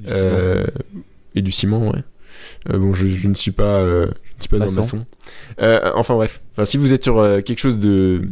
Euh, 0.09 0.65
et 1.35 1.41
du 1.41 1.51
ciment, 1.51 1.89
ouais. 1.91 2.03
Bon, 2.69 2.93
je, 2.93 3.07
je 3.07 3.27
ne 3.27 3.35
suis 3.35 3.51
pas, 3.51 3.85
je 3.85 4.05
ne 4.05 4.11
suis 4.39 4.49
pas 4.49 4.57
Maçon. 4.57 4.73
un 4.73 4.81
maçon. 5.61 5.93
Enfin 5.95 6.15
bref, 6.15 6.41
enfin, 6.53 6.65
si 6.65 6.77
vous 6.77 6.93
êtes 6.93 7.03
sur 7.03 7.21
quelque 7.43 7.59
chose 7.59 7.77
de, 7.77 8.27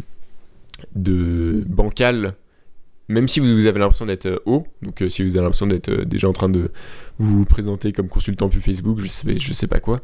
de 0.95 1.63
bancal, 1.67 2.33
même 3.07 3.27
si 3.27 3.39
vous, 3.39 3.65
avez 3.65 3.79
l'impression 3.79 4.05
d'être 4.05 4.25
euh, 4.25 4.37
haut, 4.45 4.65
donc 4.81 5.01
euh, 5.01 5.09
si 5.09 5.23
vous 5.23 5.35
avez 5.35 5.43
l'impression 5.43 5.67
d'être 5.67 5.89
euh, 5.89 6.05
déjà 6.05 6.27
en 6.27 6.33
train 6.33 6.49
de 6.49 6.71
vous 7.19 7.45
présenter 7.45 7.93
comme 7.93 8.07
consultant 8.07 8.49
puis 8.49 8.61
Facebook, 8.61 8.99
je 8.99 9.07
sais, 9.07 9.37
je 9.37 9.53
sais 9.53 9.67
pas 9.67 9.79
quoi, 9.79 10.01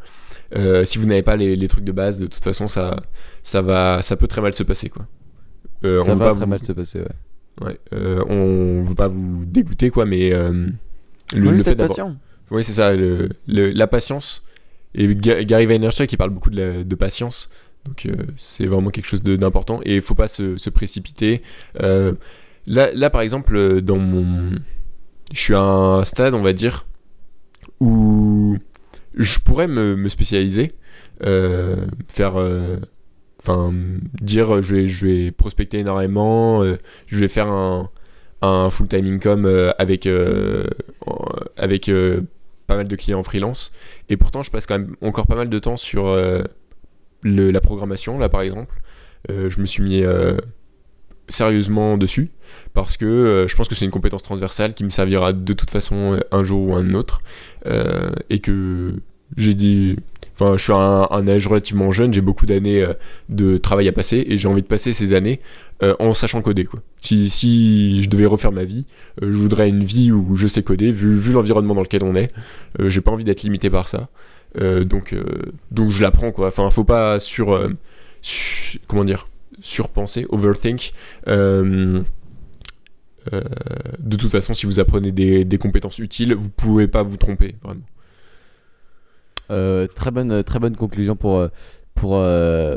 euh, 0.56 0.86
si 0.86 0.98
vous 0.98 1.06
n'avez 1.08 1.24
pas 1.24 1.36
les, 1.36 1.56
les 1.56 1.68
trucs 1.68 1.84
de 1.84 1.92
base, 1.92 2.20
de 2.20 2.28
toute 2.28 2.44
façon, 2.44 2.68
ça, 2.68 2.98
ça, 3.44 3.62
va, 3.62 4.02
ça 4.02 4.16
peut 4.18 4.28
très 4.28 4.42
mal 4.42 4.54
se 4.54 4.64
passer, 4.64 4.90
quoi. 4.90 5.08
Euh, 5.84 6.02
Ça 6.04 6.14
on 6.14 6.16
va 6.16 6.26
pas 6.28 6.32
très 6.36 6.44
vous- 6.46 6.50
mal 6.50 6.60
se 6.62 6.72
passer, 6.74 7.00
ouais. 7.00 7.08
Ouais, 7.66 7.80
euh, 7.94 8.24
on 8.30 8.84
veut 8.84 8.96
pas 8.96 9.08
vous 9.08 9.44
dégoûter, 9.46 9.90
quoi, 9.90 10.06
mais 10.06 10.32
euh, 10.32 10.68
Faut 11.32 11.38
juste 11.52 11.68
être 11.68 11.78
d'avoir- 11.78 11.88
patient. 11.90 12.16
oui, 12.50 12.64
c'est 12.64 12.74
ça, 12.74 12.94
le, 12.96 13.30
le- 13.48 13.72
la 13.72 13.88
patience. 13.88 14.44
Et 14.94 15.14
Ga- 15.16 15.44
Gary 15.44 15.66
Vaynerchuk, 15.66 16.12
il 16.12 16.18
parle 16.18 16.30
beaucoup 16.32 16.50
de, 16.50 16.58
la- 16.62 16.84
de 16.84 16.96
patience. 16.96 17.50
Donc, 17.86 18.06
euh, 18.06 18.16
c'est 18.36 18.68
vraiment 18.68 18.90
quelque 18.90 19.08
chose 19.08 19.24
d'important. 19.24 19.80
Et 19.86 19.96
il 19.96 20.02
faut 20.02 20.14
pas 20.16 20.28
se, 20.28 20.58
se 20.58 20.70
précipiter. 20.70 21.42
Euh, 21.82 22.14
là, 22.68 23.10
par 23.10 23.22
exemple, 23.22 23.56
euh, 23.56 23.82
dans 23.82 23.98
mon. 23.98 24.52
Je 25.34 25.40
suis 25.40 25.56
à 25.56 25.62
un 25.62 26.04
stade, 26.04 26.34
on 26.34 26.42
va 26.42 26.54
dire, 26.54 26.86
où 27.80 28.58
je 29.16 29.40
pourrais 29.40 29.68
me, 29.68 29.96
spécialiser. 30.10 30.74
euh, 31.24 31.86
faire. 32.08 32.40
euh, 32.40 32.78
Enfin, 33.44 33.74
dire 34.22 34.62
je 34.62 34.76
vais, 34.76 34.86
je 34.86 35.08
vais 35.08 35.32
prospecter 35.32 35.80
énormément, 35.80 36.64
je 37.08 37.18
vais 37.18 37.28
faire 37.28 37.48
un, 37.48 37.90
un 38.44 38.70
full-time 38.70 39.08
income 39.08 39.48
avec, 39.80 40.08
en- 41.08 41.26
avec 41.58 41.90
pas 42.68 42.76
mal 42.76 42.88
de 42.88 42.96
clients 42.96 43.24
freelance. 43.24 43.72
Et 44.10 44.16
pourtant, 44.18 44.44
je 44.44 44.52
passe 44.52 44.68
quand 44.68 44.78
même 44.78 44.96
encore 45.02 45.26
pas 45.26 45.34
mal 45.36 45.50
de 45.50 45.58
temps 45.58 45.76
sur 45.76 46.16
la 47.24 47.62
programmation, 47.62 48.20
là 48.20 48.30
par 48.30 48.42
exemple. 48.42 48.80
Je 49.28 49.60
me 49.60 49.66
suis 49.66 49.82
mis 49.82 50.04
sérieusement 51.30 51.98
dessus 51.98 52.30
parce 52.74 52.98
que 52.98 53.06
euh, 53.06 53.48
je 53.48 53.56
pense 53.56 53.68
que 53.68 53.76
c'est 53.76 53.86
une 53.86 53.92
compétence 53.92 54.24
transversale 54.24 54.74
qui 54.74 54.84
me 54.84 54.90
servira 54.90 55.34
de 55.34 55.54
toute 55.54 55.72
façon 55.72 56.14
euh, 56.14 56.20
un 56.32 56.44
jour 56.44 56.70
ou 56.70 56.76
un 56.76 56.94
autre. 56.94 57.22
Euh, 57.66 58.12
et 58.30 58.40
que 58.40 58.96
j'ai 59.38 59.54
dit. 59.54 59.98
Enfin, 60.34 60.58
je 60.58 60.64
suis 60.64 60.74
à 60.74 61.08
un, 61.12 61.28
âge 61.28 61.46
relativement 61.46 61.92
jeune, 61.92 62.14
j'ai 62.14 62.22
beaucoup 62.22 62.48
d'années 62.48 62.84
de 63.30 63.58
travail 63.58 63.88
à 63.88 63.92
passer 63.92 64.26
et 64.28 64.38
j'ai 64.38 64.48
envie 64.48 64.64
de 64.64 64.68
passer 64.68 64.92
ces 64.92 65.14
années 65.14 65.40
en 66.00 66.16
sachant 66.16 66.42
coder. 66.42 66.64
Quoi. 66.64 66.80
Si, 67.00 68.02
je 68.02 68.10
devais 68.10 68.26
refaire 68.26 68.52
ma 68.52 68.64
vie, 68.64 68.86
je 69.22 69.28
voudrais 69.28 69.70
une 69.70 69.84
vie 69.84 70.12
où 70.12 70.36
je 70.36 70.48
sais 70.48 70.64
coder, 70.64 70.92
vu, 70.92 71.16
vu 71.16 71.32
l'environnement 71.34 71.76
dans 71.76 71.84
lequel 71.84 72.04
on 72.04 72.16
est. 72.16 72.32
J'ai 72.80 73.02
pas 73.02 73.12
envie 73.12 73.24
d'être 73.24 73.44
limité 73.44 73.70
par 73.70 73.88
ça. 73.88 74.10
Donc, 74.60 75.16
donc 75.70 75.92
je 75.92 76.02
l'apprends 76.02 76.32
quoi. 76.32 76.48
Enfin, 76.48 76.68
faut 76.72 76.86
pas 76.86 77.20
sur, 77.20 77.70
su- 78.24 78.80
comment 78.88 79.04
dire, 79.04 79.28
surpenser, 79.62 80.26
overthink. 80.30 80.94
Euh, 81.28 82.02
euh, 83.34 83.42
de 84.00 84.18
toute 84.18 84.32
façon, 84.32 84.54
si 84.54 84.66
vous 84.66 84.80
apprenez 84.80 85.12
des, 85.12 85.46
des 85.46 85.58
compétences 85.58 86.00
utiles, 86.00 86.34
vous 86.34 86.50
pouvez 86.50 86.88
pas 86.88 87.04
vous 87.04 87.18
tromper 87.18 87.56
vraiment. 87.64 87.86
Euh, 89.52 89.88
très, 89.88 90.12
bonne, 90.12 90.44
très 90.44 90.60
bonne 90.60 90.76
conclusion 90.76 91.16
pour, 91.16 91.48
pour, 91.96 92.26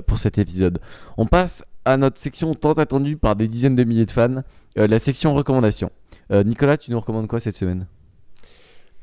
pour 0.07 0.19
cet 0.19 0.39
épisode. 0.39 0.79
On 1.17 1.27
passe 1.27 1.65
à 1.85 1.97
notre 1.97 2.19
section 2.19 2.55
tant 2.55 2.73
attendue 2.73 3.17
par 3.17 3.37
des 3.37 3.47
dizaines 3.47 3.75
de 3.75 3.85
milliers 3.85 4.07
de 4.07 4.11
fans, 4.11 4.43
la 4.77 4.99
section 4.99 5.35
recommandations. 5.35 5.91
Nicolas, 6.31 6.79
tu 6.79 6.91
nous 6.91 6.99
recommandes 6.99 7.29
quoi 7.29 7.41
cette 7.41 7.57
semaine? 7.57 7.87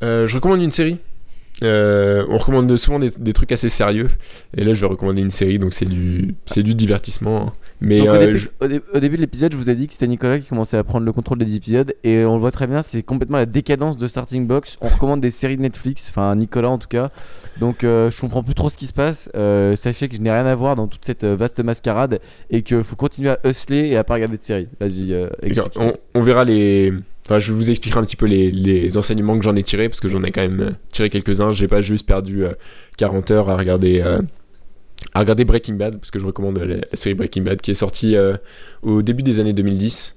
Je 0.02 0.34
recommande 0.34 0.62
une 0.62 0.72
série. 0.72 0.98
Euh, 1.64 2.26
on 2.30 2.38
recommande 2.38 2.76
souvent 2.78 2.98
des, 3.00 3.12
des 3.18 3.34
trucs 3.34 3.52
assez 3.52 3.70
sérieux. 3.70 4.10
Et 4.58 4.64
là, 4.64 4.74
je 4.74 4.82
vais 4.82 4.88
recommander 4.88 5.22
une 5.22 5.32
série, 5.32 5.60
donc 5.60 5.74
c'est 5.74 5.86
du, 5.86 6.34
c'est 6.46 6.64
du 6.64 6.74
divertissement. 6.74 7.48
hein. 7.48 7.54
Mais 7.84 8.00
Donc, 8.00 8.10
au, 8.10 8.12
euh, 8.12 8.20
début, 8.26 8.38
je- 8.40 8.50
au 8.60 8.68
dé- 8.68 8.82
au 8.94 9.00
début 9.00 9.16
de 9.16 9.22
l'épisode, 9.22 9.52
je 9.54 9.58
vous 9.58 9.70
ai 9.70 9.76
dit 9.76 9.88
que 9.88 9.94
c'était 9.94 10.06
Nicolas 10.08 10.38
qui 10.40 10.46
commençait 10.48 10.78
à 10.78 10.84
prendre 10.84 11.04
le 11.06 11.12
contrôle 11.12 11.40
des 11.40 11.56
épisodes 11.56 11.96
et 12.04 12.24
on 12.26 12.36
le 12.36 12.40
voit 12.40 12.52
très 12.52 12.68
bien, 12.68 12.84
c'est 12.84 13.02
complètement 13.02 13.38
la 13.38 13.48
décadence 13.48 13.98
de 13.98 14.06
Starting 14.06 14.46
Box. 14.46 14.78
On 14.82 14.88
recommande 14.88 15.20
des 15.22 15.32
séries 15.32 15.58
de 15.58 15.64
Netflix, 15.64 16.08
enfin 16.10 16.36
Nicolas 16.36 16.70
en 16.70 16.78
tout 16.78 16.88
cas. 16.88 17.10
Donc 17.60 17.84
euh, 17.84 18.12
je 18.12 18.22
comprends 18.22 18.44
plus 18.44 18.54
trop 18.54 18.70
ce 18.70 18.78
qui 18.78 18.86
se 18.86 18.94
passe. 18.94 19.30
Sachez 19.80 20.10
que 20.10 20.16
je 20.16 20.22
n'ai 20.22 20.32
rien 20.32 20.46
à 20.46 20.54
voir 20.54 20.76
dans 20.76 20.88
toute 20.88 21.04
cette 21.06 21.24
vaste 21.26 21.60
mascarade 21.64 22.20
et 22.52 22.62
qu'il 22.62 22.84
faut 22.84 22.96
continuer 22.96 23.30
à 23.32 23.40
hustler 23.50 23.88
et 23.88 23.98
à 23.98 24.04
pas 24.04 24.14
regarder 24.14 24.38
de 24.38 24.44
séries. 24.44 24.68
Vas-y, 24.80 25.14
on, 25.78 25.94
on 26.14 26.22
verra 26.22 26.44
les. 26.44 26.94
Enfin, 27.26 27.40
je 27.40 27.52
vous 27.52 27.70
expliquerai 27.70 28.00
un 28.00 28.04
petit 28.04 28.16
peu 28.16 28.26
les, 28.26 28.98
enseignements 28.98 29.38
que 29.38 29.44
j'en 29.44 29.56
ai 29.56 29.64
tirés, 29.64 29.90
parce 29.90 30.00
que 30.00 30.08
j'en 30.08 30.24
ai 30.24 30.32
quand 30.32 30.42
même 30.42 30.60
euh, 30.60 30.72
tiré 30.92 31.10
quelques-uns. 31.10 31.52
J'ai 31.52 31.68
pas 31.68 31.82
juste 31.82 32.06
perdu 32.06 32.46
euh, 32.46 32.52
40 32.98 33.32
heures 33.32 33.50
à 33.50 33.58
regarder, 33.58 34.02
euh, 34.02 34.22
à 35.14 35.20
regarder 35.20 35.46
Breaking 35.46 35.76
Bad, 35.76 35.98
parce 36.00 36.12
que 36.12 36.20
je 36.20 36.26
recommande 36.26 36.60
la, 36.60 36.78
série 36.94 37.16
Breaking 37.16 37.44
Bad, 37.44 37.62
qui 37.62 37.72
est 37.72 37.76
sortie 37.76 38.16
euh, 38.16 38.36
au 38.82 39.02
début 39.02 39.24
des 39.24 39.40
années 39.40 39.54
2010, 39.54 40.16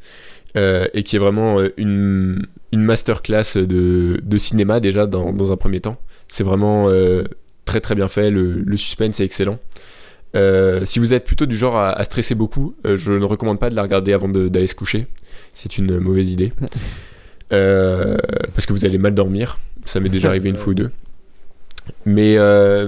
euh, 0.57 0.87
et 0.95 1.03
qui 1.03 1.17
est 1.17 1.19
vraiment 1.19 1.61
euh, 1.61 1.73
une, 1.77 2.47
une 2.73 2.83
masterclass 2.83 3.57
de, 3.57 4.21
de 4.23 4.39
cinéma, 4.39 4.81
déjà, 4.81 5.07
dans, 5.07 5.33
dans 5.33 5.53
un 5.53 5.57
premier 5.57 5.81
temps. 5.81 5.99
C'est 6.29 6.45
vraiment 6.45 6.89
euh, 6.89 7.25
très 7.65 7.81
très 7.81 7.95
bien 7.95 8.09
fait, 8.09 8.31
le 8.31 8.77
suspense 8.77 9.21
est 9.21 9.25
excellent. 9.25 9.59
Euh, 10.35 10.85
si 10.85 10.99
vous 10.99 11.13
êtes 11.13 11.25
plutôt 11.25 11.47
du 11.47 11.57
genre 11.57 11.77
à, 11.77 11.93
à 11.93 12.05
stresser 12.05 12.35
beaucoup, 12.35 12.75
euh, 12.87 12.97
je 12.97 13.13
ne 13.13 13.25
recommande 13.25 13.61
pas 13.61 13.71
de 13.71 13.77
la 13.77 13.83
regarder 13.83 14.13
avant 14.13 14.29
d'aller 14.29 14.67
se 14.67 14.75
coucher. 14.75 15.07
C'est 15.55 15.79
une 15.79 15.99
mauvaise 15.99 16.31
idée. 16.31 16.53
Euh, 17.53 18.17
parce 18.55 18.67
que 18.67 18.73
vous 18.73 18.85
allez 18.87 18.97
mal 18.97 19.15
dormir. 19.15 19.59
Ça 19.85 20.01
m'est 20.01 20.09
déjà 20.09 20.29
arrivé 20.29 20.49
une 20.49 20.57
fois 20.57 20.71
ou 20.71 20.75
deux. 20.75 20.91
Mais, 22.05 22.37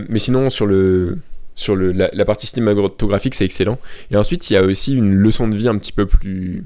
mais 0.09 0.18
sinon, 0.18 0.51
sur, 0.51 0.66
le, 0.66 1.18
sur 1.55 1.76
le, 1.76 1.92
la, 1.92 2.09
la 2.12 2.24
partie 2.24 2.49
cinématographique, 2.49 3.34
c'est 3.36 3.44
excellent. 3.44 3.78
Et 4.11 4.16
ensuite, 4.16 4.51
il 4.51 4.55
y 4.55 4.57
a 4.57 4.64
aussi 4.64 4.97
une 4.97 5.14
leçon 5.14 5.47
de 5.47 5.55
vie 5.55 5.68
un 5.68 5.76
petit 5.76 5.92
peu 5.92 6.07
plus 6.07 6.64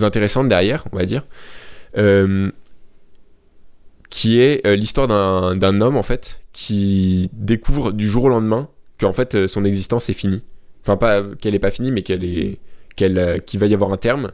intéressante 0.00 0.48
derrière, 0.48 0.86
on 0.90 0.96
va 0.96 1.04
dire. 1.04 1.26
Qui 4.10 4.40
est 4.40 4.66
l'histoire 4.74 5.06
d'un 5.06 5.54
d'un 5.56 5.80
homme 5.80 5.96
en 5.96 6.02
fait 6.02 6.40
qui 6.52 7.30
découvre 7.34 7.92
du 7.92 8.08
jour 8.08 8.24
au 8.24 8.28
lendemain 8.30 8.68
qu'en 8.98 9.12
fait 9.12 9.34
euh, 9.34 9.46
son 9.46 9.64
existence 9.64 10.08
est 10.10 10.14
finie. 10.14 10.42
Enfin 10.82 10.96
pas 10.96 11.22
qu'elle 11.40 11.54
est 11.54 11.58
pas 11.60 11.70
finie 11.70 11.90
mais 11.90 12.02
qu'elle 12.02 12.24
est 12.24 12.58
qu'elle 12.96 13.18
euh, 13.18 13.38
qu'il 13.38 13.60
va 13.60 13.66
y 13.66 13.74
avoir 13.74 13.92
un 13.92 13.96
terme. 13.96 14.32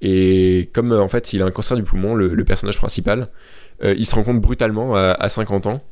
Et 0.00 0.70
comme 0.72 0.92
euh, 0.92 1.00
en 1.02 1.08
fait 1.08 1.32
il 1.32 1.42
a 1.42 1.46
un 1.46 1.50
cancer 1.50 1.76
du 1.76 1.82
poumon, 1.82 2.14
le, 2.14 2.34
le 2.34 2.44
personnage 2.44 2.78
principal, 2.78 3.28
euh, 3.82 3.94
il 3.98 4.06
se 4.06 4.14
rend 4.14 4.22
compte 4.24 4.40
brutalement 4.40 4.94
à, 4.96 5.12
à 5.12 5.28
50 5.28 5.66
ans 5.66 5.82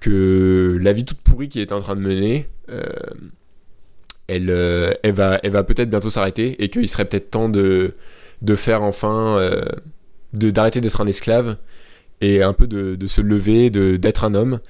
que 0.00 0.78
la 0.80 0.92
vie 0.92 1.04
toute 1.04 1.18
pourrie 1.18 1.48
qu'il 1.48 1.62
était 1.62 1.72
en 1.72 1.80
train 1.80 1.96
de 1.96 2.00
mener, 2.00 2.48
euh, 2.68 2.82
elle, 4.28 4.50
euh, 4.50 4.92
elle 5.02 5.12
va, 5.12 5.40
elle 5.42 5.52
va 5.52 5.62
peut-être 5.64 5.90
bientôt 5.90 6.10
s'arrêter 6.10 6.62
et 6.62 6.68
qu'il 6.68 6.88
serait 6.88 7.04
peut-être 7.04 7.30
temps 7.30 7.48
de, 7.48 7.94
de 8.42 8.56
faire 8.56 8.82
enfin, 8.82 9.38
euh, 9.38 9.64
de 10.32 10.50
d'arrêter 10.50 10.80
d'être 10.80 11.00
un 11.00 11.06
esclave 11.06 11.56
et 12.20 12.42
un 12.42 12.52
peu 12.52 12.66
de, 12.66 12.96
de 12.96 13.06
se 13.06 13.20
lever, 13.20 13.70
de 13.70 13.96
d'être 13.96 14.24
un 14.24 14.34
homme 14.34 14.60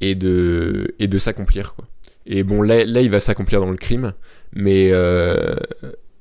et 0.00 0.14
de 0.14 0.94
et 0.98 1.08
de 1.08 1.18
s'accomplir 1.18 1.74
quoi. 1.74 1.86
Et 2.30 2.42
bon 2.44 2.60
là, 2.62 2.84
là 2.84 3.00
il 3.00 3.10
va 3.10 3.20
s'accomplir 3.20 3.60
dans 3.60 3.70
le 3.70 3.76
crime, 3.76 4.12
mais 4.52 4.90
euh, 4.92 5.56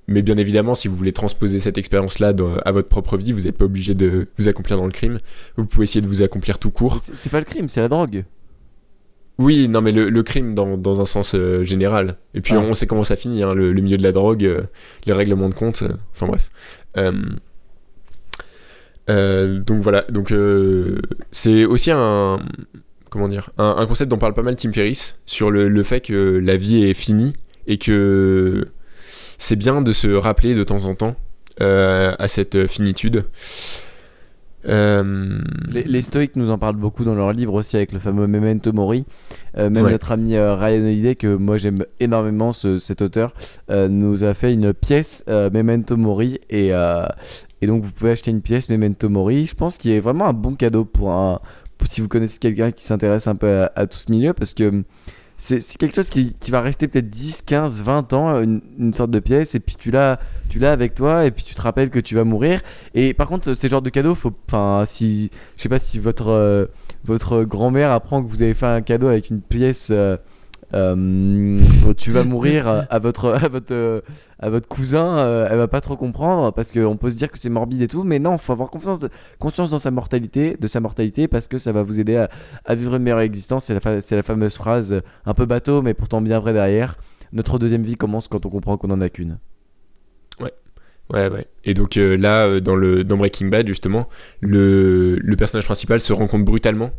mais 0.07 0.21
bien 0.21 0.37
évidemment, 0.37 0.73
si 0.73 0.87
vous 0.87 0.95
voulez 0.95 1.11
transposer 1.11 1.59
cette 1.59 1.77
expérience-là 1.77 2.33
à 2.65 2.71
votre 2.71 2.87
propre 2.87 3.17
vie, 3.17 3.33
vous 3.33 3.41
n'êtes 3.41 3.57
pas 3.57 3.65
obligé 3.65 3.93
de 3.93 4.27
vous 4.37 4.47
accomplir 4.47 4.77
dans 4.77 4.85
le 4.85 4.91
crime. 4.91 5.19
Vous 5.57 5.65
pouvez 5.65 5.83
essayer 5.83 5.99
de 6.01 6.07
vous 6.07 6.23
accomplir 6.23 6.59
tout 6.59 6.71
court. 6.71 6.97
C'est 7.01 7.29
pas 7.29 7.39
le 7.39 7.45
crime, 7.45 7.67
c'est 7.67 7.81
la 7.81 7.89
drogue. 7.89 8.23
Oui, 9.37 9.67
non, 9.67 9.81
mais 9.81 9.91
le, 9.91 10.09
le 10.09 10.23
crime 10.23 10.55
dans, 10.55 10.77
dans 10.77 10.99
un 11.01 11.05
sens 11.05 11.35
euh, 11.35 11.61
général. 11.61 12.15
Et 12.33 12.39
puis 12.41 12.53
Ah. 12.55 12.59
on 12.59 12.73
sait 12.73 12.87
comment 12.87 13.03
ça 13.03 13.17
finit, 13.17 13.43
hein, 13.43 13.53
le, 13.53 13.71
le 13.73 13.81
milieu 13.81 13.97
de 13.97 14.03
la 14.03 14.13
drogue, 14.13 14.45
euh, 14.45 14.61
les 15.05 15.13
règlements 15.13 15.49
de 15.49 15.53
compte, 15.53 15.83
euh, 15.83 15.93
enfin 16.13 16.25
bref. 16.25 16.49
Donc 19.07 19.81
voilà, 19.81 20.03
donc 20.09 20.33
c'est 21.31 21.65
aussi 21.65 21.91
un 21.91 22.39
comment 23.09 23.27
dire 23.27 23.49
un, 23.57 23.75
un 23.77 23.85
concept 23.85 24.09
dont 24.11 24.17
parle 24.17 24.33
pas 24.33 24.43
mal 24.43 24.55
Tim 24.55 24.71
Ferriss 24.71 25.19
sur 25.25 25.51
le, 25.51 25.67
le 25.69 25.83
fait 25.83 26.01
que 26.01 26.39
la 26.43 26.55
vie 26.55 26.83
est 26.83 26.93
finie 26.93 27.33
et 27.67 27.77
que 27.77 28.67
c'est 29.37 29.55
bien 29.55 29.81
de 29.81 29.91
se 29.91 30.07
rappeler 30.07 30.55
de 30.55 30.63
temps 30.63 30.85
en 30.85 30.95
temps 30.95 31.15
euh, 31.61 32.13
à 32.17 32.27
cette 32.27 32.67
finitude. 32.67 33.25
Euh, 34.67 35.39
Les, 35.71 35.83
les 35.83 36.01
stoïques 36.01 36.35
nous 36.35 36.49
en 36.51 36.57
parlent 36.57 36.75
beaucoup 36.75 37.05
dans 37.05 37.15
leur 37.15 37.31
livre 37.31 37.53
aussi 37.53 37.77
avec 37.77 37.91
le 37.93 37.99
fameux 37.99 38.27
Memento 38.27 38.73
Mori. 38.73 39.05
Euh, 39.57 39.69
même 39.69 39.83
Ouais. 39.85 39.91
notre 39.91 40.11
ami 40.11 40.37
Ryan 40.37 40.81
Holiday, 40.83 41.15
que 41.15 41.35
moi 41.35 41.57
j'aime 41.57 41.85
énormément, 41.99 42.51
ce- 42.53 42.77
cet 42.77 43.01
auteur, 43.01 43.33
nous 43.69 44.25
a 44.25 44.33
fait 44.33 44.53
une 44.53 44.73
pièce 44.73 45.23
Memento 45.27 45.95
Mori. 45.95 46.39
Et, 46.49 46.69
et 47.61 47.67
donc 47.67 47.83
vous 47.83 47.91
pouvez 47.93 48.11
acheter 48.11 48.31
une 48.31 48.41
pièce 48.41 48.69
Memento 48.69 49.07
Mori. 49.09 49.45
Je 49.45 49.55
pense 49.55 49.77
qu'il 49.77 49.91
est 49.91 49.99
vraiment 49.99 50.25
un 50.25 50.33
bon 50.33 50.55
cadeau 50.55 50.83
pour 50.85 51.11
un. 51.11 51.39
Si 51.85 52.01
vous 52.01 52.07
connaissez 52.07 52.39
quelqu'un 52.39 52.71
qui 52.71 52.83
s'intéresse 52.83 53.27
un 53.27 53.35
peu 53.35 53.67
à, 53.75 53.87
tout 53.87 53.97
ce 53.97 54.11
milieu, 54.11 54.33
parce 54.33 54.53
que 54.53 54.69
hum, 54.69 54.83
c'est 55.37 55.77
quelque 55.77 55.93
chose 55.93 56.09
qui, 56.09 56.35
va 56.49 56.61
rester 56.61 56.87
peut-être 56.87 57.09
10, 57.09 57.43
15, 57.43 57.83
20 57.83 58.13
ans, 58.13 58.41
une, 58.41 58.93
sorte 58.93 59.11
de 59.11 59.19
pièce, 59.19 59.53
et 59.53 59.59
puis 59.59 59.75
tu 59.77 59.91
l'as 59.91 60.19
avec 60.61 60.95
toi, 60.95 61.25
et 61.25 61.31
puis 61.31 61.43
tu 61.43 61.53
te 61.53 61.61
rappelles 61.61 61.91
que 61.91 61.99
tu 61.99 62.15
vas 62.15 62.23
mourir. 62.23 62.61
Et 62.95 63.13
par 63.13 63.27
contre, 63.27 63.53
ces 63.53 63.69
genres 63.69 63.83
de 63.83 63.91
cadeaux, 63.91 64.15
faut, 64.15 64.33
si, 64.85 65.29
je 65.55 65.61
sais 65.61 65.69
pas 65.69 65.77
si 65.77 65.99
votre, 65.99 66.29
euh, 66.29 66.65
votre 67.05 67.43
grand-mère 67.43 67.91
apprend 67.91 68.23
que 68.23 68.29
vous 68.29 68.41
avez 68.41 68.55
fait 68.55 68.65
un 68.65 68.81
cadeau 68.81 69.07
avec 69.07 69.29
une 69.29 69.41
pièce, 69.41 69.89
euh, 69.91 70.17
euh, 70.73 71.59
tu 71.97 72.11
vas 72.11 72.23
mourir 72.25 72.67
à 72.67 72.99
votre, 72.99 73.29
à 73.29 73.47
votre, 73.47 73.73
euh, 73.73 74.01
à 74.39 74.49
votre 74.49 74.67
cousin, 74.67 75.17
euh, 75.17 75.47
elle 75.49 75.57
va 75.57 75.67
pas 75.67 75.81
trop 75.81 75.95
comprendre 75.95 76.51
parce 76.51 76.71
qu'on 76.71 76.97
peut 76.97 77.09
se 77.09 77.17
dire 77.17 77.31
que 77.31 77.39
c'est 77.39 77.49
morbide 77.49 77.81
et 77.81 77.87
tout, 77.87 78.03
mais 78.03 78.19
non, 78.19 78.37
faut 78.37 78.51
avoir 78.51 78.69
confiance 78.69 78.99
de- 78.99 79.09
conscience 79.39 79.69
dans 79.69 79.77
sa 79.77 79.91
mortalité, 79.91 80.57
de 80.59 80.67
sa 80.67 80.79
mortalité, 80.79 81.27
parce 81.27 81.47
que 81.47 81.57
ça 81.57 81.71
va 81.71 81.83
vous 81.83 81.99
aider 81.99 82.17
à, 82.17 82.29
à 82.65 82.75
vivre 82.75 82.95
une 82.95 83.03
meilleure 83.03 83.21
existence. 83.21 83.65
C'est 83.65 84.15
la, 84.15 84.23
fameuse 84.23 84.55
phrase, 84.55 85.01
un 85.25 85.33
peu 85.33 85.45
bateau, 85.45 85.81
mais 85.81 85.93
pourtant 85.93 86.21
bien 86.21 86.39
vrai 86.39 86.53
derrière. 86.53 86.97
Notre 87.33 87.59
deuxième 87.59 87.83
vie 87.83 87.95
commence 87.95 88.27
quand 88.27 88.45
on 88.45 88.49
comprend 88.49 88.77
qu'on 88.77 88.91
en 88.91 89.01
a 89.01 89.09
qu'une. 89.09 89.39
Ouais, 91.09 91.29
ouais. 91.29 91.47
Et 91.63 91.73
donc 91.73 91.95
euh, 91.95 92.17
là, 92.17 92.59
dans, 92.59 92.75
le, 92.75 93.05
dans 93.05 93.15
Breaking 93.15 93.47
Bad, 93.47 93.65
justement, 93.65 94.09
le, 94.41 95.15
le 95.15 95.35
personnage 95.37 95.63
principal 95.63 96.01
se 96.01 96.11
rend 96.11 96.27
compte 96.27 96.43
brutalement 96.43 96.91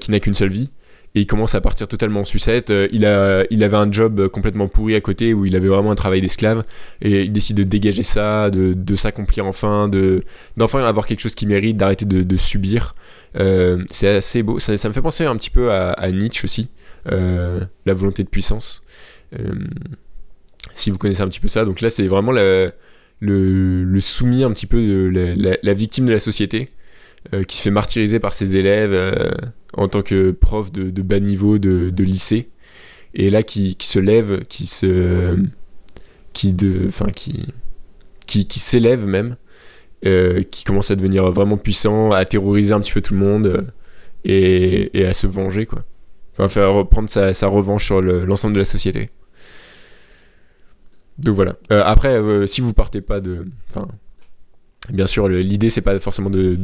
qu'il 0.00 0.10
n'a 0.12 0.18
qu'une 0.18 0.34
seule 0.34 0.50
vie. 0.50 0.70
Et 1.16 1.20
il 1.20 1.26
commence 1.26 1.54
à 1.54 1.60
partir 1.60 1.86
totalement 1.86 2.20
en 2.20 2.24
sucette. 2.24 2.70
Euh, 2.70 2.88
il, 2.90 3.06
a, 3.06 3.44
il 3.50 3.62
avait 3.62 3.76
un 3.76 3.90
job 3.90 4.18
euh, 4.18 4.28
complètement 4.28 4.66
pourri 4.66 4.96
à 4.96 5.00
côté 5.00 5.32
où 5.32 5.46
il 5.46 5.54
avait 5.54 5.68
vraiment 5.68 5.92
un 5.92 5.94
travail 5.94 6.20
d'esclave. 6.20 6.64
Et 7.02 7.22
il 7.22 7.32
décide 7.32 7.56
de 7.56 7.62
dégager 7.62 8.02
ça, 8.02 8.50
de, 8.50 8.72
de 8.72 8.94
s'accomplir 8.96 9.46
enfin, 9.46 9.88
de, 9.88 10.24
d'enfin 10.56 10.84
avoir 10.84 11.06
quelque 11.06 11.20
chose 11.20 11.36
qui 11.36 11.46
mérite, 11.46 11.76
d'arrêter 11.76 12.04
de, 12.04 12.36
subir. 12.36 12.96
Euh, 13.38 13.84
c'est 13.90 14.08
assez 14.08 14.42
beau. 14.42 14.58
Ça, 14.58 14.72
me 14.72 14.92
fait 14.92 15.02
penser 15.02 15.24
un 15.24 15.36
petit 15.36 15.50
peu 15.50 15.72
à, 15.72 16.10
Nietzsche 16.10 16.44
aussi, 16.44 16.68
la 17.06 17.94
volonté 17.94 18.24
de 18.24 18.28
puissance. 18.28 18.82
Si 20.74 20.90
vous 20.90 20.98
connaissez 20.98 21.22
un 21.22 21.28
petit 21.28 21.40
peu 21.40 21.48
ça. 21.48 21.64
Donc 21.64 21.80
là, 21.80 21.90
c'est 21.90 22.08
vraiment 22.08 22.32
le, 22.32 22.72
le 23.20 24.00
soumis 24.00 24.42
un 24.42 24.50
petit 24.50 24.66
peu 24.66 24.78
de 24.78 25.58
la, 25.62 25.74
victime 25.74 26.06
de 26.06 26.12
la 26.12 26.18
société 26.18 26.70
qui 27.46 27.56
se 27.56 27.62
fait 27.62 27.70
martyriser 27.70 28.20
par 28.20 28.34
ses 28.34 28.56
élèves 28.56 28.92
euh, 28.92 29.30
en 29.74 29.88
tant 29.88 30.02
que 30.02 30.30
prof 30.30 30.70
de, 30.72 31.02
bas 31.02 31.20
niveau 31.20 31.58
de, 31.58 31.92
lycée 32.02 32.50
et 33.14 33.30
là 33.30 33.42
qui, 33.42 33.76
se 33.80 33.98
lève 33.98 34.42
qui 34.48 34.66
se 34.66 35.36
qui 36.32 36.52
de 36.52 36.86
enfin 36.88 37.06
qui 37.06 37.52
qui, 38.26 38.58
s'élève 38.58 39.06
même 39.06 39.36
euh, 40.04 40.42
qui 40.42 40.64
commence 40.64 40.90
à 40.90 40.96
devenir 40.96 41.30
vraiment 41.30 41.56
puissant 41.56 42.10
à 42.10 42.24
terroriser 42.24 42.74
un 42.74 42.80
petit 42.80 42.92
peu 42.92 43.00
tout 43.00 43.14
le 43.14 43.20
monde 43.20 43.46
euh, 43.46 43.62
et, 44.24 45.06
à 45.06 45.14
se 45.14 45.26
venger 45.26 45.66
quoi 45.66 45.84
enfin 46.32 46.48
faire 46.48 46.72
reprendre 46.72 47.08
sa, 47.08 47.46
revanche 47.46 47.84
sur 47.84 48.00
le- 48.00 48.24
l'ensemble 48.24 48.54
de 48.54 48.60
la 48.60 48.64
société 48.64 49.10
donc 51.18 51.36
voilà. 51.36 51.56
Euh, 51.70 51.82
après, 51.84 52.14
euh, 52.14 52.46
si 52.46 52.60
vous 52.60 52.72
partez 52.72 53.00
pas 53.00 53.20
de. 53.20 53.46
Enfin. 53.68 53.88
Bien 54.90 55.06
sûr, 55.06 55.28
l'idée, 55.28 55.70
c'est 55.70 55.80
pas 55.80 55.98
forcément 55.98 56.28
de, 56.28 56.58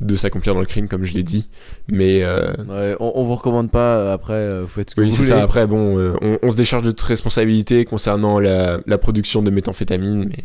de 0.00 0.14
s'accomplir 0.14 0.54
dans 0.54 0.60
le 0.60 0.66
crime, 0.66 0.86
comme 0.88 1.04
je 1.04 1.12
l'ai 1.14 1.22
dit. 1.24 1.48
Mais. 1.88 2.22
euh, 2.22 2.52
Ouais, 2.68 2.96
on, 3.00 3.12
on 3.16 3.22
vous 3.24 3.34
recommande 3.34 3.70
pas, 3.70 3.96
euh, 3.96 4.14
après, 4.14 4.34
euh, 4.34 4.62
vous 4.62 4.68
faites 4.68 4.90
ce 4.90 4.94
que 4.94 5.00
oui, 5.00 5.08
vous 5.10 5.16
c'est 5.16 5.22
voulez. 5.24 5.34
ça. 5.36 5.42
Après, 5.42 5.66
bon, 5.66 5.98
euh, 5.98 6.14
on, 6.20 6.38
on 6.42 6.50
se 6.50 6.56
décharge 6.56 6.82
de 6.84 6.90
toute 6.92 7.02
responsabilité 7.02 7.84
concernant 7.84 8.38
la, 8.38 8.80
la 8.86 8.98
production 8.98 9.42
de 9.42 9.50
méthamphétamine, 9.50 10.24
mais. 10.28 10.44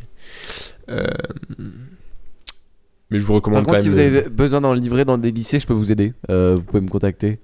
euh, 0.89 1.05
mais 3.09 3.19
je 3.19 3.23
vous 3.25 3.33
recommande 3.33 3.65
Par 3.65 3.73
contre, 3.73 3.77
quand 3.77 3.83
si 3.83 3.89
vous 3.89 3.99
avez 3.99 4.23
besoin 4.29 4.61
d'en 4.61 4.73
livrer 4.73 5.05
dans 5.05 5.17
des 5.17 5.31
lycées, 5.31 5.59
je 5.59 5.67
peux 5.67 5.73
vous 5.73 5.91
aider. 5.91 6.13
Vous 6.29 6.61
pouvez 6.63 6.81
me 6.81 6.87
contacter 6.89 7.39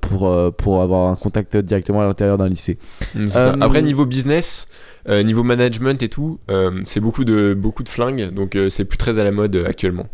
pour, 0.00 0.52
pour 0.56 0.82
avoir 0.82 1.10
un 1.10 1.16
contact 1.16 1.56
directement 1.56 2.00
à 2.00 2.06
l'intérieur 2.06 2.38
d'un 2.38 2.48
lycée. 2.48 2.78
Mm, 3.14 3.26
c'est 3.28 3.38
Après, 3.60 3.82
niveau 3.82 4.04
business, 4.06 4.66
niveau 5.08 5.44
management 5.44 6.02
et 6.02 6.08
tout, 6.08 6.40
c'est 6.86 7.00
beaucoup 7.00 7.24
de, 7.24 7.54
beaucoup 7.54 7.84
de 7.84 7.88
flingues, 7.88 8.30
donc 8.34 8.58
c'est 8.68 8.84
plus 8.84 8.98
très 8.98 9.18
à 9.20 9.24
la 9.24 9.30
mode 9.30 9.64
actuellement. 9.66 10.06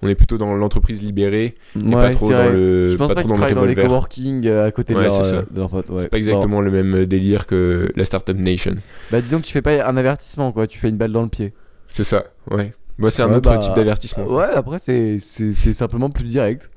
On 0.00 0.06
est 0.08 0.14
plutôt 0.14 0.38
dans 0.38 0.54
l'entreprise 0.54 1.02
libérée 1.02 1.56
et 1.76 1.90
pas 1.90 2.04
Ouais, 2.06 2.10
trop 2.12 2.30
dans 2.30 2.52
le, 2.52 2.86
Je 2.86 2.96
pense 2.96 3.08
pas, 3.08 3.14
pas 3.16 3.22
qu'ils 3.22 3.32
travaillent 3.32 3.54
dans 3.54 3.64
les 3.64 3.74
coworking 3.74 4.46
euh, 4.46 4.66
à 4.66 4.70
côté 4.70 4.94
Ouais, 4.94 5.00
de 5.00 5.04
leur, 5.08 5.12
c'est 5.24 5.30
ça. 5.30 5.36
euh, 5.38 5.42
de 5.50 5.58
leur 5.58 5.70
pote. 5.70 5.90
Ouais. 5.90 6.02
C'est 6.02 6.08
pas 6.08 6.18
exactement 6.18 6.60
le 6.60 6.70
même 6.70 6.94
euh, 6.94 7.06
délire 7.06 7.46
que 7.46 7.90
la 7.96 8.04
Startup 8.04 8.36
Nation. 8.38 8.76
Bah, 9.10 9.20
disons 9.20 9.40
que 9.40 9.46
tu 9.46 9.52
fais 9.52 9.62
pas 9.62 9.84
un 9.88 9.96
avertissement, 9.96 10.52
quoi. 10.52 10.68
Tu 10.68 10.78
fais 10.78 10.88
une 10.88 10.96
balle 10.98 11.10
dans 11.12 11.22
le 11.22 11.28
pied. 11.28 11.52
C'est 11.88 12.04
ça, 12.04 12.24
ouais. 12.50 12.72
Moi, 12.98 13.10
c'est 13.10 13.22
un 13.22 13.28
Ouais, 13.30 13.36
autre 13.36 13.50
bah, 13.50 13.58
type 13.58 13.74
d'avertissement. 13.74 14.24
Ouais, 14.26 14.46
après, 14.54 14.78
c'est 14.78 15.18
simplement 15.18 16.10
plus 16.10 16.24
direct. 16.24 16.70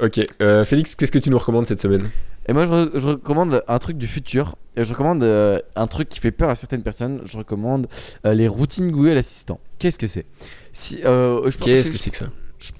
Ok, 0.00 0.20
euh, 0.42 0.64
Félix, 0.64 0.94
qu'est-ce 0.94 1.10
que 1.12 1.18
tu 1.18 1.30
nous 1.30 1.38
recommandes 1.38 1.66
cette 1.66 1.80
semaine? 1.80 2.02
Et 2.48 2.52
moi, 2.54 2.64
je, 2.64 2.72
re- 2.72 2.98
je 2.98 3.08
recommande 3.08 3.62
un 3.68 3.78
truc 3.78 3.98
du 3.98 4.06
futur. 4.06 4.56
Et 4.76 4.84
je 4.84 4.92
recommande 4.92 5.22
euh, 5.22 5.60
un 5.76 5.86
truc 5.86 6.08
qui 6.08 6.18
fait 6.18 6.30
peur 6.30 6.48
à 6.48 6.54
certaines 6.54 6.82
personnes. 6.82 7.20
Je 7.24 7.36
recommande 7.36 7.88
euh, 8.24 8.32
les 8.32 8.48
routines 8.48 8.90
Google 8.90 9.18
Assistant. 9.18 9.60
Qu'est-ce 9.78 9.98
que 9.98 10.06
c'est? 10.06 10.24
Si, 10.72 11.00
euh, 11.04 11.50
Qu'est-ce 11.60 11.90
que 11.90 11.98
c'est 11.98 12.10
que 12.10 12.16
ça? 12.16 12.26
Je 12.58 12.70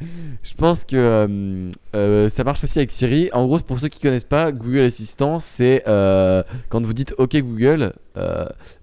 pense 0.60 0.84
que 0.84 0.96
euh, 0.96 1.70
euh, 1.94 2.28
ça 2.28 2.44
marche 2.44 2.62
aussi 2.62 2.78
avec 2.78 2.92
Siri. 2.92 3.30
En 3.32 3.46
gros, 3.46 3.58
pour 3.60 3.80
ceux 3.80 3.88
qui 3.88 3.98
connaissent 3.98 4.24
pas, 4.24 4.52
Google 4.52 4.80
Assistant, 4.80 5.40
c'est 5.40 5.82
euh, 5.88 6.42
quand 6.68 6.84
vous 6.84 6.92
dites 6.92 7.14
OK 7.18 7.36
Google 7.36 7.92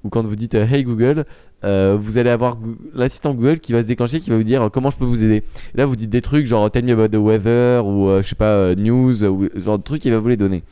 ou 0.03 0.09
quand 0.09 0.23
vous 0.23 0.35
dites 0.35 0.55
Hey 0.55 0.83
Google, 0.83 1.25
vous 1.61 2.17
allez 2.17 2.31
avoir 2.31 2.57
l'assistant 2.95 3.35
Google 3.35 3.59
qui 3.59 3.71
va 3.71 3.83
se 3.83 3.87
déclencher, 3.87 4.19
qui 4.19 4.31
va 4.31 4.37
vous 4.37 4.43
dire 4.43 4.69
comment 4.73 4.89
je 4.89 4.97
peux 4.97 5.05
vous 5.05 5.23
aider. 5.23 5.43
Là, 5.75 5.85
vous 5.85 5.95
dites 5.95 6.09
des 6.09 6.23
trucs 6.23 6.47
genre 6.47 6.71
Tell 6.71 6.83
me 6.83 6.93
about 6.93 7.09
the 7.09 7.21
weather 7.21 7.85
ou 7.85 8.17
je 8.17 8.27
sais 8.27 8.35
pas 8.35 8.73
news 8.73 9.23
ou 9.23 9.47
ce 9.53 9.59
genre 9.59 9.77
de 9.77 9.83
trucs, 9.83 10.03
il 10.05 10.11
va 10.11 10.17
vous 10.17 10.29
les 10.29 10.37
donner. 10.37 10.63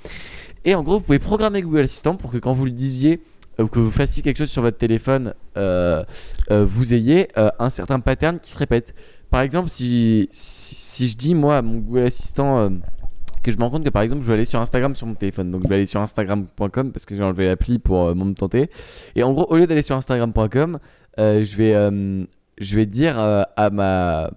Et 0.63 0.73
en 0.73 0.81
gros, 0.81 0.97
vous 0.97 1.05
pouvez 1.05 1.19
programmer 1.19 1.61
Google 1.61 1.81
Assistant 1.81 2.15
pour 2.15 2.31
que 2.31 2.37
quand 2.37 2.53
vous 2.53 2.65
le 2.65 2.71
disiez 2.71 3.21
ou 3.59 3.67
que 3.67 3.77
vous 3.77 3.91
fassiez 3.91 4.23
quelque 4.23 4.37
chose 4.37 4.49
sur 4.49 4.63
votre 4.63 4.77
téléphone, 4.77 5.35
vous 5.55 6.93
ayez 6.95 7.27
un 7.35 7.69
certain 7.69 7.99
pattern 7.99 8.39
qui 8.39 8.51
se 8.51 8.57
répète. 8.57 8.95
Par 9.35 9.41
exemple, 9.41 9.67
si, 9.67 10.29
je 10.31 11.17
dis 11.17 11.35
moi 11.35 11.57
à 11.57 11.61
mon 11.61 11.79
Google 11.79 12.05
Assistant 12.05 12.57
euh, 12.57 12.69
que 13.43 13.51
je 13.51 13.57
me 13.57 13.63
rends 13.63 13.69
compte 13.69 13.83
que 13.83 13.89
par 13.89 14.01
exemple 14.01 14.21
je 14.21 14.27
vais 14.29 14.35
aller 14.35 14.45
sur 14.45 14.61
Instagram 14.61 14.95
sur 14.95 15.07
mon 15.07 15.13
téléphone, 15.13 15.51
donc 15.51 15.63
je 15.63 15.67
vais 15.67 15.75
aller 15.75 15.85
sur 15.85 15.99
Instagram.com 15.99 16.93
parce 16.93 17.05
que 17.05 17.17
j'ai 17.17 17.21
enlevé 17.21 17.47
l'appli 17.47 17.77
pour 17.77 18.05
euh, 18.05 18.15
me 18.15 18.33
tenter. 18.33 18.69
Et 19.17 19.23
en 19.23 19.33
gros, 19.33 19.45
au 19.49 19.57
lieu 19.57 19.67
d'aller 19.67 19.81
sur 19.81 19.97
Instagram.com, 19.97 20.79
euh, 21.19 21.43
je 21.43 21.57
vais 21.57 21.75
euh, 21.75 22.23
je 22.59 22.75
vais 22.77 22.85
dire 22.85 23.19
à 23.19 23.69
ma 23.71 24.31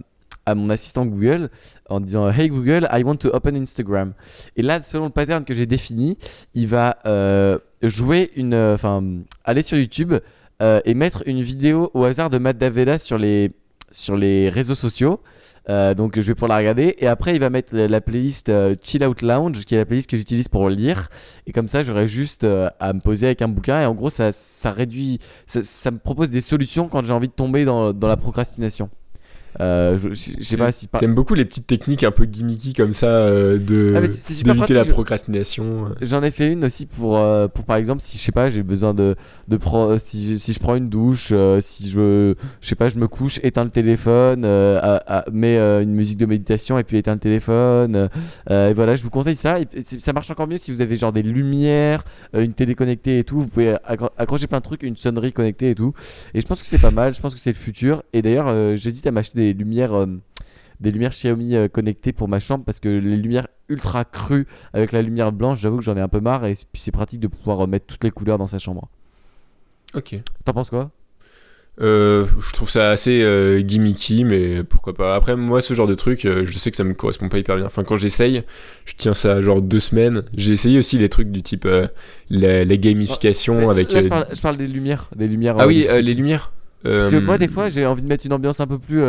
à 0.46 0.56
mon 0.56 0.68
assistant 0.68 1.06
Google 1.06 1.50
en 1.88 2.00
disant 2.00 2.28
Hey 2.32 2.48
Google, 2.48 2.88
I 2.92 3.04
want 3.04 3.18
to 3.18 3.28
open 3.28 3.54
Instagram. 3.54 4.14
Et 4.56 4.62
là, 4.62 4.82
selon 4.82 5.04
le 5.04 5.12
pattern 5.12 5.44
que 5.44 5.54
j'ai 5.54 5.66
défini, 5.66 6.18
il 6.54 6.66
va 6.66 6.96
jouer 7.82 8.32
une, 8.34 8.56
enfin, 8.56 9.04
aller 9.44 9.62
sur 9.62 9.78
YouTube 9.78 10.14
et 10.60 10.94
mettre 10.94 11.22
une 11.26 11.40
vidéo 11.40 11.88
au 11.94 12.02
hasard 12.02 12.30
de 12.30 12.38
Matt 12.38 12.58
Davella 12.58 12.98
sur 12.98 13.16
les 13.16 13.52
sur 13.90 14.16
les 14.16 14.48
réseaux 14.48 14.74
sociaux. 14.74 15.20
Euh, 15.68 15.92
donc 15.94 16.18
je 16.18 16.26
vais 16.26 16.34
pour 16.34 16.48
la 16.48 16.56
regarder. 16.56 16.96
Et 16.98 17.06
après 17.06 17.34
il 17.34 17.40
va 17.40 17.50
mettre 17.50 17.76
la 17.76 18.00
playlist 18.00 18.48
euh, 18.48 18.74
Chill 18.82 19.04
Out 19.04 19.22
Lounge 19.22 19.64
qui 19.64 19.74
est 19.74 19.78
la 19.78 19.84
playlist 19.84 20.08
que 20.08 20.16
j'utilise 20.16 20.48
pour 20.48 20.68
lire. 20.68 21.08
Et 21.46 21.52
comme 21.52 21.68
ça 21.68 21.82
j'aurai 21.82 22.06
juste 22.06 22.44
euh, 22.44 22.70
à 22.80 22.92
me 22.92 23.00
poser 23.00 23.26
avec 23.26 23.42
un 23.42 23.48
bouquin. 23.48 23.82
Et 23.82 23.86
en 23.86 23.94
gros 23.94 24.10
ça, 24.10 24.32
ça 24.32 24.72
réduit 24.72 25.18
ça, 25.46 25.62
ça 25.62 25.90
me 25.90 25.98
propose 25.98 26.30
des 26.30 26.40
solutions 26.40 26.88
quand 26.88 27.04
j'ai 27.04 27.12
envie 27.12 27.28
de 27.28 27.32
tomber 27.32 27.64
dans, 27.64 27.92
dans 27.92 28.08
la 28.08 28.16
procrastination 28.16 28.88
Euh, 29.60 29.96
je, 30.12 30.14
sais 30.14 30.56
pas 30.56 30.70
si 30.72 30.86
par- 30.86 31.00
T'aimes 31.00 31.14
beaucoup 31.14 31.34
les 31.34 31.44
petites 31.44 31.66
techniques 31.66 32.04
un 32.04 32.10
peu 32.12 32.24
gimmicky 32.26 32.74
comme 32.74 32.92
ça 32.92 33.06
euh, 33.06 33.58
de 33.58 33.94
Ah, 33.96 34.00
d'éviter 34.00 34.74
la 34.74 34.84
procrastination. 34.84 35.86
J'en 36.00 36.22
ai 36.22 36.30
fait 36.30 36.52
une 36.52 36.64
aussi 36.64 36.86
pour, 36.86 37.16
euh, 37.18 37.48
pour 37.48 37.64
par 37.64 37.76
exemple 37.76 38.00
si 38.00 38.18
je 38.18 38.22
sais 38.22 38.32
pas 38.32 38.48
j'ai 38.48 38.62
besoin 38.62 38.94
de, 38.94 39.16
de 39.48 39.56
pre- 39.56 39.98
si, 39.98 40.38
si 40.38 40.52
je 40.52 40.60
prends 40.60 40.76
une 40.76 40.88
douche 40.88 41.30
euh, 41.32 41.60
si 41.60 41.90
je 41.90 42.34
je 42.60 42.68
sais 42.68 42.74
pas 42.74 42.88
je 42.88 42.98
me 42.98 43.08
couche 43.08 43.40
éteins 43.42 43.64
le 43.64 43.70
téléphone 43.70 44.44
euh, 44.44 44.78
à- 44.80 45.18
à- 45.18 45.24
mets 45.32 45.56
euh, 45.58 45.82
une 45.82 45.92
musique 45.92 46.18
de 46.18 46.26
méditation 46.26 46.78
et 46.78 46.84
puis 46.84 46.96
éteins 46.96 47.14
le 47.14 47.18
téléphone 47.20 47.96
euh, 47.96 48.08
euh, 48.50 48.70
et 48.70 48.74
voilà 48.74 48.94
je 48.94 49.02
vous 49.02 49.10
conseille 49.10 49.34
ça 49.34 49.60
et, 49.60 49.66
ça 49.82 50.12
marche 50.12 50.30
encore 50.30 50.46
mieux 50.46 50.58
si 50.58 50.70
vous 50.70 50.80
avez 50.80 50.96
genre 50.96 51.12
des 51.12 51.22
lumières 51.22 52.04
euh, 52.34 52.44
une 52.44 52.52
télé 52.52 52.74
connectée 52.74 53.18
et 53.18 53.24
tout 53.24 53.40
vous 53.40 53.48
pouvez 53.48 53.74
accro- 53.88 54.10
accrocher 54.18 54.46
plein 54.46 54.58
de 54.58 54.64
trucs 54.64 54.82
une 54.82 54.96
sonnerie 54.96 55.32
connectée 55.32 55.70
et 55.70 55.74
tout 55.74 55.92
et 56.34 56.40
je 56.40 56.46
pense 56.46 56.62
que 56.62 56.68
c'est 56.68 56.78
pas 56.80 56.90
mal 56.90 57.12
je 57.12 57.20
pense 57.20 57.34
que 57.34 57.40
c'est 57.40 57.50
le 57.50 57.56
futur 57.56 58.02
et 58.12 58.22
d'ailleurs 58.22 58.46
euh, 58.48 58.74
j'hésite 58.74 59.06
à 59.06 59.10
m'acheter 59.10 59.38
des 59.38 59.47
lumières 59.52 59.94
euh, 59.94 60.06
des 60.80 60.90
lumières 60.92 61.10
Xiaomi 61.10 61.56
euh, 61.56 61.68
connectées 61.68 62.12
pour 62.12 62.28
ma 62.28 62.38
chambre 62.38 62.64
parce 62.64 62.80
que 62.80 62.88
les 62.88 63.16
lumières 63.16 63.48
ultra 63.68 64.04
crues 64.04 64.46
avec 64.72 64.92
la 64.92 65.02
lumière 65.02 65.32
blanche, 65.32 65.60
j'avoue 65.60 65.78
que 65.78 65.84
j'en 65.84 65.96
ai 65.96 66.00
un 66.00 66.08
peu 66.08 66.20
marre 66.20 66.46
et 66.46 66.54
c'est 66.74 66.92
pratique 66.92 67.20
de 67.20 67.26
pouvoir 67.28 67.66
mettre 67.66 67.86
toutes 67.86 68.04
les 68.04 68.10
couleurs 68.10 68.38
dans 68.38 68.46
sa 68.46 68.58
chambre. 68.58 68.88
Ok. 69.94 70.16
T'en 70.44 70.52
penses 70.52 70.70
quoi? 70.70 70.90
Euh, 71.80 72.26
je 72.40 72.52
trouve 72.52 72.68
ça 72.68 72.90
assez 72.90 73.22
euh, 73.22 73.60
gimmicky, 73.60 74.24
mais 74.24 74.64
pourquoi 74.64 74.94
pas. 74.94 75.14
Après, 75.14 75.36
moi, 75.36 75.60
ce 75.60 75.74
genre 75.74 75.86
de 75.86 75.94
truc, 75.94 76.24
euh, 76.24 76.44
je 76.44 76.58
sais 76.58 76.72
que 76.72 76.76
ça 76.76 76.82
me 76.82 76.92
correspond 76.92 77.28
pas 77.28 77.38
hyper 77.38 77.54
bien. 77.54 77.66
Enfin, 77.66 77.84
quand 77.84 77.96
j'essaye, 77.96 78.42
je 78.84 78.94
tiens 78.96 79.14
ça 79.14 79.40
genre 79.40 79.62
deux 79.62 79.78
semaines. 79.78 80.24
J'ai 80.34 80.52
essayé 80.52 80.78
aussi 80.78 80.98
les 80.98 81.08
trucs 81.08 81.30
du 81.30 81.40
type 81.42 81.68
la, 82.30 82.64
la 82.64 82.76
gamification 82.76 83.58
Mais 83.58 83.68
avec. 83.70 83.92
Là, 83.92 84.00
je 84.00 84.08
parle, 84.08 84.26
je 84.32 84.40
parle 84.40 84.56
des 84.56 84.66
lumières, 84.66 85.08
des 85.14 85.28
lumières. 85.28 85.54
Ah 85.58 85.68
oui, 85.68 85.86
des- 85.86 86.02
les 86.02 86.14
lumières. 86.14 86.52
Parce 86.82 87.10
que 87.10 87.16
moi, 87.16 87.38
des 87.38 87.48
fois, 87.48 87.68
j'ai 87.68 87.86
envie 87.86 88.02
de 88.02 88.08
mettre 88.08 88.26
une 88.26 88.32
ambiance 88.32 88.58
un 88.60 88.66
peu 88.66 88.78
plus 88.78 89.02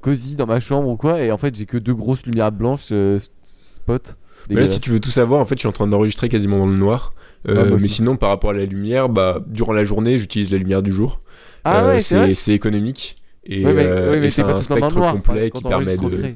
cosy 0.00 0.34
dans 0.36 0.46
ma 0.46 0.58
chambre 0.58 0.88
ou 0.88 0.96
quoi, 0.96 1.20
et 1.22 1.30
en 1.30 1.38
fait, 1.38 1.54
j'ai 1.54 1.66
que 1.66 1.76
deux 1.78 1.94
grosses 1.94 2.26
lumières 2.26 2.50
blanches 2.52 2.88
euh, 2.92 3.18
spot. 3.44 4.16
Mais 4.48 4.56
là, 4.56 4.66
si 4.66 4.80
tu 4.80 4.90
veux 4.90 5.00
tout 5.00 5.10
savoir, 5.10 5.40
en 5.40 5.44
fait, 5.44 5.54
je 5.56 5.60
suis 5.60 5.68
en 5.68 5.72
train 5.72 5.86
d'enregistrer 5.88 6.28
quasiment 6.28 6.58
dans 6.58 6.66
le 6.66 6.76
noir. 6.76 7.12
Euh, 7.48 7.62
Ah, 7.64 7.68
moi 7.68 7.78
mais 7.80 7.88
sinon, 7.88 8.16
par 8.16 8.28
rapport 8.30 8.50
à 8.50 8.54
la 8.54 8.64
lumière, 8.64 9.08
bah, 9.08 9.40
durant 9.46 9.72
la 9.72 9.84
journée, 9.84 10.18
j'utilise 10.18 10.50
la 10.50 10.58
lumière 10.58 10.82
du 10.82 10.92
jour. 10.92 11.20
Ah 11.64 11.84
Euh, 11.84 11.88
ouais, 11.94 12.00
c'est 12.00 12.34
c'est 12.34 12.52
économique. 12.52 13.16
Et, 13.44 13.64
Ouais, 13.64 13.72
mais, 13.72 13.86
euh, 13.86 14.10
ouais, 14.10 14.20
mais 14.20 14.26
et 14.26 14.30
c'est 14.30 14.42
un 14.42 14.60
spectre 14.60 14.94
noir. 14.96 15.14
complet 15.14 15.50
qui 15.50 15.62
permet 15.62 15.96
de. 15.96 16.34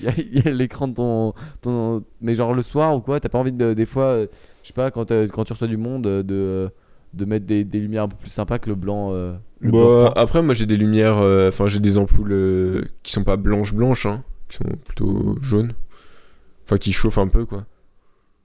Il 0.00 0.06
y 0.06 0.08
a, 0.08 0.12
il 0.16 0.44
y 0.44 0.48
a 0.48 0.50
l'écran 0.52 0.86
de 0.88 0.94
ton, 0.94 1.34
ton- 1.62 2.02
Mais 2.20 2.34
genre 2.36 2.54
le 2.54 2.62
soir 2.62 2.94
ou 2.96 3.00
quoi, 3.00 3.18
t'as 3.20 3.28
pas 3.28 3.38
envie 3.38 3.52
de. 3.52 3.74
Des 3.74 3.86
fois, 3.86 4.04
euh, 4.04 4.26
je 4.62 4.68
sais 4.68 4.74
pas, 4.74 4.90
quand, 4.92 5.10
quand 5.10 5.44
tu 5.44 5.52
reçois 5.52 5.68
du 5.68 5.76
monde, 5.76 6.06
euh, 6.06 6.22
de, 6.22 6.70
de 7.14 7.24
mettre 7.24 7.46
des, 7.46 7.64
des 7.64 7.80
lumières 7.80 8.04
un 8.04 8.08
peu 8.08 8.16
plus 8.16 8.30
sympas 8.30 8.58
que 8.58 8.68
le 8.68 8.74
blanc. 8.76 9.10
euh, 9.12 9.34
le 9.60 9.70
Bah, 9.72 10.12
après, 10.16 10.42
moi 10.42 10.54
j'ai 10.54 10.66
des 10.66 10.76
lumières, 10.76 11.18
euh, 11.18 11.48
enfin 11.48 11.66
j'ai 11.66 11.80
des 11.80 11.98
ampoules 11.98 12.32
euh, 12.32 12.84
qui 13.02 13.12
sont 13.12 13.24
pas 13.24 13.36
blanches 13.36 13.74
blanches, 13.74 14.06
hein, 14.06 14.22
qui 14.48 14.58
sont 14.58 14.64
plutôt 14.84 15.36
jaunes. 15.42 15.72
Enfin, 16.64 16.76
qui 16.78 16.92
chauffent 16.92 17.18
un 17.18 17.28
peu 17.28 17.44
quoi. 17.46 17.64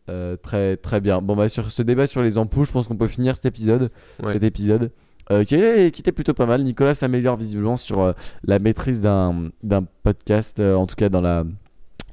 Euh, 0.10 0.36
très 0.38 0.76
très 0.78 1.00
bien. 1.02 1.22
Bon 1.22 1.36
bah 1.36 1.50
sur 1.50 1.72
ce 1.72 1.82
débat 1.84 2.08
sur 2.08 2.22
les 2.22 2.38
ampoules, 2.38 2.66
je 2.66 2.72
pense 2.72 2.88
qu'on 2.88 2.96
peut 2.98 3.08
finir 3.08 3.36
cet 3.36 3.46
épisode, 3.46 3.90
Ouais. 4.22 4.32
cet 4.32 4.44
épisode 4.44 4.92
euh, 5.32 5.44
qui, 5.46 5.56
est- 5.56 5.94
qui 5.94 6.02
était 6.02 6.12
plutôt 6.12 6.34
pas 6.34 6.46
mal. 6.46 6.64
Nicolas 6.64 6.94
s'améliore 6.96 7.38
visiblement 7.38 7.78
sur 7.78 8.14
la 8.44 8.60
maîtrise 8.60 9.02
d'un 9.02 9.50
d'un 9.62 9.86
podcast, 10.04 10.60
en 10.60 10.86
tout 10.88 10.96
cas 10.96 11.10
dans 11.10 11.22
la 11.22 11.46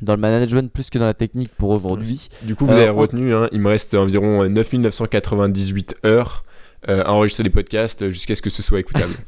dans 0.03 0.14
le 0.14 0.20
management 0.20 0.72
plus 0.72 0.90
que 0.90 0.98
dans 0.98 1.07
la 1.07 1.14
technique 1.14 1.51
pour 1.57 1.70
aujourd'hui. 1.70 2.28
Du 2.42 2.55
coup, 2.55 2.66
vous 2.66 2.72
Euh, 2.72 2.76
avez 2.76 2.88
retenu, 2.90 3.34
hein, 3.34 3.48
il 3.53 3.61
me 3.61 3.68
reste 3.68 3.94
environ 3.94 4.42
euh, 4.44 4.48
9998 4.48 5.96
heures 6.05 6.44
euh, 6.88 7.03
à 7.05 7.12
enregistrer 7.12 7.42
des 7.44 7.51
podcasts 7.51 8.03
euh, 8.03 8.11
jusqu'à 8.11 8.34
ce 8.34 8.42
que 8.42 8.51
ce 8.51 8.62
soit 8.62 8.80
écoutable. 8.80 9.12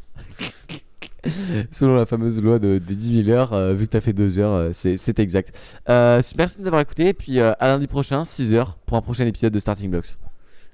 Selon 1.71 1.95
la 1.97 2.05
fameuse 2.05 2.43
loi 2.43 2.59
de, 2.59 2.79
des 2.79 2.97
10 2.97 3.25
000 3.25 3.37
heures, 3.37 3.53
euh, 3.53 3.75
vu 3.75 3.87
que 3.87 3.93
t'as 3.93 4.01
fait 4.01 4.13
2 4.13 4.41
heures, 4.41 4.55
euh, 4.55 4.69
c'est 4.73 4.97
c'est 4.97 5.21
exact. 5.21 5.55
Euh, 5.89 6.21
merci 6.37 6.57
de 6.57 6.63
nous 6.63 6.67
avoir 6.67 6.83
écoutés, 6.83 7.09
et 7.09 7.15
puis 7.15 7.39
euh, 7.39 7.53
à 7.61 7.69
lundi 7.69 7.87
prochain, 7.87 8.25
6 8.25 8.55
heures, 8.55 8.77
pour 8.87 8.97
un 8.97 9.03
prochain 9.03 9.25
épisode 9.27 9.53
de 9.53 9.61
Starting 9.61 9.89
Blocks. 9.91 10.17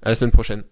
à 0.02 0.08
la 0.08 0.14
semaine 0.14 0.30
prochaine. 0.30 0.62